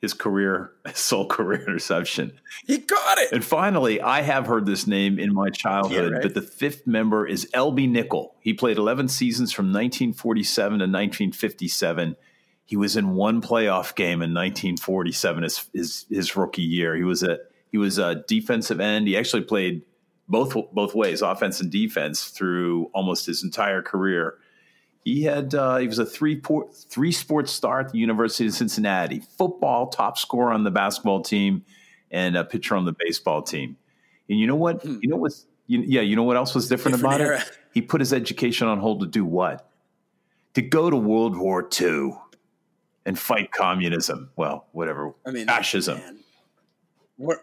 His 0.00 0.14
career, 0.14 0.72
his 0.86 0.98
sole 0.98 1.26
career 1.26 1.60
interception. 1.62 2.38
He 2.66 2.78
caught 2.78 3.18
it. 3.18 3.32
And 3.32 3.44
finally, 3.44 4.00
I 4.00 4.22
have 4.22 4.46
heard 4.46 4.64
this 4.64 4.86
name 4.86 5.18
in 5.18 5.34
my 5.34 5.50
childhood, 5.50 6.10
Yeah, 6.10 6.14
right. 6.14 6.22
but 6.22 6.34
the 6.34 6.42
fifth 6.42 6.86
member 6.86 7.26
is 7.26 7.46
Elbie 7.52 7.88
Nickel. 7.88 8.34
He 8.40 8.54
played 8.54 8.78
11 8.78 9.08
seasons 9.08 9.52
from 9.52 9.66
1947 9.66 10.70
to 10.78 10.84
1957. 10.84 12.16
He 12.64 12.76
was 12.76 12.96
in 12.96 13.14
one 13.14 13.42
playoff 13.42 13.94
game 13.94 14.22
in 14.22 14.32
1947, 14.32 15.42
his, 15.42 15.68
his, 15.74 16.06
his 16.08 16.36
rookie 16.36 16.62
year. 16.62 16.94
He 16.96 17.02
was 17.02 17.22
a 17.22 17.38
he 17.72 17.78
was 17.78 17.98
a 17.98 18.24
defensive 18.26 18.80
end. 18.80 19.06
He 19.08 19.16
actually 19.16 19.42
played 19.42 19.82
both 20.28 20.54
both 20.72 20.94
ways, 20.94 21.22
offense 21.22 21.60
and 21.60 21.70
defense, 21.70 22.28
through 22.28 22.90
almost 22.94 23.26
his 23.26 23.42
entire 23.42 23.82
career. 23.82 24.36
He 25.04 25.22
had 25.22 25.54
uh, 25.54 25.78
he 25.78 25.86
was 25.86 25.98
a 25.98 26.06
three 26.06 26.40
three 26.88 27.12
sports 27.12 27.50
star 27.52 27.80
at 27.80 27.92
the 27.92 27.98
University 27.98 28.46
of 28.46 28.52
Cincinnati, 28.54 29.20
football 29.20 29.88
top 29.88 30.18
scorer 30.18 30.52
on 30.52 30.64
the 30.64 30.70
basketball 30.70 31.22
team, 31.22 31.64
and 32.10 32.36
a 32.36 32.44
pitcher 32.44 32.76
on 32.76 32.84
the 32.84 32.94
baseball 32.98 33.42
team. 33.42 33.76
And 34.28 34.38
you 34.38 34.46
know 34.46 34.56
what? 34.56 34.84
You 34.84 35.08
know 35.08 35.16
what's 35.16 35.46
you, 35.66 35.80
yeah. 35.86 36.02
You 36.02 36.16
know 36.16 36.22
what 36.24 36.36
else 36.36 36.54
was 36.54 36.68
different, 36.68 36.96
Hmm. 36.96 37.02
Different 37.02 37.22
about 37.22 37.26
era. 37.26 37.40
it? 37.40 37.58
He 37.72 37.82
put 37.82 38.00
his 38.00 38.12
education 38.12 38.68
on 38.68 38.78
hold 38.78 39.00
to 39.00 39.06
do 39.06 39.24
what? 39.24 39.68
To 40.54 40.62
go 40.62 40.90
to 40.90 40.96
World 40.96 41.36
War 41.36 41.68
II 41.80 42.12
and 43.06 43.18
fight 43.18 43.52
communism. 43.52 44.30
Well, 44.36 44.66
whatever. 44.72 45.14
I 45.26 45.30
mean, 45.30 45.46
fascism. 45.46 45.98
man. 45.98 46.18
We're 47.16 47.40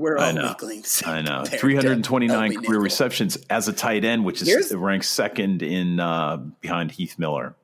we're 0.00 0.18
I 0.18 0.28
all 0.28 0.32
know. 0.34 0.48
weaklings. 0.48 1.02
I 1.04 1.20
know. 1.22 1.44
329 1.44 2.48
career 2.54 2.60
Nickel. 2.60 2.74
receptions 2.80 3.36
as 3.50 3.68
a 3.68 3.72
tight 3.72 4.04
end, 4.04 4.24
which 4.24 4.40
is 4.42 4.48
Here's- 4.48 4.72
ranked 4.72 5.04
second 5.06 5.62
in 5.62 6.00
uh, 6.00 6.38
behind 6.60 6.92
Heath 6.92 7.18
Miller. 7.18 7.54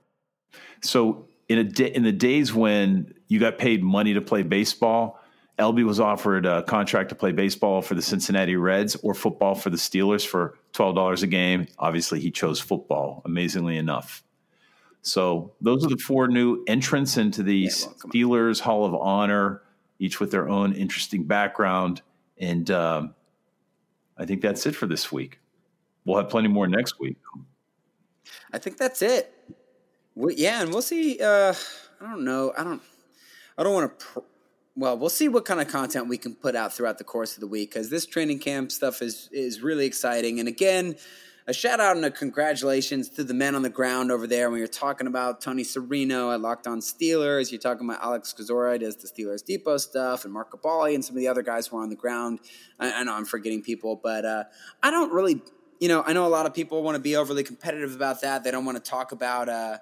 So 0.83 1.27
in 1.49 1.59
a 1.59 1.83
in 1.97 2.03
the 2.03 2.13
days 2.13 2.53
when 2.53 3.15
you 3.29 3.41
got 3.41 3.59
paid 3.59 3.83
money 3.83 4.15
to 4.15 4.21
play 4.21 4.43
baseball, 4.43 5.19
Elbie 5.59 5.85
was 5.85 5.99
offered 5.99 6.45
a 6.45 6.63
contract 6.65 7.09
to 7.09 7.15
play 7.15 7.33
baseball 7.33 7.81
for 7.81 7.95
the 7.95 8.03
Cincinnati 8.03 8.57
Reds 8.57 8.95
or 8.97 9.15
football 9.15 9.55
for 9.55 9.71
the 9.71 9.79
Steelers 9.79 10.27
for 10.27 10.59
$12 10.75 11.23
a 11.23 11.27
game. 11.27 11.67
Obviously, 11.79 12.21
he 12.21 12.31
chose 12.31 12.61
football, 12.61 13.23
amazingly 13.25 13.79
enough. 13.79 14.23
So, 15.01 15.53
those 15.61 15.85
are 15.87 15.89
the 15.89 15.97
four 15.97 16.29
new 16.29 16.63
entrants 16.67 17.17
into 17.17 17.43
the 17.43 17.57
Yeah, 17.57 17.71
well, 17.87 17.95
come 18.01 18.11
on. 18.11 18.13
Steelers 18.13 18.61
Hall 18.61 18.85
of 18.85 18.95
Honor, 18.95 19.63
each 19.99 20.21
with 20.21 20.31
their 20.31 20.49
own 20.49 20.75
interesting 20.75 21.25
background. 21.25 22.03
And 22.39 22.71
um, 22.71 23.15
I 24.19 24.25
think 24.25 24.43
that's 24.43 24.67
it 24.67 24.75
for 24.75 24.87
this 24.87 25.11
week. 25.11 25.41
We'll 26.05 26.19
have 26.19 26.29
plenty 26.29 26.49
more 26.49 26.67
next 26.67 27.01
week. 27.01 27.17
I 28.53 28.59
think 28.59 28.77
that's 28.77 29.03
it. 29.03 29.33
We, 30.15 30.35
yeah, 30.37 30.63
and 30.63 30.71
we'll 30.71 30.83
see. 30.83 31.21
Uh, 31.21 31.55
I 32.01 32.11
don't 32.11 32.25
know. 32.25 32.53
I 32.57 32.65
don't. 32.65 32.83
I 33.59 33.63
don't 33.63 33.75
want 33.75 33.99
to. 33.99 34.05
Pr- 34.05 34.21
well, 34.77 34.99
we'll 34.99 35.09
see 35.09 35.29
what 35.29 35.47
kind 35.47 35.61
of 35.61 35.69
content 35.69 36.07
we 36.07 36.19
can 36.19 36.35
put 36.35 36.55
out 36.55 36.73
throughout 36.73 36.99
the 36.99 37.05
course 37.05 37.35
of 37.35 37.41
the 37.41 37.47
week 37.47 37.71
because 37.71 37.89
this 37.89 38.05
training 38.05 38.39
camp 38.39 38.71
stuff 38.71 39.03
is 39.03 39.29
is 39.33 39.63
really 39.63 39.87
exciting. 39.87 40.39
And 40.39 40.49
again, 40.49 40.97
a 41.49 41.53
shout 41.53 41.79
out 41.79 41.97
and 41.97 42.05
a 42.05 42.11
congratulations 42.11 43.09
to 43.11 43.23
the 43.23 43.35
men 43.35 43.55
on 43.55 43.63
the 43.63 43.71
ground 43.71 44.11
over 44.11 44.27
there. 44.27 44.51
When 44.51 44.59
you're 44.59 44.67
talking 44.67 45.07
about 45.07 45.41
Tony 45.41 45.63
Serino 45.63 46.35
at 46.35 46.41
Locked 46.41 46.67
On 46.67 46.81
Steelers, 46.81 47.53
you're 47.53 47.61
talking 47.61 47.89
about 47.89 48.03
Alex 48.03 48.35
Kozora 48.37 48.81
does 48.81 48.97
the 48.97 49.07
Steelers 49.07 49.45
Depot 49.45 49.77
stuff, 49.77 50.25
and 50.25 50.35
Mark 50.35 50.51
Kaboly 50.51 50.95
and 50.95 51.05
some 51.05 51.17
of 51.17 51.21
the 51.21 51.29
other 51.29 51.43
guys 51.43 51.69
who 51.69 51.77
are 51.79 51.83
on 51.83 51.89
the 51.89 51.97
ground. 51.97 52.41
I, 52.81 52.93
I 52.93 53.05
know 53.05 53.15
I'm 53.15 53.25
forgetting 53.25 53.63
people, 53.63 54.01
but 54.03 54.25
uh, 54.25 54.45
I 54.83 54.91
don't 54.91 55.13
really. 55.13 55.41
You 55.79 55.89
know, 55.89 56.03
I 56.07 56.15
know 56.15 56.27
a 56.27 56.29
lot 56.29 56.47
of 56.47 56.55
people 56.55 56.83
want 56.83 56.95
to 56.97 57.03
be 57.03 57.17
overly 57.17 57.45
competitive 57.45 57.95
about 57.95 58.23
that. 58.23 58.43
They 58.45 58.51
don't 58.51 58.65
want 58.65 58.83
to 58.83 58.91
talk 58.91 59.13
about. 59.13 59.49
Uh, 59.49 59.79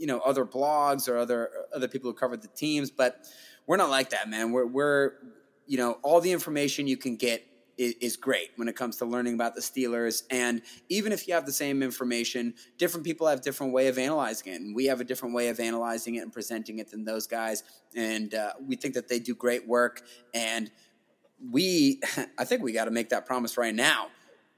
you 0.00 0.06
know 0.06 0.18
other 0.20 0.46
blogs 0.46 1.08
or 1.08 1.18
other 1.18 1.50
other 1.74 1.86
people 1.86 2.10
who 2.10 2.14
covered 2.14 2.40
the 2.40 2.48
teams, 2.48 2.90
but 2.90 3.28
we're 3.66 3.76
not 3.76 3.90
like 3.90 4.10
that, 4.10 4.28
man. 4.30 4.50
We're 4.50 4.66
we're 4.66 5.12
you 5.66 5.76
know 5.76 5.98
all 6.02 6.22
the 6.22 6.32
information 6.32 6.86
you 6.86 6.96
can 6.96 7.16
get 7.16 7.44
is, 7.80 8.16
great 8.16 8.50
when 8.56 8.68
it 8.68 8.76
comes 8.76 8.96
to 8.98 9.04
learning 9.04 9.34
about 9.34 9.54
the 9.54 9.60
Steelers. 9.60 10.24
And 10.30 10.62
even 10.88 11.12
if 11.12 11.26
you 11.26 11.34
have 11.34 11.46
the 11.46 11.52
same 11.52 11.82
information, 11.82 12.54
different 12.78 13.04
people 13.04 13.26
have 13.26 13.40
different 13.40 13.72
way 13.72 13.88
of 13.88 13.98
analyzing 13.98 14.52
it, 14.52 14.60
and 14.60 14.76
we 14.76 14.86
have 14.86 15.00
a 15.00 15.04
different 15.04 15.34
way 15.34 15.48
of 15.48 15.58
analyzing 15.58 16.16
it 16.16 16.20
and 16.20 16.32
presenting 16.32 16.78
it 16.78 16.90
than 16.90 17.04
those 17.04 17.26
guys. 17.26 17.62
And 17.96 18.34
uh, 18.34 18.52
we 18.66 18.76
think 18.76 18.94
that 18.94 19.08
they 19.08 19.18
do 19.18 19.34
great 19.34 19.66
work. 19.66 20.02
And 20.34 20.70
we, 21.50 22.00
I 22.38 22.44
think 22.44 22.62
we 22.62 22.72
got 22.72 22.84
to 22.84 22.90
make 22.90 23.08
that 23.10 23.26
promise 23.26 23.56
right 23.56 23.74
now. 23.74 24.08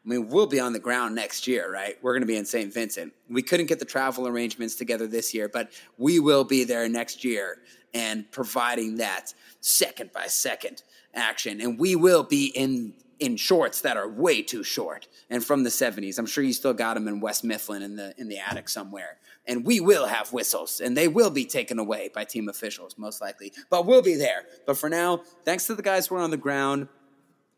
I 0.05 0.09
mean, 0.09 0.29
we'll 0.29 0.49
be 0.49 0.59
on 0.59 0.73
the 0.73 0.81
ground 0.81 1.15
next 1.15 1.47
year, 1.47 1.73
right? 1.73 1.97
We're 2.03 2.13
going 2.13 2.23
to 2.23 2.27
be 2.27 2.37
in 2.37 2.45
St. 2.45 2.75
Vincent. 2.75 3.13
We 3.31 3.41
couldn't 3.41 3.67
get 3.67 3.79
the 3.79 3.85
travel 3.85 4.27
arrangements 4.27 4.75
together 4.75 5.07
this 5.07 5.33
year, 5.33 5.49
but 5.49 5.71
we 5.97 6.19
will 6.19 6.43
be 6.43 6.65
there 6.65 6.89
next 6.89 7.23
year 7.23 7.59
and 7.95 8.29
providing 8.33 8.97
that 8.97 9.33
second 9.61 10.13
by 10.13 10.27
second 10.27 10.83
action. 11.15 11.61
And 11.61 11.79
we 11.79 11.95
will 11.95 12.25
be 12.25 12.47
in 12.47 12.95
in 13.23 13.37
shorts 13.37 13.83
that 13.83 13.97
are 13.97 14.09
way 14.09 14.43
too 14.43 14.65
short 14.65 15.07
and 15.31 15.45
from 15.45 15.63
the 15.63 15.71
70s. 15.71 16.19
I'm 16.19 16.27
sure 16.27 16.43
you 16.43 16.53
still 16.53 16.75
got 16.75 16.95
them 16.95 17.07
in 17.07 17.21
West 17.21 17.45
Mifflin 17.45 17.81
in 17.81 17.95
the 17.95 18.13
in 18.19 18.29
the 18.29 18.39
attic 18.39 18.69
somewhere. 18.69 19.19
And 19.47 19.65
we 19.65 19.79
will 19.79 20.07
have 20.07 20.33
whistles 20.33 20.81
and 20.81 20.97
they 20.97 21.07
will 21.07 21.31
be 21.31 21.45
taken 21.45 21.79
away 21.79 22.11
by 22.13 22.25
team 22.25 22.49
officials 22.49 22.99
most 22.99 23.21
likely. 23.21 23.53
But 23.71 23.87
we'll 23.87 24.03
be 24.03 24.17
there. 24.17 24.43
But 24.67 24.77
for 24.77 24.89
now, 24.89 25.23
thanks 25.45 25.69
to 25.69 25.77
the 25.77 25.83
guys 25.83 26.09
who 26.09 26.17
are 26.17 26.21
on 26.21 26.31
the 26.31 26.37
ground, 26.37 26.89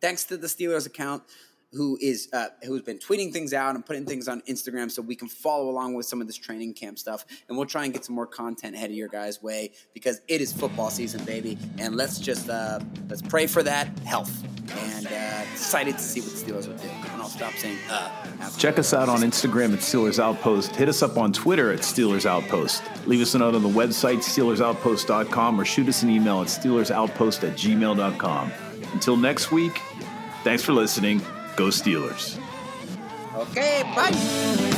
thanks 0.03 0.25
to 0.25 0.37
the 0.37 0.49
Steelers 0.49 0.87
account 0.87 1.23
who 1.75 1.99
is 2.01 2.29
uh, 2.33 2.49
who's 2.65 2.83
been 2.83 2.99
tweeting 2.99 3.33
things 3.33 3.53
out 3.53 3.75
and 3.75 3.85
putting 3.85 4.05
things 4.05 4.29
on 4.29 4.41
Instagram 4.43 4.91
so 4.91 5.03
we 5.03 5.17
can 5.17 5.29
follow 5.29 5.69
along 5.69 5.95
with 5.95 6.07
some 6.07 6.21
of 6.21 6.27
this 6.27 6.37
training 6.37 6.75
camp 6.75 6.99
stuff 6.99 7.25
and 7.49 7.57
we'll 7.57 7.67
try 7.67 7.85
and 7.85 7.93
get 7.93 8.05
some 8.05 8.15
more 8.15 8.27
content 8.27 8.75
ahead 8.75 8.91
of 8.91 8.97
your 8.97 9.09
guys 9.09 9.43
way 9.43 9.71
because 9.93 10.21
it 10.29 10.41
is 10.41 10.53
football 10.53 10.91
season 10.91 11.25
baby 11.25 11.59
and 11.79 11.97
let's 11.97 12.19
just 12.19 12.49
uh, 12.49 12.79
let's 13.09 13.23
pray 13.23 13.47
for 13.47 13.63
that 13.63 13.87
health 14.01 14.43
and 14.79 15.07
uh, 15.07 15.45
excited 15.53 15.97
to 15.97 16.03
see 16.03 16.21
what 16.21 16.31
the 16.31 16.37
Steelers 16.37 16.69
will 16.69 16.77
do 16.77 16.89
and 16.89 17.23
I'll 17.23 17.29
stop 17.29 17.53
saying 17.55 17.79
uh. 17.91 18.11
Check 18.59 18.79
us 18.79 18.95
out 18.95 19.09
on 19.09 19.21
Instagram 19.21 19.73
at 19.73 19.81
Steelers 19.81 20.19
Outpost. 20.19 20.75
Hit 20.77 20.89
us 20.89 21.03
up 21.03 21.17
on 21.17 21.33
Twitter 21.33 21.73
at 21.73 21.81
Steelers 21.81 22.27
Outpost. 22.27 22.83
Leave 23.07 23.21
us 23.21 23.35
a 23.35 23.39
note 23.39 23.55
on 23.55 23.63
the 23.63 23.69
website, 23.69 24.19
SteelersOutpost.com, 24.19 25.61
or 25.61 25.65
shoot 25.65 25.89
us 25.89 26.03
an 26.03 26.11
email 26.11 26.41
at 26.41 26.49
SteelersOutpost 26.49 27.49
at 27.49 27.57
gmail.com. 27.57 28.53
Until 28.93 29.17
next 29.17 29.51
week, 29.51 29.81
thanks 30.45 30.63
for 30.63 30.73
listening. 30.73 31.21
Go 31.57 31.67
Steelers. 31.69 32.39
okay 33.37 33.83
bye 33.95 34.75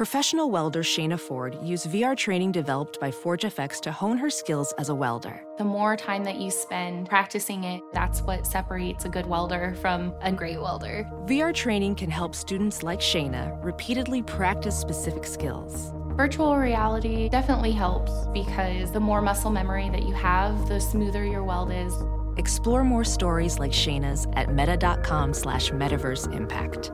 Professional 0.00 0.50
welder 0.50 0.82
Shayna 0.82 1.20
Ford 1.20 1.58
used 1.62 1.90
VR 1.90 2.16
training 2.16 2.52
developed 2.52 2.98
by 3.00 3.10
ForgeFX 3.10 3.82
to 3.82 3.92
hone 3.92 4.16
her 4.16 4.30
skills 4.30 4.72
as 4.78 4.88
a 4.88 4.94
welder. 4.94 5.44
The 5.58 5.64
more 5.64 5.94
time 5.94 6.24
that 6.24 6.36
you 6.36 6.50
spend 6.50 7.06
practicing 7.06 7.64
it, 7.64 7.82
that's 7.92 8.22
what 8.22 8.46
separates 8.46 9.04
a 9.04 9.10
good 9.10 9.26
welder 9.26 9.74
from 9.82 10.14
a 10.22 10.32
great 10.32 10.58
welder. 10.58 11.06
VR 11.26 11.52
training 11.52 11.96
can 11.96 12.08
help 12.08 12.34
students 12.34 12.82
like 12.82 13.00
Shayna 13.00 13.62
repeatedly 13.62 14.22
practice 14.22 14.74
specific 14.74 15.26
skills. 15.26 15.92
Virtual 16.20 16.54
reality 16.58 17.30
definitely 17.30 17.72
helps 17.72 18.12
because 18.34 18.92
the 18.92 19.00
more 19.00 19.22
muscle 19.22 19.50
memory 19.50 19.88
that 19.88 20.02
you 20.02 20.12
have, 20.12 20.68
the 20.68 20.78
smoother 20.78 21.24
your 21.24 21.42
weld 21.42 21.72
is. 21.72 21.94
Explore 22.36 22.84
more 22.84 23.04
stories 23.04 23.58
like 23.58 23.72
Shayna's 23.72 24.26
at 24.34 24.52
meta.com 24.52 25.32
slash 25.32 25.70
metaverse 25.70 26.30
impact. 26.30 26.90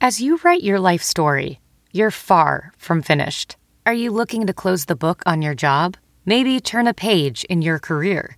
As 0.00 0.20
you 0.20 0.38
write 0.44 0.62
your 0.62 0.78
life 0.78 1.02
story, 1.02 1.58
you're 1.90 2.12
far 2.12 2.72
from 2.78 3.02
finished. 3.02 3.56
Are 3.84 3.92
you 3.92 4.12
looking 4.12 4.46
to 4.46 4.52
close 4.52 4.84
the 4.84 4.94
book 4.94 5.24
on 5.26 5.42
your 5.42 5.56
job? 5.56 5.96
Maybe 6.24 6.60
turn 6.60 6.86
a 6.86 6.94
page 6.94 7.42
in 7.50 7.62
your 7.62 7.80
career? 7.80 8.36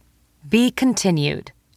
Be 0.48 0.70
continued 0.70 1.52